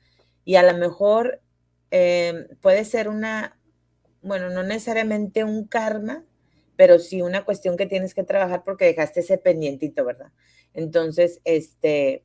[0.45, 1.41] y a lo mejor
[1.91, 3.59] eh, puede ser una,
[4.21, 6.25] bueno, no necesariamente un karma,
[6.75, 10.31] pero sí una cuestión que tienes que trabajar porque dejaste ese pendientito, ¿verdad?
[10.73, 12.23] Entonces, este,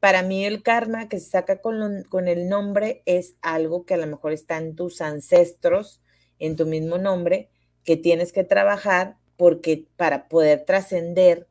[0.00, 3.94] para mí el karma que se saca con, lo, con el nombre es algo que
[3.94, 6.00] a lo mejor está en tus ancestros,
[6.38, 7.50] en tu mismo nombre,
[7.84, 11.48] que tienes que trabajar porque para poder trascender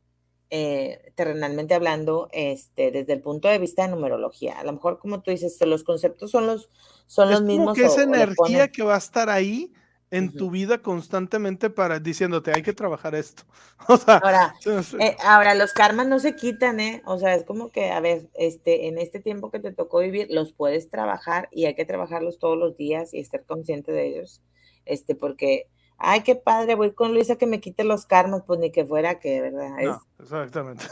[0.52, 5.22] eh, terrenalmente hablando, este, desde el punto de vista de numerología, a lo mejor como
[5.22, 6.70] tú dices, los conceptos son los,
[7.06, 7.78] son es los mismos.
[7.78, 9.72] que esa energía que va a estar ahí
[10.12, 13.44] en tu vida constantemente para diciéndote hay que trabajar esto.
[13.88, 14.56] O sea, ahora,
[15.00, 17.02] eh, ahora, los karmas no se quitan, ¿eh?
[17.06, 20.28] O sea, es como que, a ver, este, en este tiempo que te tocó vivir,
[20.30, 24.42] los puedes trabajar y hay que trabajarlos todos los días y estar consciente de ellos
[24.90, 25.68] este, porque,
[25.98, 29.20] ay, qué padre, voy con Luisa que me quite los karmas, pues ni que fuera
[29.20, 29.70] que, ¿verdad?
[29.82, 30.86] No, exactamente.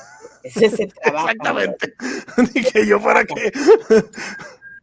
[0.43, 1.27] Es ese trabajo.
[1.29, 1.93] Exactamente.
[2.53, 3.51] Ni que yo fuera que.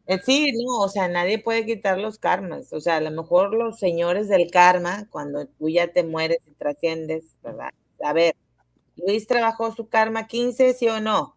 [0.07, 2.73] Eh, Sí, no, o sea, nadie puede quitar los karmas.
[2.73, 6.53] O sea, a lo mejor los señores del karma, cuando tú ya te mueres y
[6.53, 7.71] trasciendes, ¿verdad?
[8.03, 8.35] A ver,
[8.97, 11.37] Luis trabajó su karma 15, ¿sí o no?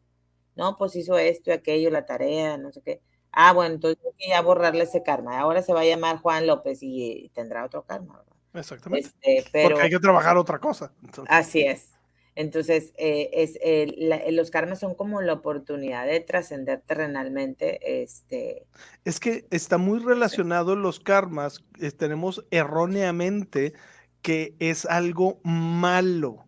[0.56, 3.02] No, pues hizo esto y aquello, la tarea, no sé qué.
[3.31, 5.39] Ah, bueno, entonces hay que ya borrarle ese karma.
[5.39, 8.35] Ahora se va a llamar Juan López y, y tendrá otro karma, ¿verdad?
[8.53, 9.10] Exactamente.
[9.23, 10.91] Este, pero Porque hay que trabajar otra cosa.
[11.03, 11.91] Entonces, así es.
[12.38, 13.57] Entonces, eh, es,
[13.97, 18.68] la- los karmas son como la oportunidad de trascender terrenalmente, este,
[19.05, 21.64] Es que está muy relacionado los karmas.
[21.81, 23.73] eh, tenemos erróneamente
[24.22, 26.45] que es algo malo.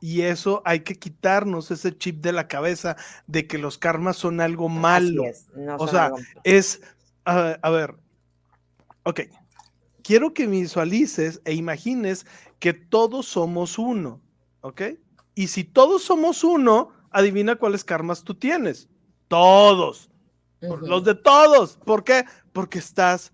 [0.00, 2.96] Y eso hay que quitarnos ese chip de la cabeza
[3.26, 5.24] de que los karmas son algo malo.
[5.24, 6.82] es, no O sea, algo- Es,
[7.24, 7.96] a, a ver,
[9.02, 9.22] ok,
[10.04, 12.26] quiero que visualices e imagines
[12.60, 14.20] que todos somos uno,
[14.60, 14.82] ¿ok?
[15.34, 18.88] Y si todos somos uno, adivina cuáles karmas tú tienes.
[19.28, 20.10] Todos.
[20.60, 21.78] Los de todos.
[21.84, 22.24] ¿Por qué?
[22.52, 23.32] Porque estás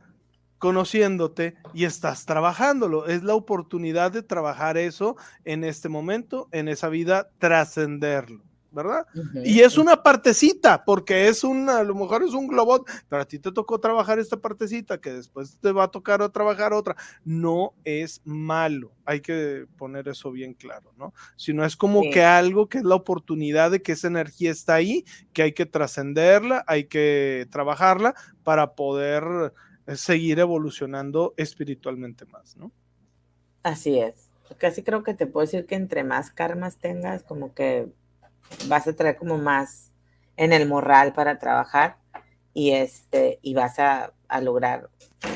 [0.59, 3.07] conociéndote y estás trabajándolo.
[3.07, 9.07] Es la oportunidad de trabajar eso en este momento, en esa vida, trascenderlo, ¿verdad?
[9.45, 13.25] Y es una partecita, porque es un, a lo mejor es un globot, pero a
[13.25, 16.97] ti te tocó trabajar esta partecita, que después te va a tocar o trabajar otra.
[17.25, 21.15] No es malo, hay que poner eso bien claro, ¿no?
[21.37, 22.11] Sino es como Sí.
[22.11, 25.67] que algo que es la oportunidad de que esa energía está ahí, que hay que
[25.67, 28.15] trascenderla, hay que trabajarla
[28.45, 29.53] para poder
[29.87, 32.71] eh, seguir evolucionando espiritualmente más, ¿no?
[33.63, 34.29] Así es.
[34.59, 37.89] Casi creo que te puedo decir que entre más karmas tengas, como que
[38.69, 39.93] vas a traer como más
[40.37, 41.97] en el morral para trabajar
[42.55, 44.91] y este y vas a, a lograr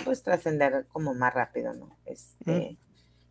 [0.05, 1.97] pues trascender como más rápido, ¿no?
[2.06, 2.76] Este,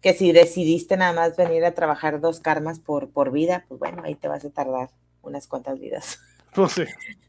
[0.01, 4.03] que si decidiste nada más venir a trabajar dos karmas por, por vida, pues bueno,
[4.05, 4.89] ahí te vas a tardar
[5.21, 6.19] unas cuantas vidas,
[6.53, 6.83] Pues sí,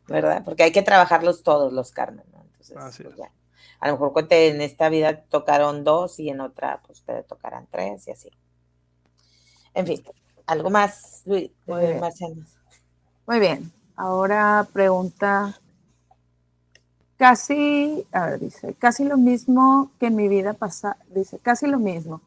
[0.08, 0.42] ¿verdad?
[0.44, 2.42] Porque hay que trabajarlos todos los karmas, ¿no?
[2.42, 3.16] Entonces, Así pues es.
[3.16, 3.32] bueno,
[3.80, 8.06] a lo mejor en esta vida tocaron dos y en otra pues te tocarán tres
[8.08, 8.30] y así.
[9.74, 10.02] En fin,
[10.46, 12.00] algo más, Luis, Muy bien.
[13.26, 13.72] Muy bien.
[13.96, 15.58] Ahora pregunta.
[17.16, 21.78] Casi, a ver, dice, casi lo mismo que en mi vida pasada, dice, casi lo
[21.78, 22.20] mismo.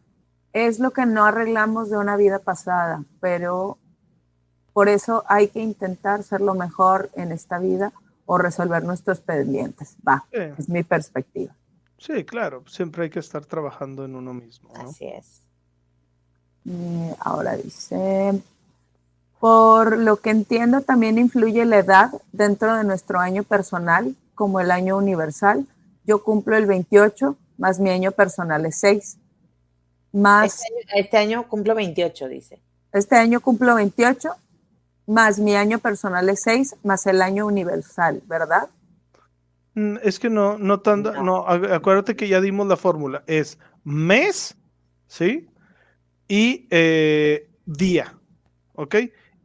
[0.54, 3.78] Es lo que no arreglamos de una vida pasada, pero
[4.72, 7.92] por eso hay que intentar ser lo mejor en esta vida
[8.26, 9.98] o resolver nuestros pendientes.
[10.08, 11.54] Va, es mi perspectiva.
[11.98, 14.90] sí, claro, siempre hay que estar trabajando en uno mismo, ¿no?
[14.90, 15.45] Así es.
[16.66, 18.42] Y ahora dice,
[19.40, 24.72] por lo que entiendo, también influye la edad dentro de nuestro año personal, como el
[24.72, 25.66] año universal.
[26.06, 29.18] Yo cumplo el 28, más mi año personal es 6.
[30.12, 32.60] Más Este año, este año cumplo 28, dice.
[32.94, 34.30] este año cumplo 28,
[35.08, 38.70] más mi año personal es 6, más el año universal, ¿verdad?
[39.76, 41.22] Mm, Es que no, no tanto, No.
[41.24, 44.56] no, acu- acuérdate que ya dimos la fórmula, es mes,
[45.08, 45.48] ¿sí?
[46.28, 48.18] Y eh, día,
[48.74, 48.96] ¿ok?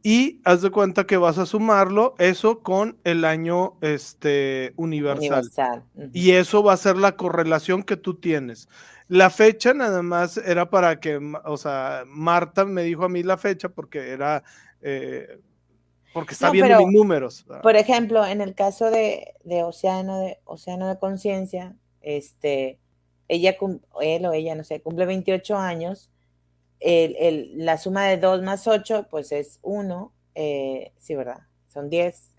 [0.03, 5.83] Y haz de cuenta que vas a sumarlo eso con el año este, universal.
[6.11, 8.67] Y eso va a ser la correlación que tú tienes.
[9.07, 13.37] La fecha nada más era para que, o sea, Marta me dijo a mí la
[13.37, 14.41] fecha porque era,
[14.81, 15.37] eh,
[16.13, 17.45] porque está No, viendo pero- mis números.
[17.61, 22.79] Por ejemplo, en el caso de, de Océano de Océano de Conciencia, este,
[23.27, 23.55] ella,
[24.01, 26.09] él o ella, no sé, cumple 28 años,
[26.81, 30.11] el, el- la suma de 2 más 8, pues es 1,
[30.99, 31.41] sí, ¿verdad?
[31.67, 32.33] Son 10.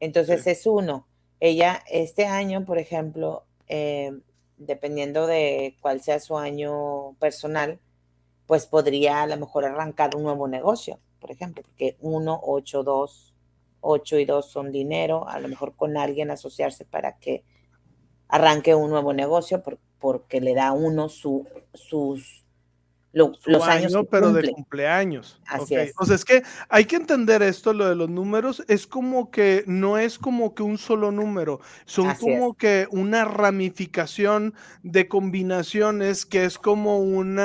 [0.00, 0.50] Entonces Sí.
[0.50, 1.06] es 1.
[1.40, 4.12] Ella, este año, por ejemplo, eh,
[4.58, 7.80] dependiendo de cuál sea su año personal,
[8.46, 13.34] pues podría a lo mejor arrancar un nuevo negocio, por ejemplo, porque 1, 8, 2,
[13.80, 17.42] 8 y 2 son dinero, a lo mejor con alguien asociarse para que
[18.28, 22.44] arranque un nuevo negocio por- porque le da uno su, sus
[23.16, 24.52] lo- los años año, que pero de cumple.
[24.52, 25.40] cumpleaños.
[25.46, 25.94] Así es.
[25.98, 29.64] O sea, es que hay que entender esto, lo de los números, es como que
[29.66, 32.38] no es como que un solo número, son Así es.
[32.38, 34.52] como que una ramificación
[34.82, 37.38] de combinaciones que es como un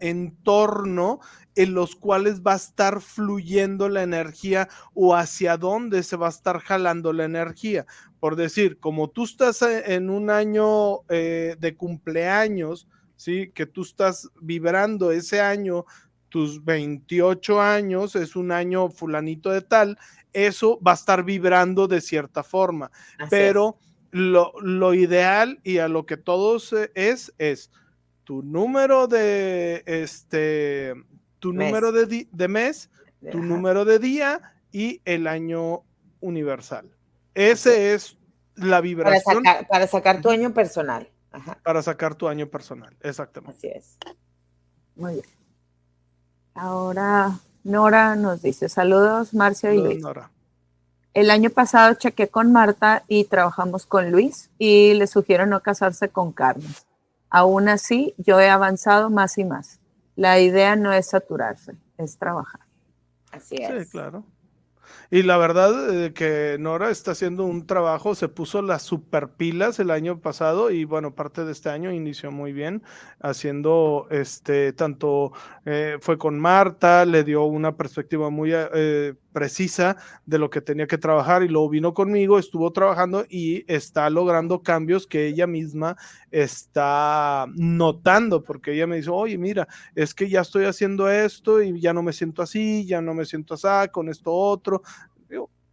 [0.00, 1.20] entorno
[1.54, 6.30] en los cuales va a estar fluyendo la energía o hacia dónde se va a
[6.30, 7.86] estar jalando la energía.
[8.20, 12.86] Por decir, como tú estás e- en un año eh, de cumpleaños,
[13.16, 13.50] ¿sí?
[13.54, 15.84] Que tú estás vibrando ese año,
[16.28, 19.98] tus 28 años, es un año fulanito de tal,
[20.32, 23.78] eso va a estar vibrando de cierta forma, Así pero
[24.10, 27.70] lo, lo ideal y a lo que todos eh, es, es
[28.24, 30.94] tu número de este,
[31.38, 32.90] tu número de, de mes,
[33.30, 34.40] tu número de día
[34.72, 35.84] y el año
[36.20, 36.90] universal.
[37.34, 38.18] Ese es
[38.56, 39.42] la vibración.
[39.68, 41.08] Para sacar, tu año personal.
[41.62, 43.58] Para sacar tu año personal, exactamente.
[43.58, 43.98] Así es.
[44.94, 45.26] Muy bien.
[46.54, 50.00] Ahora Nora nos dice, saludos Marcia y Luis.
[50.00, 50.30] Nora.
[51.14, 56.08] El año pasado chequé con Marta y trabajamos con Luis y le sugiero no casarse
[56.10, 56.74] con Carmen.
[57.28, 59.80] Aún así, yo he avanzado más y más.
[60.14, 62.60] La idea no es saturarse, es trabajar.
[63.32, 63.84] Así es.
[63.84, 64.24] Sí, claro.
[65.10, 69.78] Y la verdad eh, que Nora está haciendo un trabajo, se puso las super pilas
[69.78, 72.82] el año pasado y bueno, parte de este año inició muy bien
[73.20, 75.32] haciendo este, tanto
[75.64, 80.86] eh, fue con Marta, le dio una perspectiva muy eh, precisa de lo que tenía
[80.86, 85.94] que trabajar y luego vino conmigo, estuvo trabajando y está logrando cambios que ella misma
[86.30, 91.78] está notando, porque ella me dice, oye, mira, es que ya estoy haciendo esto y
[91.78, 94.80] ya no me siento así, ya no me siento así con esto otro,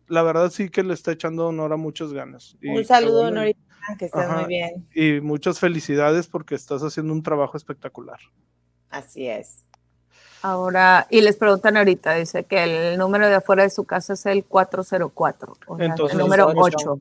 [0.08, 2.58] la verdad sí que le está echando honor a muchas ganas.
[2.62, 3.62] un saludo, Norita,
[3.98, 4.86] que estés muy bien.
[4.94, 8.20] Y muchas felicidades porque estás haciendo un trabajo espectacular.
[8.90, 9.64] Así es.
[10.44, 14.26] Ahora, y les preguntan ahorita, dice que el número de afuera de su casa es
[14.26, 17.00] el 404, o Entonces, el número 8.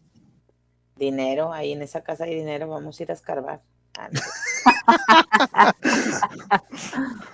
[0.95, 3.61] Dinero, ahí en esa casa hay dinero, vamos a ir a escarbar.
[3.99, 4.11] Ah,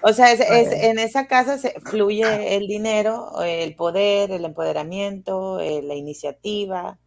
[0.03, 0.41] o sea, es,
[0.73, 6.99] en esa casa se fluye el dinero, el poder, el empoderamiento, eh, la iniciativa,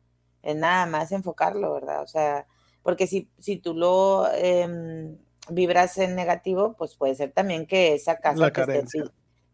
[0.44, 2.04] nada más enfocarlo, ¿verdad?
[2.04, 2.46] O sea,
[2.84, 5.18] porque si, si tú lo em,
[5.54, 9.04] vibras en negativo, pues puede ser también que esa casa te esté,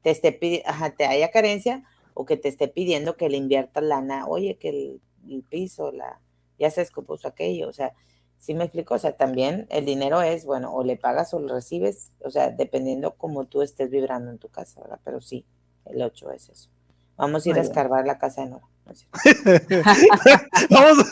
[0.02, 0.64] te, esté,
[0.98, 1.84] te haya carencia
[2.14, 5.02] o que te esté pidiendo que le inviertas lana, oye, que el,
[5.50, 6.20] piso, la,
[6.58, 7.94] ya se escopó aquello, o sea,
[8.40, 8.94] ¿Sí me explico?
[8.96, 12.52] O sea, también el dinero es, bueno, o le pagas o lo recibes, o sea,
[12.52, 15.00] dependiendo cómo tú estés vibrando en tu casa, ¿verdad?
[15.04, 15.46] Pero sí,
[15.86, 16.70] el 8 es eso.
[17.18, 18.68] Vamos a ir a escarbar la casa de Nora.
[20.70, 21.08] Vamos.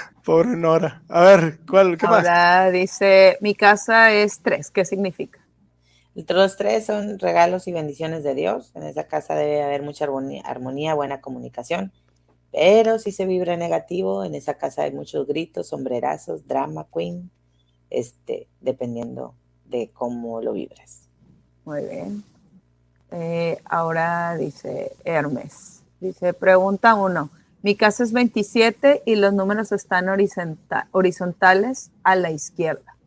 [0.24, 1.02] Pobre Nora.
[1.08, 1.98] A ver, ¿cuál?
[1.98, 4.70] ¿Qué Ahora dice, mi casa es tres.
[4.70, 5.40] ¿Qué significa?
[6.14, 8.72] Los tres son regalos y bendiciones de Dios.
[8.74, 10.06] En esa casa debe haber mucha
[10.44, 11.92] armonía buena comunicación
[12.54, 17.28] pero si se vibra negativo, en esa casa hay muchos gritos, sombrerazos, drama queen,
[17.90, 19.34] este, dependiendo
[19.64, 21.08] de cómo lo vibras.
[21.64, 22.22] Muy bien.
[23.10, 25.82] Eh, ahora dice Hermes.
[25.98, 27.28] Dice, pregunta uno.
[27.64, 32.98] Mi casa es 27 y los números están horizontales a la izquierda.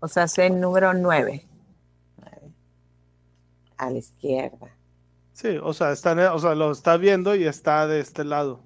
[0.00, 1.46] O sea, es el número 9.
[3.76, 4.74] A la izquierda.
[5.34, 8.60] Sí, o sea, está, o sea, lo está viendo y está de este lado,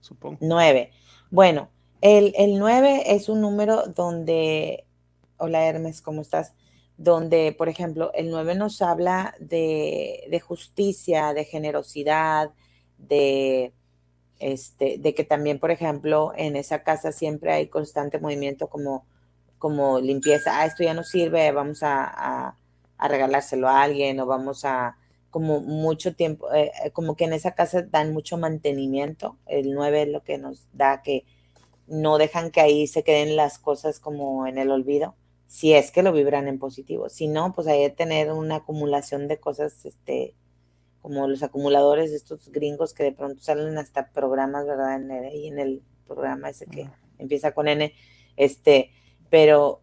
[0.00, 0.38] supongo.
[0.40, 0.90] Nueve.
[1.30, 1.68] Bueno,
[2.00, 4.86] el, el nueve es un número donde,
[5.36, 6.54] hola Hermes, ¿cómo estás?
[6.96, 12.52] Donde, por ejemplo, el nueve nos habla de, de justicia, de generosidad,
[12.96, 13.74] de,
[14.38, 19.06] este, de que también, por ejemplo, en esa casa siempre hay constante movimiento como,
[19.58, 20.60] como limpieza.
[20.60, 22.54] Ah, esto ya no sirve, vamos a,
[22.98, 24.96] a regalárselo a alguien o vamos a
[25.30, 29.38] como mucho tiempo, eh, eh, como que en esa casa dan mucho mantenimiento.
[29.46, 31.24] El 9 es lo que nos da que
[31.86, 35.14] no dejan que ahí se queden las cosas como en el olvido,
[35.46, 37.08] si es que lo vibran en positivo.
[37.08, 40.34] Si no, pues hay que tener una acumulación de cosas, este,
[41.02, 44.96] como los acumuladores, estos gringos que de pronto salen hasta programas, ¿verdad?
[44.96, 46.88] En el, en el programa ese que
[47.18, 47.92] empieza con N,
[48.36, 48.90] este,
[49.30, 49.82] pero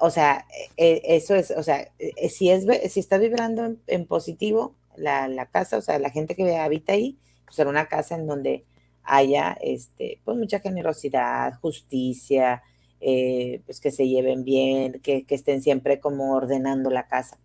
[0.00, 0.46] o sea,
[0.76, 5.78] e, eso es, o sea, e, si es si está vibrando en positivo, la, casa,
[5.78, 8.64] o sea, la gente que habita ahí, pues era una casa en donde
[9.02, 12.62] haya este, pues mucha generosidad, justicia,
[13.00, 17.38] eh, pues que se lleven bien, que, estén siempre como ordenando la casa.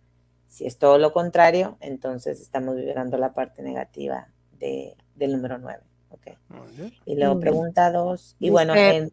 [0.56, 5.82] Si es todo lo contrario, entonces estamos vibrando la parte negativa de, del número 9.
[6.08, 6.38] Okay.
[7.04, 9.12] Y luego pregunta dos, y bueno, en,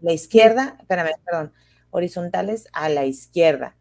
[0.00, 1.52] la izquierda, espérame, perdón,
[1.90, 3.76] horizontales a la izquierda.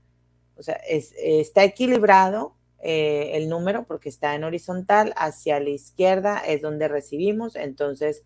[0.57, 6.61] O sea, está equilibrado eh, el número porque está en horizontal, hacia la izquierda es
[6.61, 8.25] donde recibimos, entonces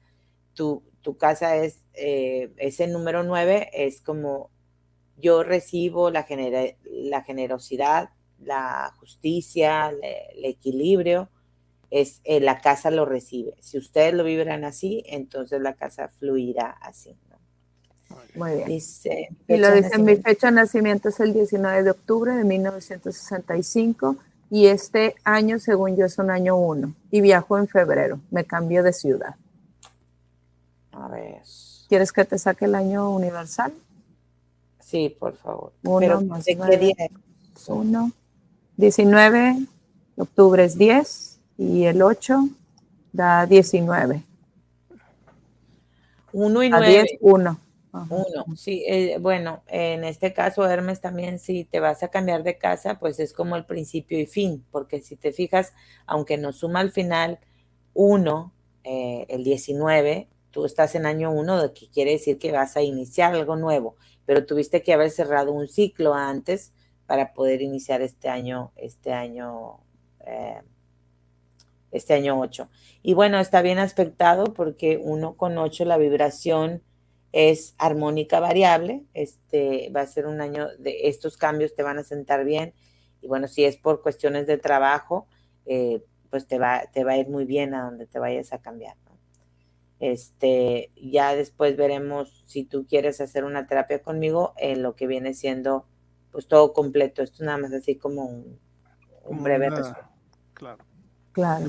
[0.56, 4.50] tu, tu casa es, eh, ese número 9 es como
[5.18, 6.26] yo recibo la,
[6.84, 8.10] la generosidad,
[8.46, 11.30] la justicia, el equilibrio,
[11.92, 13.54] es eh, la casa lo recibe.
[13.60, 17.16] Si ustedes lo vibran así, entonces la casa fluirá así.
[18.36, 18.68] Muy bien.
[18.68, 24.18] Dice, y lo dice, mi fecha de nacimiento es el 19 de octubre de 1965
[24.50, 28.20] y este año, según yo, es un año uno y viajo en febrero.
[28.30, 29.36] Me cambio de ciudad.
[30.92, 31.42] A ver.
[31.88, 33.74] ¿Quieres que te saque el año universal?
[34.80, 35.74] Sí, por favor.
[35.84, 37.10] Uno Pero más ¿de qué día?
[37.68, 38.12] 1,
[38.78, 39.58] 19,
[40.18, 42.50] octubre es 10 y el 8
[43.14, 44.24] da 19.
[46.34, 46.88] Uno y A nueve.
[46.88, 47.60] 10, 1.
[48.10, 52.58] Uno, sí, eh, bueno, en este caso, Hermes, también si te vas a cambiar de
[52.58, 55.74] casa, pues es como el principio y fin, porque si te fijas,
[56.06, 57.40] aunque nos suma al final
[57.94, 58.52] uno,
[58.84, 62.82] eh, el 19, tú estás en año uno, de que quiere decir que vas a
[62.82, 63.96] iniciar algo nuevo,
[64.26, 66.74] pero tuviste que haber cerrado un ciclo antes
[67.06, 69.80] para poder iniciar este año, este año,
[70.26, 70.62] eh,
[71.92, 72.70] este año 8.
[73.04, 76.84] Y bueno, está bien aspectado porque uno con 8 la vibración
[77.32, 82.04] es armónica variable, este va a ser un año de estos cambios te van a
[82.04, 82.74] sentar bien
[83.22, 85.28] y bueno, si es por cuestiones de trabajo,
[85.66, 88.62] eh, pues te va, te va a ir muy bien a donde te vayas a
[88.62, 88.96] cambiar.
[90.00, 95.34] Este, ya después veremos si tú quieres hacer una terapia conmigo en lo que viene
[95.34, 95.88] siendo
[96.36, 98.60] pues todo completo, esto nada más así como un,
[99.24, 100.02] un breve Una- resumen.
[100.54, 100.84] Claro.
[101.32, 101.66] Claro.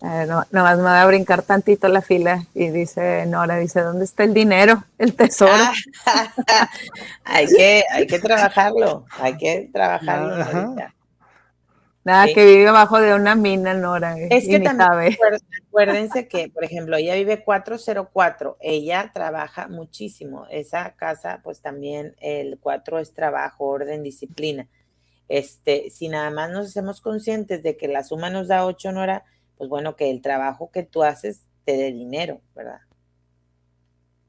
[0.00, 4.06] Eh, no, nomás me voy a brincar tantito la fila y dice Nora, dice, ¿dónde
[4.06, 4.82] está el dinero?
[4.96, 5.52] El tesoro.
[6.06, 6.30] Ah,
[7.24, 10.34] hay, que, hay que trabajarlo, hay que trabajarlo.
[10.42, 10.62] Ajá.
[10.62, 10.94] ahorita.
[12.04, 12.34] Nada, sí.
[12.34, 14.16] que vive abajo de una mina, Nora.
[14.18, 15.18] Es que también sabe.
[15.68, 20.46] acuérdense que, por ejemplo, ella vive 404, ella trabaja muchísimo.
[20.50, 24.68] Esa casa, pues también el 4 es trabajo, orden, disciplina.
[25.28, 29.24] Este, si nada más nos hacemos conscientes de que la suma nos da 8, Nora,
[29.56, 32.80] pues bueno, que el trabajo que tú haces te dé dinero, ¿verdad?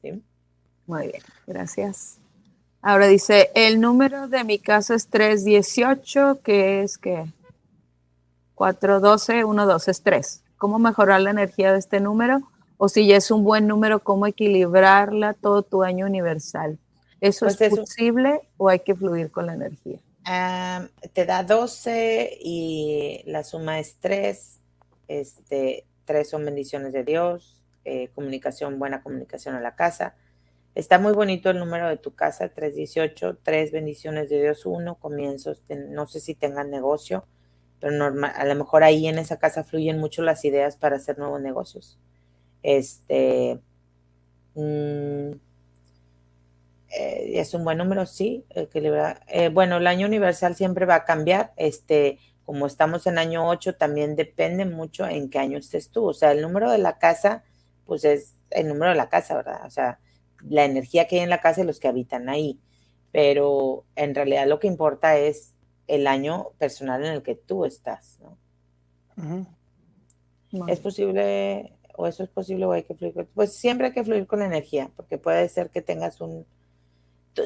[0.04, 0.22] ¿Sí?
[0.86, 2.20] Muy bien, gracias.
[2.82, 7.26] Ahora dice, el número de mi casa es 318, que es que
[8.64, 10.44] 412, 12 es 3.
[10.58, 12.40] ¿Cómo mejorar la energía de este número?
[12.78, 16.80] O si ya es un buen número, ¿cómo equilibrarla todo tu año universal?
[17.20, 20.00] ¿Eso Pues es eso- posible o hay que fluir con la energía?
[20.26, 24.62] Ah, te da 12 y la suma es 3.
[25.10, 30.16] Este, 3 son bendiciones de Dios, eh, comunicación, buena comunicación a la casa.
[30.74, 35.62] Está muy bonito el número de tu casa, 318, 3 bendiciones de Dios, 1, comienzos.
[35.68, 37.26] de- no sé si tengan negocio,
[37.84, 41.20] pero normal, a lo mejor ahí en esa casa fluyen mucho las ideas para hacer
[41.20, 42.00] nuevos negocios.
[42.62, 43.60] Este,
[44.56, 45.32] mm,
[46.98, 48.46] eh, es un buen número, sí.
[48.56, 51.52] eh, bueno, el año universal siempre va a cambiar.
[51.58, 56.06] Este, como estamos en año 8, también depende mucho en qué año estés tú.
[56.06, 57.44] O sea, el número de la casa,
[57.86, 59.66] pues es el número de la casa, ¿verdad?
[59.66, 60.00] O sea,
[60.48, 62.62] la energía que hay en la casa y los que habitan ahí.
[63.12, 65.53] Pero en realidad lo que importa es
[65.88, 68.38] el año personal en el que tú estás, ¿no?
[70.68, 73.28] ¿Es posible o eso es posible o hay que fluir?
[73.34, 76.46] Pues siempre hay que fluir con la energía, porque puede ser que tengas un...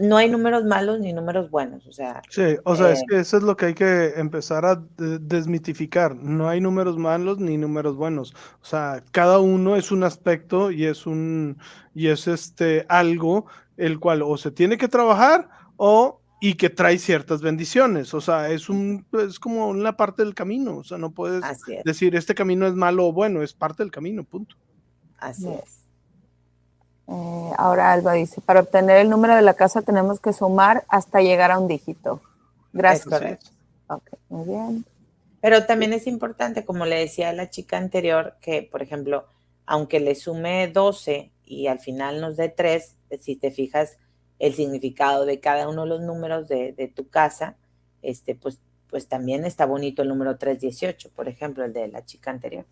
[0.01, 3.19] No hay números malos ni números buenos, o sea, Sí, o sea, es Eh, que
[3.19, 6.14] eso es lo que hay que empezar a de- desmitificar.
[6.18, 8.34] No hay números malos ni números buenos.
[8.61, 11.57] O sea, cada uno es un aspecto y es un
[11.95, 13.45] y es este algo
[13.77, 18.14] el cual o se tiene que trabajar o y que trae ciertas bendiciones.
[18.14, 20.77] O sea, es un es como una parte del camino.
[20.77, 23.84] O sea, no puedes así es, decir este camino es malo o bueno, es parte
[23.84, 24.55] del camino, punto.
[25.18, 25.84] así es.
[27.09, 31.22] Eh, ahora Alba dice, para obtener el número de la casa tenemos que sumar hasta
[31.22, 32.22] llegar a un dígito.
[32.73, 33.05] Gracias.
[33.05, 33.49] Es correcto.
[33.88, 34.85] Ok, muy bien.
[35.41, 39.26] Pero también es importante, como le decía a la chica anterior, que, por ejemplo,
[39.65, 43.97] aunque le sume 12 y al final nos dé 3, si te fijas
[44.39, 47.55] el significado de cada uno de los números de, de tu casa,
[48.01, 48.59] este, pues,
[48.89, 52.65] pues también está bonito el número 318, por ejemplo, el de la chica anterior.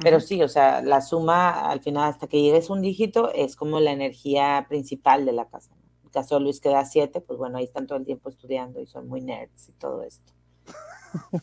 [0.00, 3.56] Pero sí, o sea, la suma al final hasta que llegues a un dígito es
[3.56, 5.70] como la energía principal de la casa.
[5.74, 5.82] ¿no?
[6.00, 8.30] En el caso de Luis que da 7, pues bueno, ahí están todo el tiempo
[8.30, 10.32] estudiando y son muy nerds y todo esto.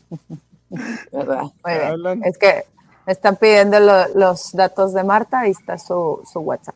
[1.12, 1.42] ¿Verdad?
[1.42, 1.84] Muy bien.
[1.84, 2.24] Hablan.
[2.24, 2.64] Es que
[3.06, 6.74] me están pidiendo lo- los datos de Marta, ahí está su, su WhatsApp.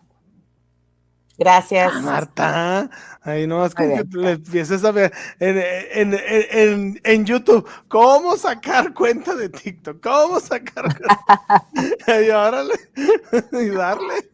[1.37, 1.93] Gracias.
[1.95, 2.91] Ah, Marta,
[3.23, 6.21] ahí nomás con que le empieces a ver en, en,
[6.51, 11.67] en, en- YouTube cómo sacar cuenta de TikTok, cómo sacar cuenta.
[12.25, 12.75] y órale,
[13.53, 14.31] y darle.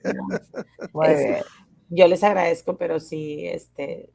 [0.93, 1.43] Muy bien.
[1.89, 4.11] Yo les agradezco, pero sí, este,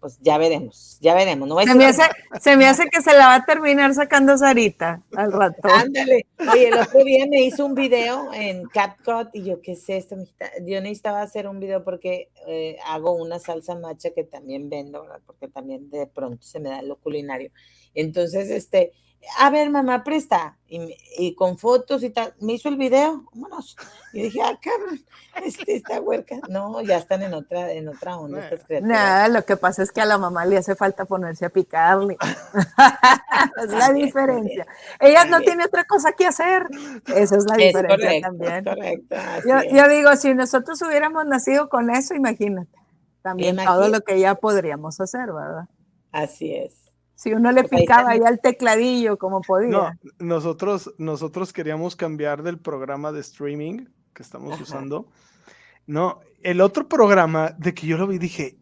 [0.00, 1.48] pues ya veremos, ya veremos.
[1.48, 2.02] No Se me, hace,
[2.40, 5.68] se me hace que se la va a terminar sacando Sarita al rato.
[5.68, 6.26] Ándale.
[6.52, 10.16] Oye, el otro día me hizo un video en CapCut y yo, ¿qué es esto?
[10.64, 15.20] Yo necesitaba hacer un video porque eh, hago una salsa macha que también vendo, ¿verdad?
[15.26, 17.50] Porque también de pronto se me da lo culinario.
[17.94, 18.92] Entonces, este,
[19.38, 20.56] a ver, mamá, presta.
[20.68, 23.76] Y, con fotos y tal, me hizo el video, vámonos.
[24.12, 25.00] Y dije, ah, cabrón,
[25.44, 26.40] este, esta huerca.
[26.48, 28.50] No, ya están en otra, en otra onda
[28.82, 32.16] Nada, lo que pasa es que a la mamá le hace falta ponerse a picarle.
[33.62, 34.66] es la diferencia.
[34.98, 36.66] Ella no tiene otra cosa que hacer.
[37.06, 38.64] Esa es la diferencia también.
[39.46, 42.76] yo, yo, digo, si nosotros hubiéramos nacido con eso, imagínate.
[43.22, 45.68] También todo lo que ya podríamos hacer, ¿verdad?
[46.12, 46.85] Así es.
[47.16, 49.70] Si uno le picaba ahí al tecladillo como podía.
[49.70, 55.08] No, nosotros, nosotros queríamos cambiar del programa de streaming que estamos usando.
[55.86, 58.58] No, el otro programa de que yo lo vi dije,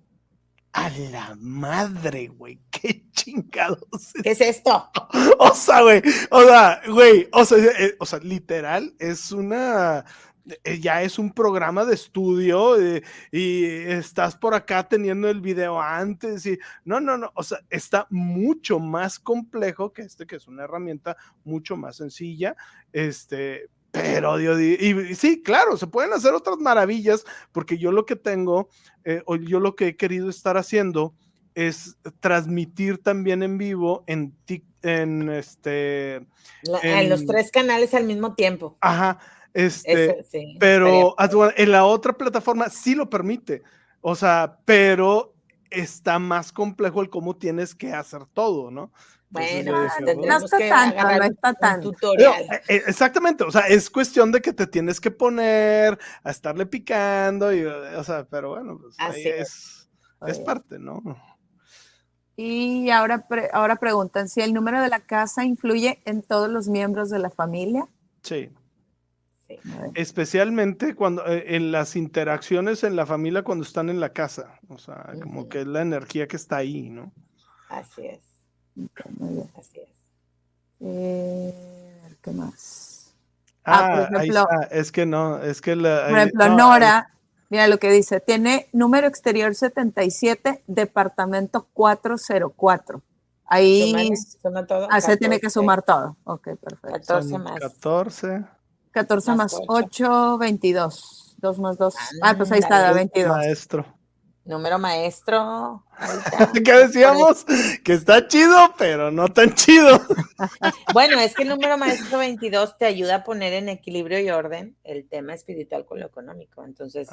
[0.73, 4.13] a la madre, güey, qué chingados.
[4.23, 4.89] ¿Qué es esto?
[5.39, 10.05] o sea, güey, o sea, güey, o sea, eh, o sea, literal, es una
[10.81, 13.03] ya es un programa de estudio eh,
[13.33, 18.07] y estás por acá teniendo el video antes y no, no, no, o sea, está
[18.11, 22.57] mucho más complejo que este, que es una herramienta mucho más sencilla,
[22.93, 28.17] este, pero Dios, y, sí, claro, se pueden hacer otras maravillas porque yo lo que
[28.17, 28.69] tengo,
[29.05, 31.15] eh, o yo lo que he querido estar haciendo
[31.55, 34.35] es transmitir también en vivo en
[34.83, 36.27] en este
[36.83, 38.77] en los tres canales al mismo tiempo.
[38.81, 39.19] Ajá.
[39.55, 40.25] Este,
[40.59, 41.15] pero
[41.57, 43.63] en la otra plataforma sí lo permite.
[44.01, 45.35] O sea, pero
[45.71, 48.93] está más complejo el cómo tienes que hacer todo, ¿no?
[49.35, 51.91] bueno, no está tanto, no está tanto.
[51.91, 52.43] Tutorial.
[52.69, 56.67] E, e, exactamente, o sea, es cuestión de que te tienes que poner a estarle
[56.67, 59.89] picando, y, o sea, pero bueno, pues ahí es,
[60.27, 61.03] es parte, ¿no?
[62.37, 67.11] Y ahora, ahora preguntan si el número de la casa influye en todos los miembros
[67.11, 67.89] de la familia.
[68.23, 68.51] Sí.
[69.95, 74.79] Especialmente cuando eh, en las interacciones en la familia cuando están en la casa, o
[74.79, 77.13] sea, como que es la energía que está ahí, ¿no?
[77.69, 78.21] Así es.
[79.57, 79.89] Así es.
[80.81, 81.55] Eh,
[82.23, 83.15] ¿Qué más?
[83.65, 84.47] Ah, ah ahí está.
[84.71, 86.09] es que no, es que la...
[86.09, 87.11] Por ejemplo, Nora,
[87.51, 93.03] mira lo que dice, tiene número exterior 77, departamento 404.
[93.47, 94.13] Ahí
[94.91, 96.17] ah, se tiene que sumar todo.
[96.25, 96.93] Ok, perfecto.
[96.93, 97.61] 14 más.
[97.61, 98.45] 14.
[98.95, 101.37] 14 más, 8, 22.
[101.39, 101.95] 2 más 2.
[102.23, 103.37] Ah, pues ahí está, 22.
[103.37, 103.85] Maestro.
[104.45, 105.85] Número maestro.
[106.65, 107.45] ¿Qué decíamos?
[107.83, 110.01] Que está chido, pero no tan chido.
[110.93, 114.77] bueno, es que el número maestro 22 te ayuda a poner en equilibrio y orden
[114.85, 116.63] el tema espiritual con lo económico.
[116.65, 117.09] Entonces,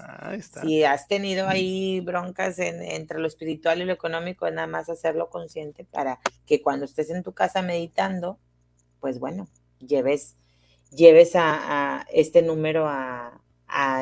[0.62, 5.30] si has tenido ahí broncas entre lo espiritual y lo económico, es nada más hacerlo
[5.30, 8.38] consciente para que cuando estés en tu casa meditando,
[9.00, 9.48] pues bueno,
[9.80, 10.36] lleves
[10.92, 13.38] lleves a, este número a,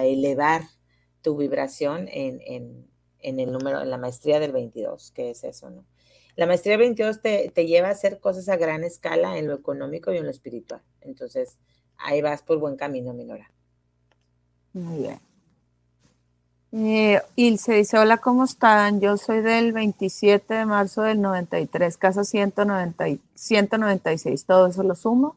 [0.03, 0.64] elevar
[1.22, 2.88] tu vibración en,
[3.20, 5.86] el número, en la maestría del 22, que es eso, ¿no?
[6.36, 10.14] La maestría del 22 te, lleva a hacer cosas a gran escala en lo económico
[10.14, 10.82] y en lo espiritual.
[11.02, 11.57] Entonces,
[11.98, 13.52] ahí vas por buen camino, Minora.
[14.72, 15.20] Muy bien.
[16.72, 19.02] Eh, Ilse dice, hola, ¿cómo están?
[19.02, 25.36] Yo soy del 27 de marzo del 93, casa 190, 196, ¿todo eso lo sumo?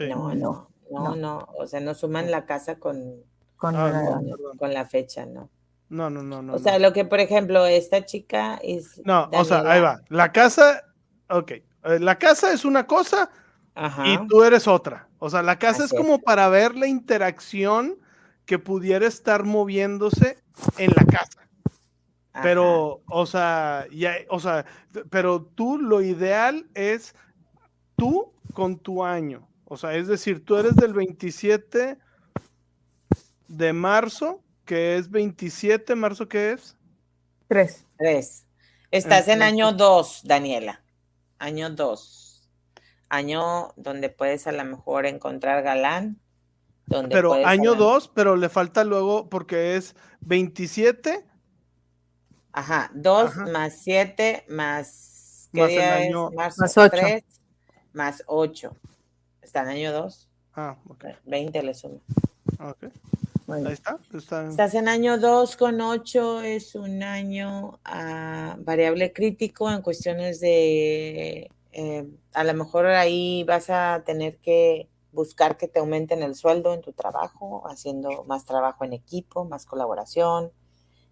[0.00, 3.22] No, no, no, no, o sea, no suman la casa con,
[3.56, 4.20] con, ah,
[4.60, 5.50] la, fecha, ¿no?
[5.88, 6.54] No, no, no, no.
[6.54, 9.00] O sea, lo que, por ejemplo, esta chica es.
[9.04, 10.00] No, o sea, ahí va.
[10.08, 10.84] La casa,
[11.28, 11.50] ok.
[11.50, 11.64] Eh,
[12.00, 13.30] la casa es una cosa
[14.04, 15.08] y tú eres otra.
[15.18, 17.98] O sea, la casa es como para ver la interacción
[18.44, 20.38] que pudiera estar moviéndose
[20.78, 21.48] en la casa.
[22.42, 24.64] Pero, o sea, ya, o sea,
[25.10, 27.14] pero tú lo ideal es
[27.96, 29.48] tú con tu año.
[29.70, 31.98] O sea, es decir, tú eres del 27
[33.48, 36.74] de marzo, que es 27, marzo, ¿qué es?
[37.48, 37.84] Tres.
[37.98, 38.46] Tres.
[38.90, 40.82] Estás en año dos, Daniela.
[41.38, 42.48] Año dos.
[43.10, 46.18] Año donde puedes a lo mejor encontrar galán.
[46.86, 51.26] Donde pero año dos, pero le falta luego porque es 27.
[52.52, 55.50] Ajá, dos más siete más.
[55.52, 56.96] ¿qué más el año, más ocho.
[57.92, 58.74] más ocho.
[59.48, 60.28] Está en año 2.
[60.56, 61.06] Ah, ok.
[61.24, 62.02] 20 le sumo.
[62.60, 62.92] Ok.
[63.48, 63.98] Ahí está,
[64.46, 71.50] Estás en año 2 con 8, es un año ah, variable crítico en cuestiones de,
[71.72, 76.74] eh, a lo mejor ahí vas a tener que buscar que te aumenten el sueldo
[76.74, 80.52] en tu trabajo, haciendo más trabajo en equipo, más colaboración,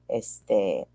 [0.08, 0.88] este,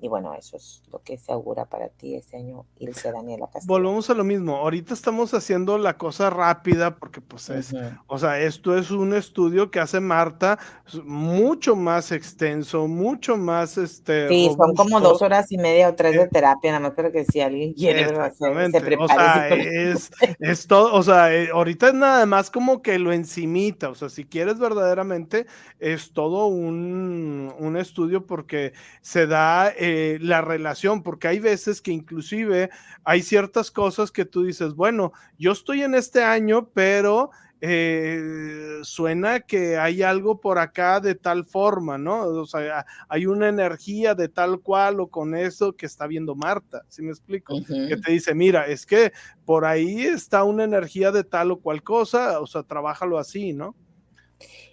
[0.00, 3.66] y bueno, eso es lo que se augura para ti este año, Ilse Daniela Castillo.
[3.66, 4.56] Volvemos a lo mismo.
[4.56, 7.74] Ahorita estamos haciendo la cosa rápida porque, pues, es,
[8.06, 10.58] o sea, esto es un estudio que hace Marta
[11.04, 14.28] mucho más extenso, mucho más, este.
[14.28, 17.10] Sí, son como dos horas y media o tres de eh, terapia, nada más creo
[17.10, 18.96] que si alguien quiere hacer, se prepare.
[18.98, 23.12] O sea, es, es todo, o sea, eh, ahorita es nada más como que lo
[23.12, 25.46] encimita, o sea, si quieres verdaderamente,
[25.80, 29.70] es todo un, un estudio porque se da.
[29.70, 29.87] Eh,
[30.20, 32.70] la relación, porque hay veces que inclusive
[33.04, 39.40] hay ciertas cosas que tú dices, bueno, yo estoy en este año, pero eh, suena
[39.40, 42.20] que hay algo por acá de tal forma, ¿no?
[42.20, 46.84] O sea, hay una energía de tal cual o con eso que está viendo Marta,
[46.88, 47.60] ¿sí me explico?
[47.66, 49.12] Que te dice, mira, es que
[49.44, 53.74] por ahí está una energía de tal o cual cosa, o sea, trabájalo así, ¿no?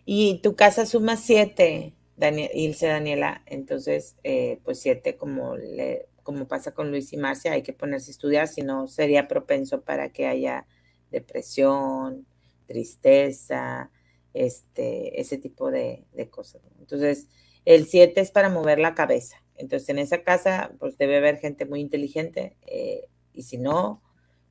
[0.05, 1.94] Y tu casa suma siete.
[2.17, 7.51] Daniel, Ilse Daniela, entonces, eh, pues siete, como, le, como pasa con Luis y Marcia,
[7.51, 10.65] hay que ponerse a estudiar, si no sería propenso para que haya
[11.11, 12.25] depresión,
[12.67, 13.91] tristeza,
[14.33, 16.61] este, ese tipo de, cosas.
[16.79, 17.27] Entonces,
[17.65, 19.41] el siete es para mover la cabeza.
[19.57, 24.01] Entonces, en esa casa, pues debe haber gente muy inteligente, eh, y si no,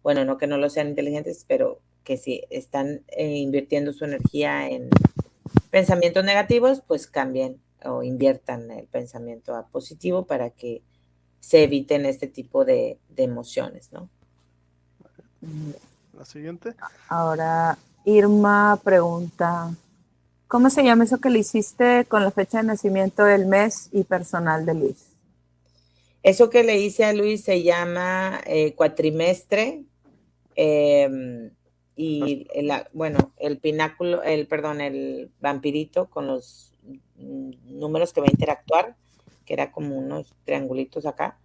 [0.03, 4.69] bueno, no que no lo sean inteligentes, pero que si están eh, invirtiendo su energía
[4.69, 4.91] en
[5.71, 10.83] pensamientos negativos, pues cambien o inviertan el pensamiento a positivo para que
[11.41, 14.09] se eviten este tipo de, emociones, ¿no?
[16.17, 16.75] La siguiente.
[17.09, 17.77] Ahora,
[18.07, 19.75] Irma pregunta,
[20.49, 24.05] ¿cómo se llama eso que le hiciste con la fecha de nacimiento del mes y
[24.05, 25.07] personal de Luis?
[26.23, 29.85] Eso que le hice a Luis se llama eh, cuatrimestre.
[30.57, 31.51] Em,
[31.97, 36.73] y el, bueno, el pináculo, el perdón, el vampirito con los
[37.17, 38.97] números que va a interactuar,
[39.45, 41.39] que era como unos triangulitos acá,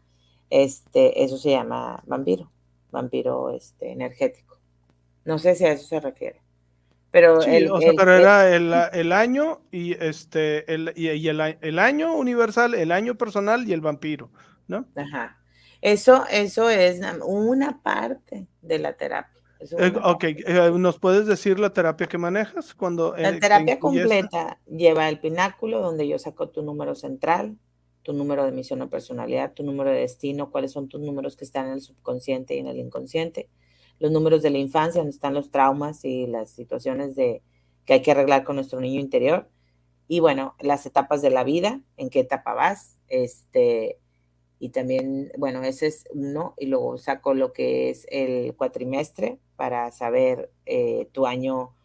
[0.50, 2.52] este, eso se llama vampiro,
[2.92, 4.60] vampiro este, energético.
[5.26, 6.42] No sé si a eso se refiere.
[7.12, 12.16] Pero, el, o sea, pero era el, año y este el, y, el, el, año
[12.16, 14.30] universal, el año personal y el vampiro,
[14.68, 14.86] ¿no?
[14.96, 15.40] Ajá.
[15.82, 19.39] Eso, eso es una parte de la terapia.
[19.60, 22.74] Eh, ok, eh, ¿nos puedes decir la terapia que manejas?
[22.74, 27.58] cuando La eh, terapia completa lleva el pináculo, donde yo saco tu número central,
[28.02, 31.44] tu número de misión o personalidad, tu número de destino, cuáles son tus números que
[31.44, 33.50] están en el subconsciente y en el inconsciente,
[34.00, 37.42] los números de la infancia, donde están los traumas y las situaciones de,
[37.84, 39.50] que hay que arreglar con nuestro niño interior.
[40.08, 44.00] Y bueno, las etapas de la vida, en qué etapa vas, este,
[44.58, 49.92] y también, bueno, ese es uno, y luego saco lo que es el cuatrimestre para
[49.92, 51.76] saber eh, tu año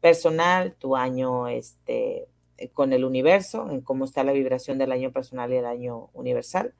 [0.00, 2.26] personal, tu año este,
[2.72, 6.74] con el universo, en cómo está la vibración del año personal y el año universal,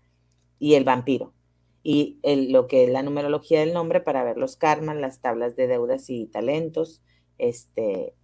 [0.59, 1.33] y el vampiro.
[1.85, 2.19] Y
[2.51, 6.11] lo que es la numerología del nombre para ver los karmas, las tablas de deudas
[6.11, 7.01] y talentos,
[7.39, 8.17] este,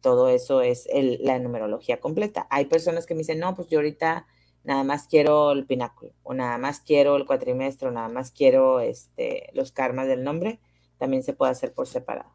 [0.00, 0.88] todo eso es
[1.18, 2.46] la numerología completa.
[2.48, 4.28] Hay personas que me dicen, no, pues yo ahorita
[4.62, 8.78] nada más quiero el pináculo, o nada más quiero el cuatrimestre, o nada más quiero
[8.78, 10.60] este, los karmas del nombre,
[11.02, 12.30] también se puede hacer por separado.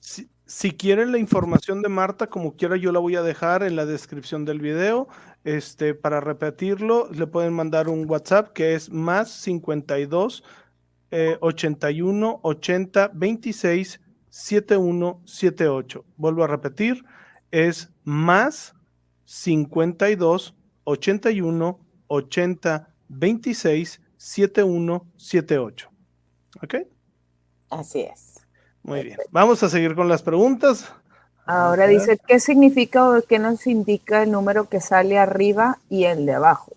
[0.00, 3.86] Si, quieren la información de Marta, como quiera, yo la voy a dejar en la
[3.86, 5.06] descripción del video.
[5.44, 10.42] Este, para repetirlo, le pueden mandar un WhatsApp que es más 52
[11.38, 16.04] 81 80 26 71 78.
[16.16, 17.04] Vuelvo a repetir,
[17.52, 18.74] es más
[19.24, 25.90] 52 81 80 26 71 78.
[26.60, 26.74] ¿Ok?
[27.74, 28.40] Así es.
[28.84, 29.18] Muy bien.
[29.30, 30.92] Vamos a seguir con las preguntas.
[31.44, 36.24] Ahora dice, ¿qué significa o qué nos indica el número que sale arriba y el
[36.24, 36.72] de abajo?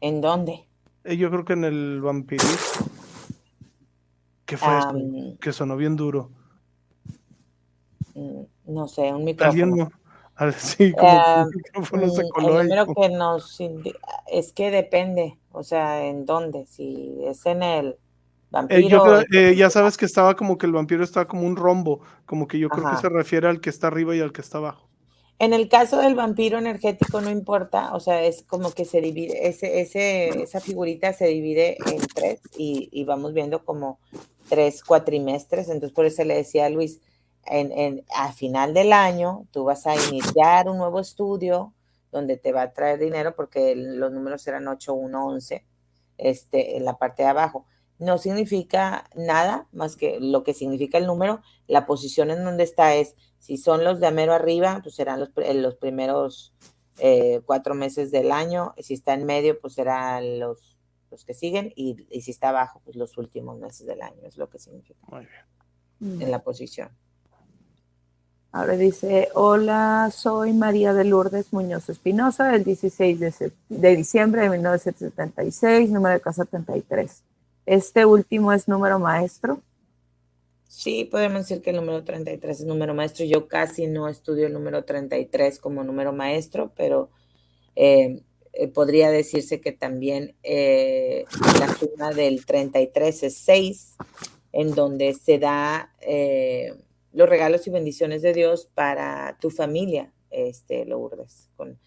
[0.00, 0.64] ¿En dónde?
[1.04, 2.86] Eh, yo creo que en el vampirismo.
[4.46, 4.70] ¿Qué fue
[5.40, 6.30] Que sonó bien duro.
[8.14, 9.90] Mm, no sé, un micrófono.
[10.56, 13.60] Sí, como eh, micrófono se mm, coló el número que nos
[14.32, 17.98] es que depende, o sea, en dónde, si es en el
[18.50, 19.20] eh, vampiro.
[19.32, 22.58] Eh, ya sabes que estaba como que el vampiro estaba como un rombo, como que
[22.58, 24.88] yo creo que se refiere al que está arriba y al que está abajo.
[25.38, 29.48] En el caso del vampiro energético no importa, o sea, es como que se divide,
[29.48, 33.98] ese, ese, esa figurita se divide en tres y, y vamos viendo como
[34.50, 37.00] tres cuatrimestres, entonces por eso le decía a Luis,
[37.46, 41.72] en, a final del año tú vas a iniciar un nuevo estudio
[42.12, 45.64] donde te va a traer dinero porque los números eran 8, 1, 11
[46.18, 47.66] este, en la parte de abajo.
[48.00, 52.96] No significa nada más que lo que significa el número, la posición en donde está
[52.96, 56.52] es, si son los de amero arriba, pues serán los, los primeros
[56.98, 61.72] eh, cuatro meses del año, si está en medio, pues serán los los que siguen,
[61.74, 65.00] y, si está abajo, pues los últimos meses del año, es lo que significa.
[65.08, 66.22] Muy bien.
[66.22, 66.88] En la posición.
[68.52, 74.50] Ahora dice, hola, soy María de Lourdes Muñoz Espinosa, del 16 de, de, diciembre de
[74.50, 77.22] 1976, número de casa 33.
[77.70, 79.62] ¿Este último es número maestro?
[80.66, 83.24] Sí, podemos decir que el número 33 es número maestro.
[83.24, 87.10] Yo casi no estudio el número 33 como número maestro, pero
[87.76, 88.24] eh,
[88.54, 91.26] eh, podría decirse que también eh,
[91.60, 93.94] la suma del 33 es 6,
[94.50, 95.94] en donde se da
[97.12, 101.48] los regalos y bendiciones de Dios para tu familia, este, Lourdes.
[101.56, 101.78] Con,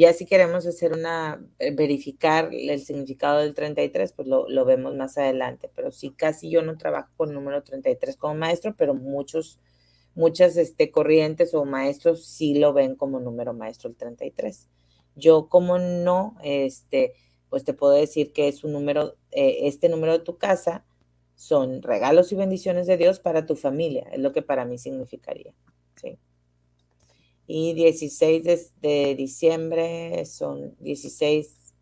[0.00, 4.94] ya si queremos hacer una, eh, verificar el significado del 33, pues lo, lo, vemos
[4.96, 9.58] más adelante, pero sí, casi yo no trabajo con número 33 como maestro, pero muchos,
[10.14, 14.68] muchas este, corrientes o maestros sí lo ven como número maestro el 33.
[15.14, 17.12] Yo como no, este,
[17.50, 20.86] pues te puedo decir que es un número, eh, este número de tu casa,
[21.34, 25.52] son regalos y bendiciones de Dios para tu familia, es lo que para mí significaría.
[25.96, 26.18] ¿sí?
[27.46, 31.74] Y 16 de, diciembre son 16,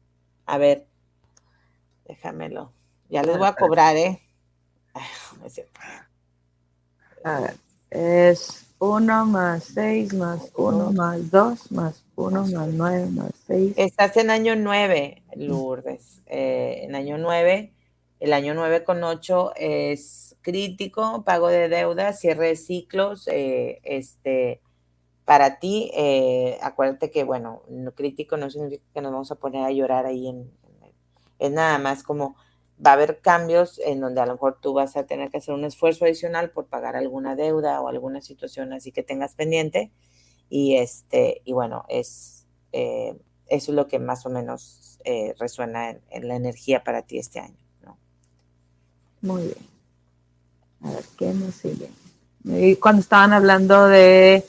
[0.46, 0.86] a ver,
[2.06, 2.72] déjamelo,
[3.08, 4.20] ya les voy a cobrar, ¿eh?
[5.44, 5.62] es.
[7.22, 7.54] A ver,
[7.90, 13.74] es 1 más 6 más 1 más 2 más 1 más 9 más 6.
[13.76, 16.22] Estás en año 9, Lourdes.
[16.26, 17.74] Eh, en año 9
[18.20, 23.26] el año 9 con 8 es crítico, pago de deudas, cierre de ciclos.
[23.28, 24.60] Eh, este,
[25.30, 27.62] para ti, eh, acuérdate que, bueno,
[27.94, 30.26] crítico no significa que nos vamos a poner a llorar ahí.
[30.26, 30.50] En,
[31.38, 32.34] es nada más como
[32.84, 35.54] va a haber cambios en donde a lo mejor tú vas a tener que hacer
[35.54, 39.92] un esfuerzo adicional por pagar alguna deuda o alguna situación así que tengas pendiente.
[40.48, 43.16] Y, este, y bueno, es, eh,
[43.46, 44.98] eso es lo que más o menos
[45.38, 47.96] resuena en la energía para ti este año.
[49.20, 49.66] Muy bien.
[50.82, 51.88] A ver, ¿qué nos sigue?
[52.42, 54.44] Y cuando estaban hablando de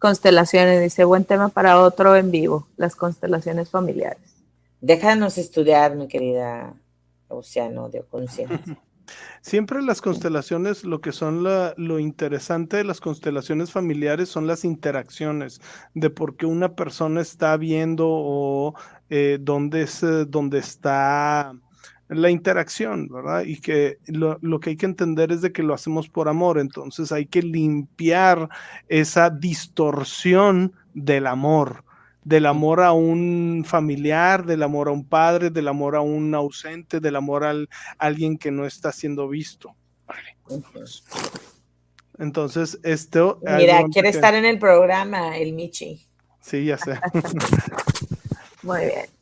[0.00, 4.34] constelaciones, dice, buen tema para otro en vivo, las constelaciones familiares.
[4.80, 6.74] Déjanos estudiar, mi querida
[7.28, 8.58] Oceano de Conciencia.
[9.42, 15.60] Siempre las constelaciones, lo que son lo interesante de las constelaciones familiares son las interacciones,
[15.94, 18.74] de por qué una persona está viendo o
[19.10, 21.54] eh, dónde, es, eh, dónde está
[22.10, 23.44] la interacción, ¿verdad?
[23.44, 27.12] Y que lo, que hay que entender es de que lo hacemos por amor, entonces
[27.12, 28.48] hay que limpiar
[28.88, 31.84] esa distorsión del amor,
[32.24, 36.98] del amor a un familiar, del amor a un padre, del amor a un ausente,
[36.98, 37.54] del amor a
[37.98, 39.76] alguien que no está siendo visto.
[42.18, 43.38] Entonces, esto...
[43.42, 46.04] Mira, quiere estar en el programa, el Michi.
[46.40, 46.98] Sí, ya sé.
[48.62, 49.19] Muy bien.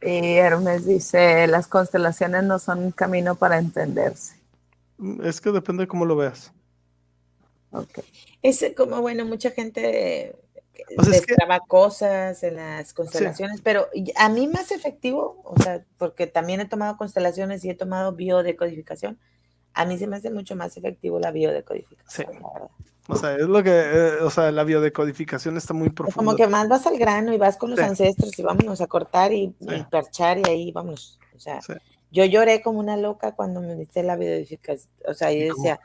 [0.00, 4.36] Y Hermes dice, las constelaciones no son un camino para entenderse.
[5.22, 6.52] Es que depende de cómo lo veas.
[7.70, 8.00] Ok.
[8.42, 10.36] Es como, bueno, mucha gente
[10.96, 16.66] o cosas en las constelaciones, pero a mí más efectivo, o sea, porque también he
[16.66, 19.18] tomado constelaciones y he tomado biodecodificación,
[19.78, 22.70] a mí se me hace mucho más efectivo la biodecodificación, la verdad.
[23.06, 26.16] O sea, es lo que, eh, o sea, la biodecodificación está muy profunda.
[26.16, 29.32] Como que más vas al grano y vas con los ancestros y vámonos a cortar
[29.32, 29.54] y,
[29.88, 31.20] perchar y ahí vamos.
[31.34, 31.60] O sea,
[32.10, 34.92] yo lloré como una loca cuando me dice la biodecodificación.
[35.06, 35.80] O sea, yo decía,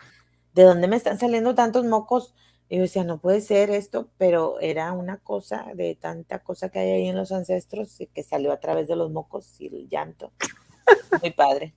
[0.56, 2.34] ¿de dónde me están saliendo tantos mocos?
[2.68, 6.80] Y yo decía, no puede ser esto, pero era una cosa de tanta cosa que
[6.80, 9.88] hay ahí en los ancestros y que salió a través de los mocos y el
[9.88, 10.32] llanto.
[11.22, 11.76] Muy padre.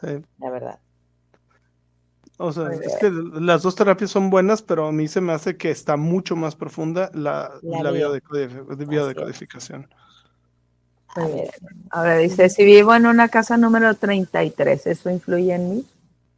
[0.00, 0.22] Sí.
[0.38, 0.78] La verdad.
[2.38, 5.56] O sea, es que las dos terapias son buenas, pero a mí se me hace
[5.56, 9.88] que está mucho más profunda la, la, biodecodificación.
[11.90, 15.86] Ahora dice, si vivo en una casa número 33, ¿eso influye en mí?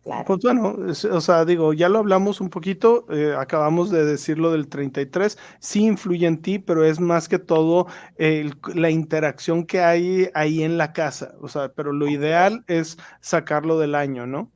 [0.03, 0.25] Claro.
[0.27, 0.77] Pues bueno,
[1.13, 5.87] o sea, digo, ya lo hablamos un poquito, eh, acabamos de decirlo del 33, sí
[5.87, 7.87] influye en ti, pero es más que todo
[8.19, 13.79] la interacción que hay ahí en la casa, o sea, pero lo ideal es sacarlo
[13.79, 14.53] del año, ¿no?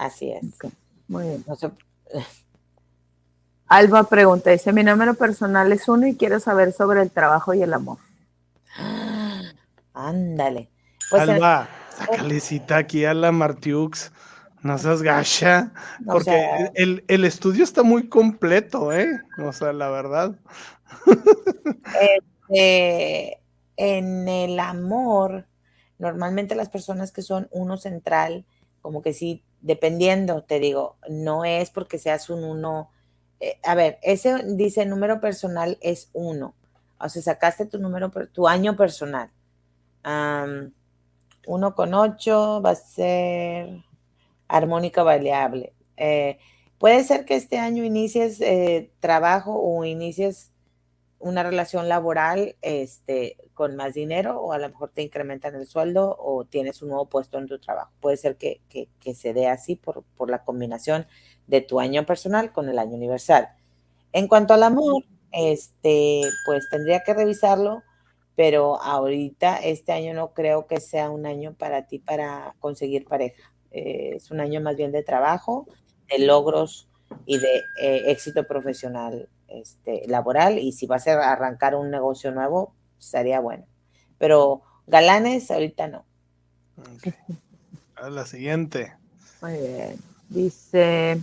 [0.00, 0.42] Así es.
[1.08, 1.44] Muy bien.
[3.66, 7.62] Alba pregunta, dice, mi número personal es uno y quiero saber sobre el trabajo y
[7.62, 7.98] el amor.
[9.94, 10.70] ándale.
[11.10, 14.10] Pues Alba, sácale cita aquí a la Martiux.
[14.62, 15.72] No seas gacha,
[16.06, 19.20] porque el, estudio está muy completo, ¿eh?
[19.38, 20.34] O sea, la verdad.
[22.48, 23.40] Este,
[23.76, 25.46] en el amor,
[25.98, 28.44] normalmente las personas que son uno central,
[28.80, 32.90] como que sí dependiendo, te digo, no es porque seas un uno.
[33.40, 36.54] Eh, a ver, ese dice número personal es uno.
[36.98, 39.30] O sea, sacaste tu número, tu año personal.
[41.46, 43.84] uno con ocho va a ser
[44.48, 45.72] armónica variable.
[45.96, 46.38] Eh,
[46.78, 50.49] puede ser que este año inicies eh, trabajo o inicies
[51.20, 56.16] una relación laboral este, con más dinero o a lo mejor te incrementan el sueldo
[56.18, 57.92] o tienes un nuevo puesto en tu trabajo.
[58.00, 58.60] Puede ser que,
[59.14, 61.06] se dé así por, por, la combinación
[61.46, 63.50] de tu año personal con el año universal.
[64.12, 67.82] En cuanto al amor, este, pues tendría que revisarlo,
[68.34, 73.52] pero ahorita este año no creo que sea un año para ti para conseguir pareja.
[73.72, 75.66] Eh, es un año más bien de trabajo,
[76.10, 76.88] de logros
[77.26, 82.30] y de eh, éxito profesional este, laboral y si va a ser arrancar un negocio
[82.30, 83.64] nuevo, estaría bueno.
[84.18, 86.04] Pero galanes ahorita no.
[87.96, 88.94] A la siguiente.
[89.42, 89.96] Muy bien.
[90.28, 91.20] Dice,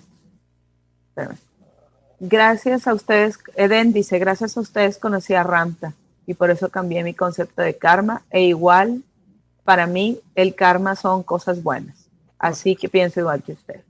[2.20, 5.94] gracias a ustedes, Eden dice, gracias a ustedes conocí a Ramta
[6.26, 9.04] y por eso cambié mi concepto de karma e igual
[9.64, 12.10] para mí el karma son cosas buenas.
[12.38, 13.86] Así que pienso igual que ustedes.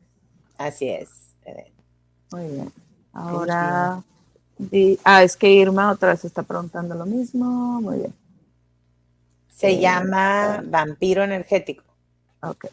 [0.57, 1.09] Así es.
[2.31, 2.71] Muy bien.
[3.13, 4.03] Ahora
[5.03, 7.81] ah, es que Irma otra vez está preguntando lo mismo.
[7.81, 8.13] Muy bien.
[9.49, 11.83] Se eh, llama vampiro energético.
[12.41, 12.67] Ok.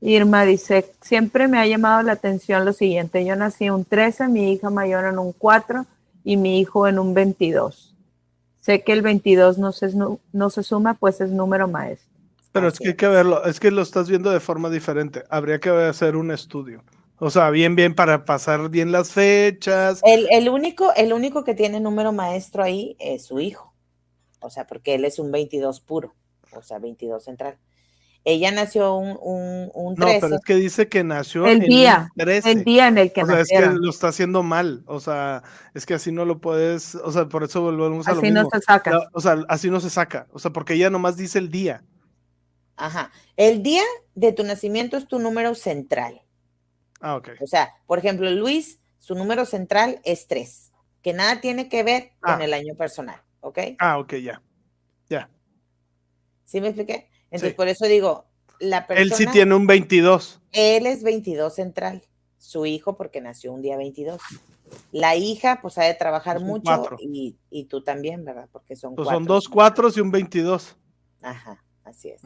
[0.00, 3.24] Irma dice, siempre me ha llamado la atención lo siguiente.
[3.24, 5.86] Yo nací un 13, mi hija mayor en un 4
[6.24, 7.94] y mi hijo en un 22.
[8.60, 9.92] Sé que el 22 no se,
[10.32, 12.12] no se suma, pues es número maestro.
[12.52, 15.24] Pero es que hay que verlo, es que lo estás viendo de forma diferente.
[15.30, 16.82] Habría que hacer un estudio.
[17.24, 20.00] O sea, bien, bien, para pasar bien las fechas.
[20.02, 23.72] El, único, el único que tiene número maestro ahí es su hijo.
[24.40, 26.16] O sea, porque él es un 22 puro.
[26.50, 27.58] O sea, 22 central.
[28.24, 30.14] Ella nació un, un, 13.
[30.14, 33.40] No, pero es que dice que nació el día, El día en el que nació.
[33.40, 34.82] O sea, es que lo está haciendo mal.
[34.86, 35.44] O sea,
[35.74, 36.96] es que así no lo puedes.
[36.96, 38.40] O sea, por eso volvemos a lo mismo.
[38.40, 38.98] Así no se saca.
[39.12, 40.26] O sea, así no se saca.
[40.32, 41.84] O sea, porque ella nomás dice el día.
[42.74, 43.12] Ajá.
[43.36, 43.84] El día
[44.16, 46.20] de tu nacimiento es tu número central.
[47.02, 47.30] Ah, ok.
[47.40, 50.72] O sea, por ejemplo, Luis, su número central es 3,
[51.02, 52.44] que nada tiene que ver con ah.
[52.44, 53.58] el año personal, ¿ok?
[53.78, 54.40] Ah, ok, ya.
[55.10, 55.28] Ya.
[56.44, 57.10] ¿Sí me expliqué?
[57.24, 58.26] Entonces, por eso digo,
[58.60, 59.02] la persona.
[59.02, 60.40] Él sí tiene un 22.
[60.52, 62.02] Él es 22 central.
[62.38, 64.20] Su hijo, porque nació un día 22.
[64.92, 68.48] La hija, pues ha de trabajar mucho y, y, tú también, ¿verdad?
[68.52, 70.76] Porque son pues Son dos cuatros y un 22.
[71.22, 72.22] Ajá, así es.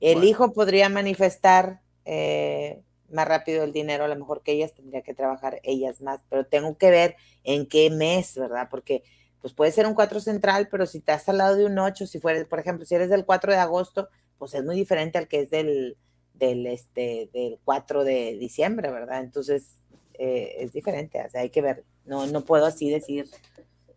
[0.00, 5.02] El hijo podría manifestar eh, más rápido el dinero, a lo mejor que ellas tendría
[5.02, 8.68] que trabajar ellas más, pero tengo que ver en qué mes, ¿verdad?
[8.70, 9.02] Porque
[9.40, 12.20] pues puede ser un 4 central, pero si estás al lado de un 8, si
[12.20, 14.08] fueres, por ejemplo, si eres del 4 de agosto,
[14.38, 15.96] pues es muy diferente al que es del,
[16.34, 19.20] del, este, del 4 de diciembre, ¿verdad?
[19.20, 19.76] Entonces,
[20.14, 23.26] eh, es diferente, o sea, hay que ver, no, no puedo así decir,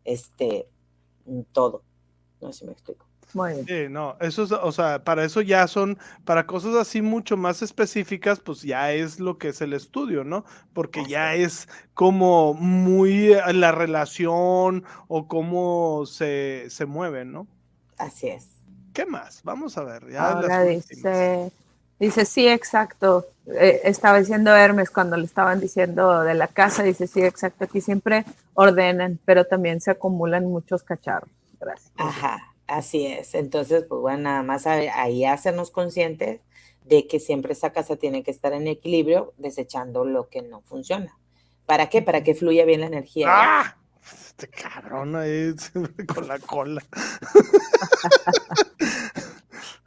[0.06, 0.68] este,
[1.52, 1.84] todo,
[2.42, 3.06] no sé si me explico.
[3.68, 7.62] Sí, no, eso es, o sea, para eso ya son, para cosas así mucho más
[7.62, 10.46] específicas, pues ya es lo que es el estudio, ¿no?
[10.74, 17.48] Porque ya es como muy eh, la relación o cómo se, se mueve, ¿no?
[17.98, 18.50] Así es.
[18.94, 19.42] ¿Qué más?
[19.44, 20.16] Vamos a ver.
[20.16, 21.52] Ahora dice,
[22.00, 23.26] dice, sí, exacto.
[23.48, 27.66] Eh, estaba diciendo Hermes cuando le estaban diciendo de la casa, dice, sí, exacto.
[27.66, 28.24] Aquí siempre
[28.54, 31.32] ordenan, pero también se acumulan muchos cacharros.
[31.60, 31.92] Gracias.
[31.98, 32.53] Ajá.
[32.68, 33.36] Así es.
[33.36, 36.42] Entonces, pues bueno, nada más ahí hacernos conscientes
[36.86, 41.18] de que siempre esa casa tiene que estar en equilibrio, desechando lo que no funciona.
[41.66, 42.02] ¿Para qué?
[42.02, 43.28] Para que fluya bien la energía.
[43.30, 43.78] ¡Ah!
[44.04, 45.54] Este cabrón ahí
[46.14, 46.84] con la cola.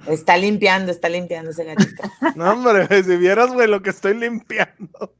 [0.06, 2.04] Está limpiando, está limpiando ese gatito.
[2.36, 5.14] No, hombre, si vieras, güey, lo que estoy limpiando.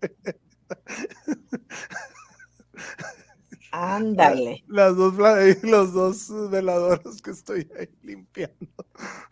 [3.78, 4.64] Ándale.
[4.68, 5.14] Las dos,
[5.62, 8.86] los dos veladores que estoy ahí limpiando.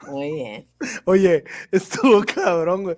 [0.07, 0.67] Muy bien.
[1.07, 2.97] Oye, estuvo cabrón, güey.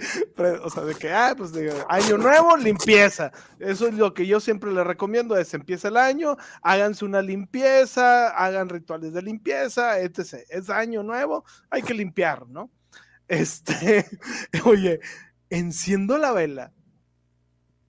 [0.65, 3.31] O sea, de que, ah, pues de año nuevo, limpieza.
[3.61, 8.31] Eso es lo que yo siempre les recomiendo, es empieza el año, háganse una limpieza,
[8.31, 10.45] hagan rituales de limpieza, etc.
[10.49, 12.73] Es año nuevo, hay que limpiar, ¿no?
[13.29, 14.05] Este,
[14.65, 14.99] oye,
[15.49, 16.73] enciendo la vela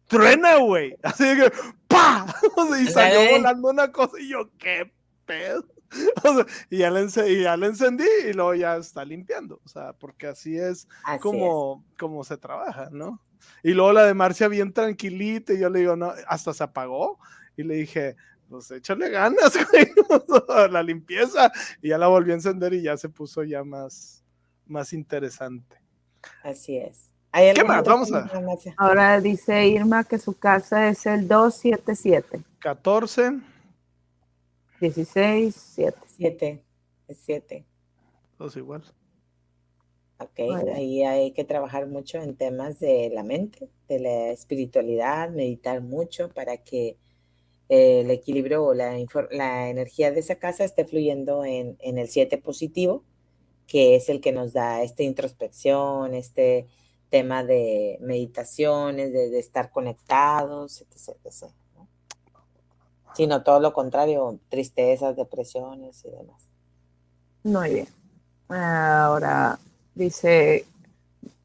[0.07, 0.95] truena, güey.
[1.03, 1.51] Así que,
[1.97, 2.35] ¡pa!
[2.81, 4.91] y salió volando una cosa y yo, ¿qué
[5.25, 5.65] pedo?
[6.69, 9.61] y, ya le encendí y luego ya está limpiando.
[9.63, 10.87] O sea, porque así es,
[11.21, 13.21] como, como se trabaja, ¿no?
[13.63, 17.19] Y luego la de Marcia bien tranquilita y yo le digo, no, hasta se apagó.
[17.55, 18.15] Y le dije,
[18.49, 21.51] pues échale ganas, güey, la limpieza.
[21.81, 24.23] Y ya la volví a encender y ya se puso ya más,
[24.65, 25.77] más interesante.
[26.43, 27.11] Así es.
[27.37, 27.83] ¿Qué más?
[27.83, 28.29] Vamos a
[28.77, 32.41] Ahora dice Irma que su casa es el 277.
[32.59, 33.39] 14.
[34.81, 35.97] 16, 7.
[36.17, 36.63] 7.
[37.07, 37.65] Es 7.
[38.39, 38.83] Dos igual.
[40.19, 45.81] Okay, ahí hay que trabajar mucho en temas de la mente, de la espiritualidad, meditar
[45.81, 46.97] mucho para que
[47.69, 48.97] el equilibrio o la,
[49.29, 53.03] la, energía de esa casa esté fluyendo en, en el 7 positivo,
[53.67, 56.65] que es el que nos da esta introspección, este
[57.09, 61.17] tema de meditaciones, de, estar conectados, etc.
[61.23, 61.51] etc
[63.13, 66.49] Sino todo lo contrario, tristezas, depresiones y demás.
[67.43, 67.87] Muy bien.
[68.49, 69.57] Ahora,
[69.97, 70.65] Dice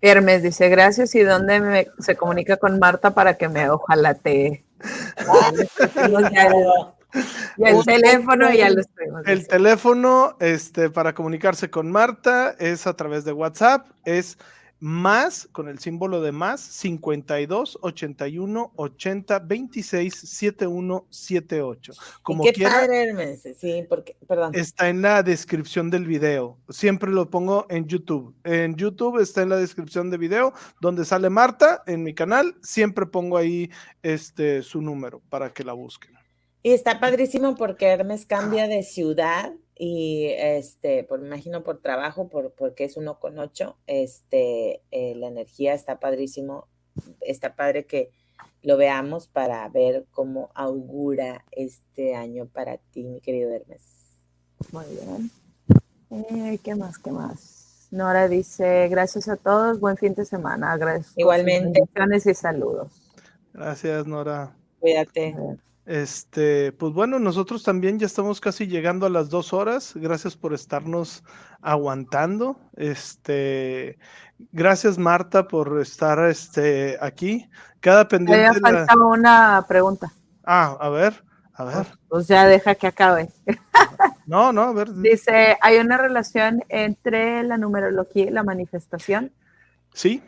[0.03, 1.15] Hermes, dice gracias.
[1.15, 4.63] ¿Y dónde se comunica con Marta para que me ojalá te...
[7.57, 9.23] el teléfono ya lo tenemos.
[9.27, 14.37] El teléfono este, para comunicarse con Marta es a través de WhatsApp, es
[14.83, 21.93] más con el símbolo de más 52 81 80 26 71 78.
[22.23, 24.57] Como qué padre, sí, porque, perdón.
[24.57, 26.59] Está en la descripción del video.
[26.69, 28.35] Siempre lo pongo en YouTube.
[28.43, 32.57] En YouTube está en la descripción del video donde sale Marta en mi canal.
[32.61, 33.71] Siempre pongo ahí
[34.03, 36.13] este su número para que la busquen.
[36.65, 39.53] Y está padrísimo porque Hermes cambia de ciudad
[39.85, 45.17] y este, por me imagino por trabajo, por, porque es uno con ocho, este, eh,
[45.17, 46.69] la energía está padrísimo,
[47.21, 48.13] está padre que
[48.63, 53.83] lo veamos para ver cómo augura este año para ti, mi querido Hermes.
[54.71, 55.31] Muy bien.
[56.11, 56.99] Eh, ¿Qué más?
[56.99, 57.89] ¿Qué más?
[57.91, 60.77] Nora dice, gracias a todos, buen fin de semana.
[60.77, 61.13] Gracias.
[61.17, 61.83] Igualmente.
[62.25, 62.93] y saludos.
[63.53, 64.55] Gracias, Nora.
[64.79, 65.35] Cuídate.
[65.85, 69.93] Este, pues bueno, nosotros también ya estamos casi llegando a las dos horas.
[69.97, 71.25] Gracias por estarnos
[71.61, 72.57] aguantando.
[72.77, 73.99] Este,
[74.53, 77.49] gracias Marta por estar este, aquí.
[77.81, 78.61] Cada pendiente.
[78.61, 80.13] Me falta una pregunta.
[80.45, 81.87] Ah, a ver, a ver.
[82.09, 83.29] Pues ya deja que acabe.
[84.25, 84.95] No, no, a ver.
[84.95, 89.33] Dice, ¿hay una relación entre la numerología y la manifestación?
[89.93, 90.23] Sí,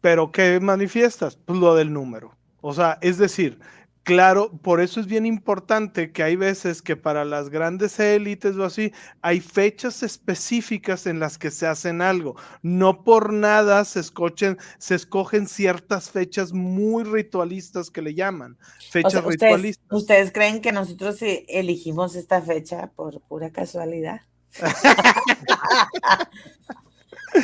[0.00, 1.36] pero ¿qué manifiestas?
[1.36, 2.36] Pues lo del número.
[2.60, 3.60] O sea, es decir,
[4.04, 8.64] Claro, por eso es bien importante que hay veces que para las grandes élites o
[8.64, 12.36] así, hay fechas específicas en las que se hacen algo.
[12.60, 18.58] No por nada se, escochen, se escogen ciertas fechas muy ritualistas que le llaman.
[18.90, 19.86] Fechas ritualistas.
[19.90, 24.20] ¿Ustedes creen que nosotros e-, elegimos esta fecha por pura casualidad?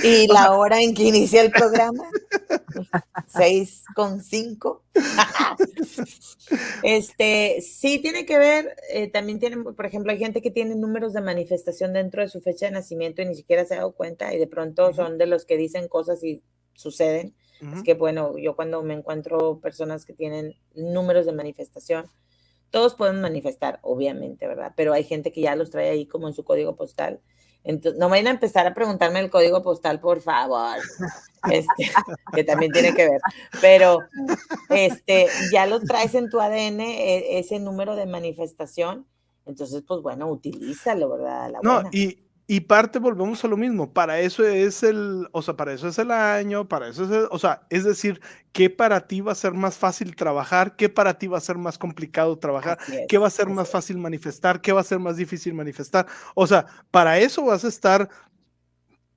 [0.03, 2.05] ¿Y la hora en que inicia el programa?
[3.27, 4.85] Seis con cinco.
[6.83, 11.13] este, sí tiene que ver, eh, también tienen, por ejemplo, hay gente que tiene números
[11.13, 14.33] de manifestación dentro de su fecha de nacimiento y ni siquiera se ha dado cuenta
[14.35, 16.43] y de pronto son de los que dicen cosas y
[16.75, 17.35] suceden.
[17.75, 22.07] Es que bueno, yo cuando me encuentro personas que tienen números de manifestación,
[22.71, 24.73] todos pueden manifestar, obviamente, ¿verdad?
[24.77, 27.21] Pero hay gente que ya los trae ahí como en su código postal
[27.65, 30.79] entonces, no vayan a empezar a preguntarme el código postal, por favor,
[31.51, 31.91] este,
[32.33, 33.21] que también tiene que ver.
[33.61, 33.99] Pero
[34.71, 39.07] este, ya lo traes en tu ADN, e, ese número de manifestación.
[39.47, 41.53] Entonces, pues bueno, utilízalo, ¿verdad?
[41.63, 42.19] no, y,
[42.53, 46.01] y parte, volvemos a lo mismo, para eso es el, o sea, para eso es
[46.01, 48.21] el año, para eso es, el, o sea, es decir,
[48.51, 50.75] ¿qué para ti va a ser más fácil trabajar?
[50.75, 52.77] ¿Qué para ti va a ser más complicado trabajar?
[53.09, 54.61] ¿Qué va a ser más fácil manifestar?
[54.61, 56.09] ¿Qué va a ser más difícil manifestar?
[56.35, 58.09] O sea, para eso vas a estar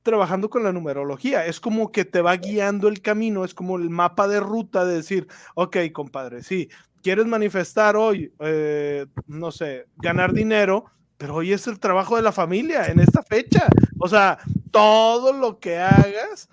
[0.04, 1.44] trabajando con la numerología.
[1.48, 4.98] Es como que te va guiando el camino, es como el mapa de ruta de
[4.98, 6.70] decir, ok, compadre, sí,
[7.02, 10.86] quieres manifestar hoy, eh, no sé, ganar dinero
[11.18, 13.68] pero hoy es el trabajo de la familia en esta fecha.
[14.00, 14.40] O sea,
[14.72, 16.50] todo lo que hagas,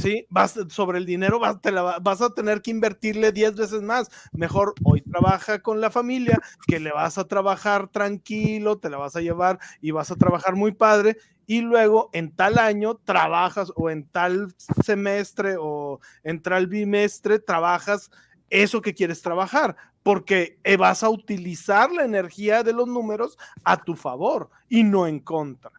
[0.00, 0.26] ¿sí?
[0.30, 1.58] Vas, sobre el dinero vas,
[2.02, 4.10] vas a tener que invertirle 10 veces más.
[4.32, 9.16] Mejor hoy trabaja con la familia, que le vas a trabajar tranquilo, te la vas
[9.16, 11.16] a llevar y vas a trabajar muy padre.
[11.46, 14.52] Y luego en tal año trabajas o en tal
[14.84, 18.10] semestre o en tal bimestre trabajas
[18.50, 23.82] eso que quieres trabajar, porque eh, vas a utilizar la energía de los números a
[23.82, 25.72] tu favor y no en contra.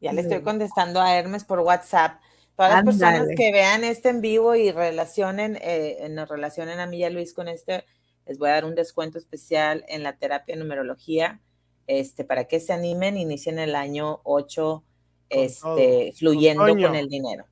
[0.00, 2.20] Ya le estoy contestando a Hermes por WhatsApp.
[2.56, 6.96] Todas las personas que vean este en vivo y relacionen, eh, nos relacionen a mí
[6.96, 7.84] y a Luis con este,
[8.26, 11.40] les voy a dar un descuento especial en la terapia numerología,
[11.86, 14.82] este, para que se animen, inicien el año 8,
[15.28, 17.44] este, fluyendo con, el dinero.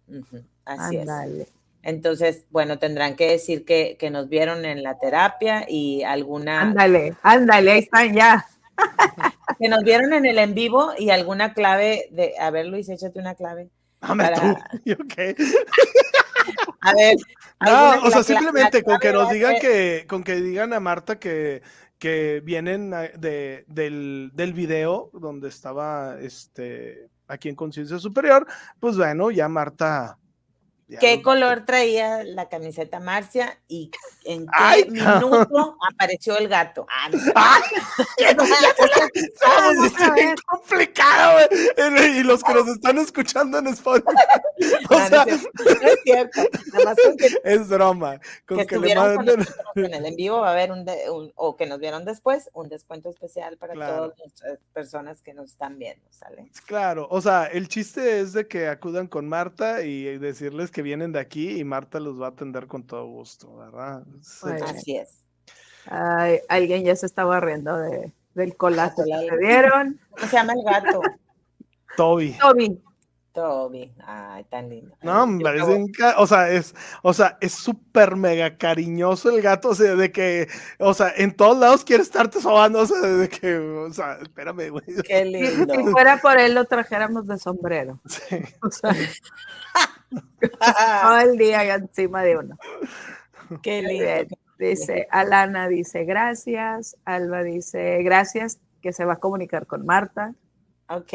[0.64, 1.08] Así es.
[1.82, 6.62] Entonces, bueno, tendrán que decir que, nos vieron en la terapia y alguna...
[6.62, 8.46] Ándale, ándale, ahí están ya.
[9.58, 12.34] que nos vieron en el en vivo y alguna clave de...
[12.38, 13.70] A ver, Luis, échate una clave.
[14.00, 14.36] Para...
[15.04, 15.34] Okay.
[16.80, 17.16] a ver.
[17.60, 21.62] No, o sea, simplemente con que nos digan que, con que digan a Marta que,
[21.98, 28.46] que vienen de, del, del video donde estaba este aquí en Conciencia Superior,
[28.78, 30.18] pues bueno, ya Marta
[31.00, 33.90] ¿Qué color traía la camiseta Marcia y
[34.24, 36.86] en qué minuto apareció el gato?
[36.88, 37.18] Ah, no.
[40.46, 41.40] complicado,
[42.16, 44.12] Y los que nos están escuchando en Spotify.
[44.90, 45.42] O sea, no, es
[46.04, 46.42] cierto.
[47.44, 48.20] es broma.
[48.46, 49.44] Con que, que le manden...
[49.74, 50.86] en el en vivo va a haber un,
[51.34, 55.78] o que nos vieron después, un descuento especial para todas las personas que nos están
[55.78, 56.48] viendo, ¿sale?
[56.66, 61.12] Claro, o sea, el chiste es de que acudan con Marta y decirles que vienen
[61.12, 64.04] de aquí y Marta los va a atender con todo gusto, ¿verdad?
[64.64, 65.24] Así es.
[66.48, 69.04] alguien ya se estaba riendo de, del colato.
[69.06, 70.00] ¿La vieron?
[70.10, 71.00] ¿Cómo se llama el gato?
[71.96, 72.36] Toby.
[72.40, 72.82] Toby.
[73.32, 74.94] Toby, ay, tan lindo.
[75.02, 75.26] No,
[76.18, 80.48] o sea, es, o sea, es súper mega cariñoso el gato, o sea, de que,
[80.78, 84.70] o sea, en todos lados quiere estarte sobando, o sea, de que, o sea, espérame,
[84.70, 84.84] güey.
[85.06, 85.74] Qué lindo.
[85.74, 88.00] Si fuera por él, lo trajéramos de sombrero.
[88.06, 88.36] Sí.
[88.62, 88.90] O sea,
[90.12, 92.58] todo el día encima de uno.
[93.62, 94.36] Qué lindo.
[94.58, 96.96] Dice, Alana dice, gracias.
[97.04, 100.34] Alba dice, gracias, que se va a comunicar con Marta.
[100.88, 101.12] Ok.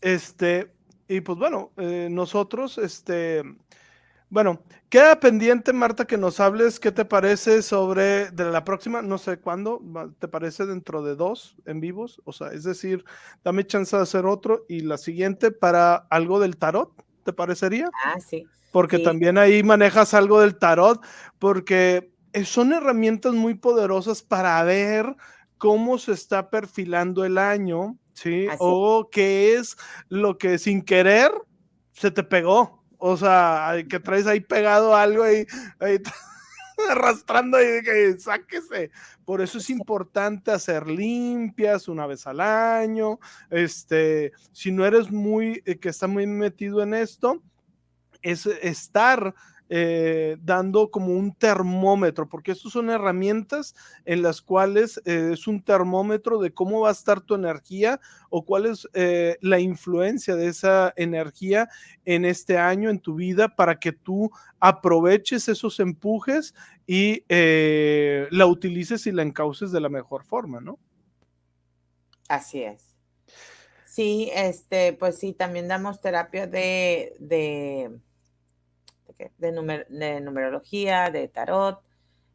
[0.00, 0.72] Este,
[1.08, 3.42] y pues bueno, eh, nosotros, este,
[4.28, 9.18] bueno, queda pendiente, Marta, que nos hables qué te parece sobre de la próxima, no
[9.18, 9.80] sé cuándo,
[10.18, 12.20] ¿te parece dentro de dos en vivos?
[12.24, 13.04] O sea, es decir,
[13.44, 17.90] dame chance de hacer otro y la siguiente para algo del tarot, ¿te parecería?
[18.04, 18.46] Ah, sí.
[18.70, 21.04] Porque también ahí manejas algo del tarot,
[21.38, 22.10] porque
[22.44, 25.14] son herramientas muy poderosas para ver
[25.58, 28.46] cómo se está perfilando el año, ¿sí?
[28.58, 29.76] O qué es
[30.08, 31.32] lo que sin querer
[31.92, 32.84] se te pegó.
[32.98, 35.46] O sea, que traes ahí pegado algo ahí,
[36.90, 38.90] arrastrando y que sáquese.
[39.24, 43.18] Por eso es importante hacer limpias una vez al año.
[43.50, 47.42] Este, si no eres muy, eh, que está muy metido en esto,
[48.22, 49.34] es estar
[49.68, 53.74] eh, dando como un termómetro, porque estas son herramientas
[54.04, 58.44] en las cuales eh, es un termómetro de cómo va a estar tu energía o
[58.44, 61.68] cuál es eh, la influencia de esa energía
[62.04, 64.30] en este año, en tu vida, para que tú
[64.60, 66.54] aproveches esos empujes
[66.86, 70.78] y la utilices y la encauces de la mejor forma, ¿no?
[72.28, 72.96] Así es.
[73.96, 77.98] Sí, este, pues sí, también damos terapia de de,
[79.38, 81.80] numerología, de tarot,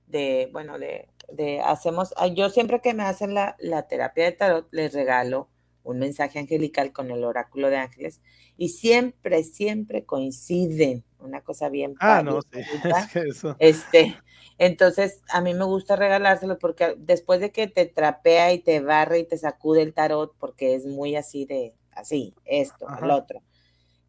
[0.08, 4.68] de, bueno, de, de, hacemos, yo siempre que me hacen la, la terapia de tarot,
[4.72, 5.49] les regalo
[5.84, 8.22] un mensaje angelical con el oráculo de ángeles
[8.58, 11.03] y siempre, siempre coinciden.
[11.20, 11.95] Una cosa bien.
[11.99, 12.62] Ah, no, sí.
[13.60, 14.16] Este,
[14.58, 19.20] entonces, a mí me gusta regalárselo porque después de que te trapea y te barre
[19.20, 23.41] y te sacude el tarot, porque es muy así de, así, esto, el otro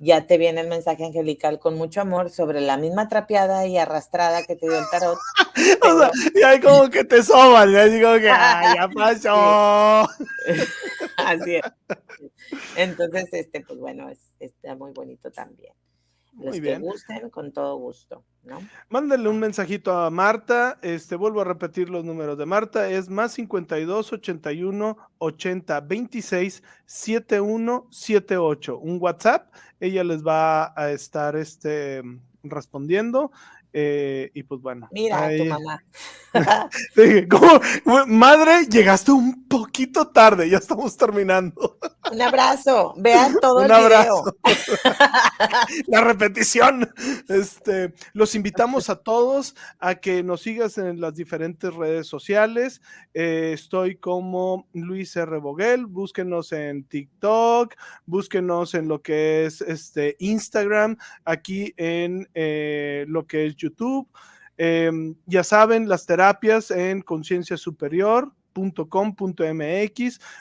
[0.05, 4.43] ya te viene el mensaje angelical con mucho amor sobre la misma trapeada y arrastrada
[4.43, 5.16] que te dio el tarot.
[5.83, 10.09] o sea, y ahí como que te soban, ya digo que ya pasó.
[11.19, 11.62] Así es.
[12.77, 15.73] Entonces, este, pues bueno, es, está muy bonito también.
[16.39, 18.59] Los que gusten, con todo gusto, ¿no?
[18.89, 20.79] Mándale un mensajito a Marta.
[20.83, 22.89] Este, vuelvo a repetir los números de Marta.
[22.89, 28.79] Es más 52 81 80 26 71 78.
[28.79, 29.53] Un WhatsApp.
[29.79, 32.03] Ella les va a estar este,
[32.43, 33.31] respondiendo.
[33.73, 34.89] Eh, y pues bueno.
[34.93, 35.82] Mira, tu mamá.
[38.07, 41.78] Madre, llegaste un poquito tarde, ya estamos terminando.
[42.11, 44.36] Un abrazo, vean todo un el abrazo.
[45.86, 46.93] La repetición.
[47.28, 52.82] Este, los invitamos a todos a que nos sigas en las diferentes redes sociales.
[53.15, 55.39] Eh, estoy como Luis R.
[55.39, 57.74] Boguel, búsquenos en TikTok,
[58.07, 64.09] búsquenos en lo que es este Instagram, aquí en eh, lo que es YouTube.
[64.56, 68.32] Em, ya saben, las terapias en conciencia superior,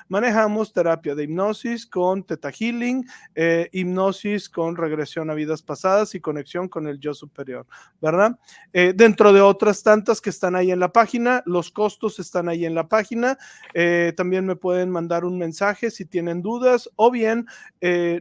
[0.07, 6.19] manejamos terapia de hipnosis con Teta Healing, eh, hipnosis con regresión a vidas pasadas y
[6.19, 7.65] conexión con el yo superior,
[8.01, 8.37] ¿verdad?
[8.73, 12.65] Eh, dentro de otras tantas que están ahí en la página, los costos están ahí
[12.65, 13.37] en la página.
[13.73, 17.45] Eh, también me pueden mandar un mensaje si tienen dudas o bien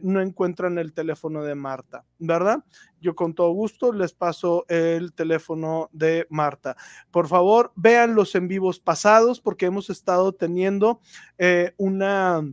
[0.03, 2.63] no encuentran el teléfono de Marta, ¿verdad?
[3.01, 6.77] yo con todo gusto les paso el teléfono de Marta.
[7.09, 11.01] Por favor, vean los en vivos pasados porque hemos estado teniendo
[11.37, 12.47] eh, una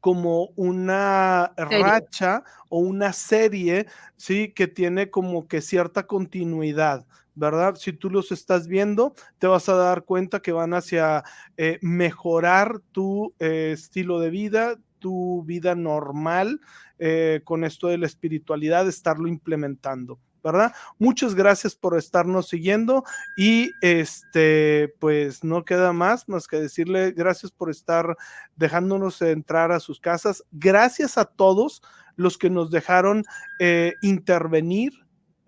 [0.00, 3.86] como una racha o una serie,
[4.16, 7.06] sí, que tiene como que cierta continuidad.
[7.34, 7.76] ¿verdad?
[7.76, 11.24] Si tú los estás viendo, te vas a dar cuenta que van hacia
[11.56, 16.60] eh, mejorar tu eh, estilo de vida, tu vida normal
[16.98, 20.20] eh, con esto de la espiritualidad, estarlo implementando.
[20.42, 20.72] ¿verdad?
[20.98, 23.04] Muchas gracias por estarnos siguiendo
[23.36, 28.16] y este, pues no queda más más que decirle gracias por estar
[28.56, 30.42] dejándonos entrar a sus casas.
[30.50, 31.82] Gracias a todos
[32.16, 33.24] los que nos dejaron
[33.58, 34.92] eh, intervenir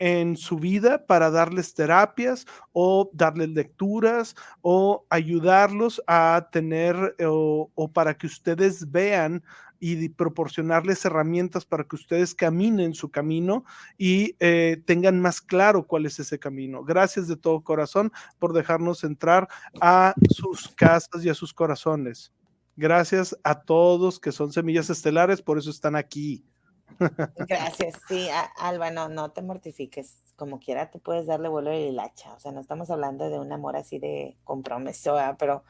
[0.05, 7.93] en su vida para darles terapias o darles lecturas o ayudarlos a tener o, o
[7.93, 9.45] para que ustedes vean
[9.79, 13.65] y proporcionarles herramientas para que ustedes caminen su camino
[13.97, 16.83] y eh, tengan más claro cuál es ese camino.
[16.83, 18.11] Gracias de todo corazón
[18.41, 19.49] por dejarnos entrar
[19.81, 22.33] a sus casas y a sus corazones.
[22.75, 26.45] Gracias a todos que son semillas estelares, por eso están aquí.
[27.49, 30.19] Gracias, sí, Alba, no, no te mortifiques.
[30.37, 32.35] Como quiera, tú puedes darle vuelo y hacha.
[32.35, 35.65] O sea, no estamos hablando de un amor así de compromiso, pero,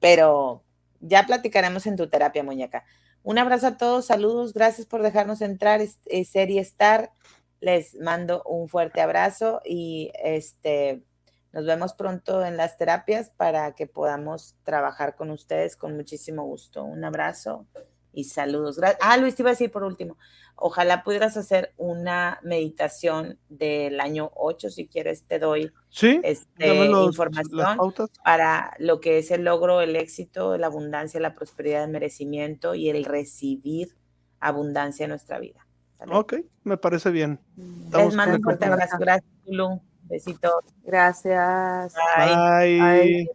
[0.00, 0.64] pero
[1.00, 2.84] ya platicaremos en tu terapia, muñeca.
[3.22, 5.98] Un abrazo a todos, saludos, gracias por dejarnos entrar, es,
[6.28, 7.10] Serie Star.
[7.60, 11.02] Les mando un fuerte abrazo y este
[11.52, 16.84] nos vemos pronto en las terapias para que podamos trabajar con ustedes con muchísimo gusto.
[16.84, 17.66] Un abrazo
[18.14, 18.80] y saludos.
[19.00, 20.16] Ah, Luis, te iba a decir por último,
[20.56, 27.78] ojalá pudieras hacer una meditación del año 8, si quieres te doy este, información
[28.24, 32.88] para lo que es el logro, el éxito, la abundancia, la prosperidad, el merecimiento y
[32.88, 33.96] el recibir
[34.40, 35.66] abundancia en nuestra vida.
[36.10, 36.34] Ok,
[36.64, 37.40] me parece bien.
[37.56, 38.96] Les mando un fuerte abrazo.
[38.98, 39.80] Gracias, Lulu.
[40.02, 40.64] Besitos.
[40.84, 41.94] Gracias.
[42.16, 43.28] Bye.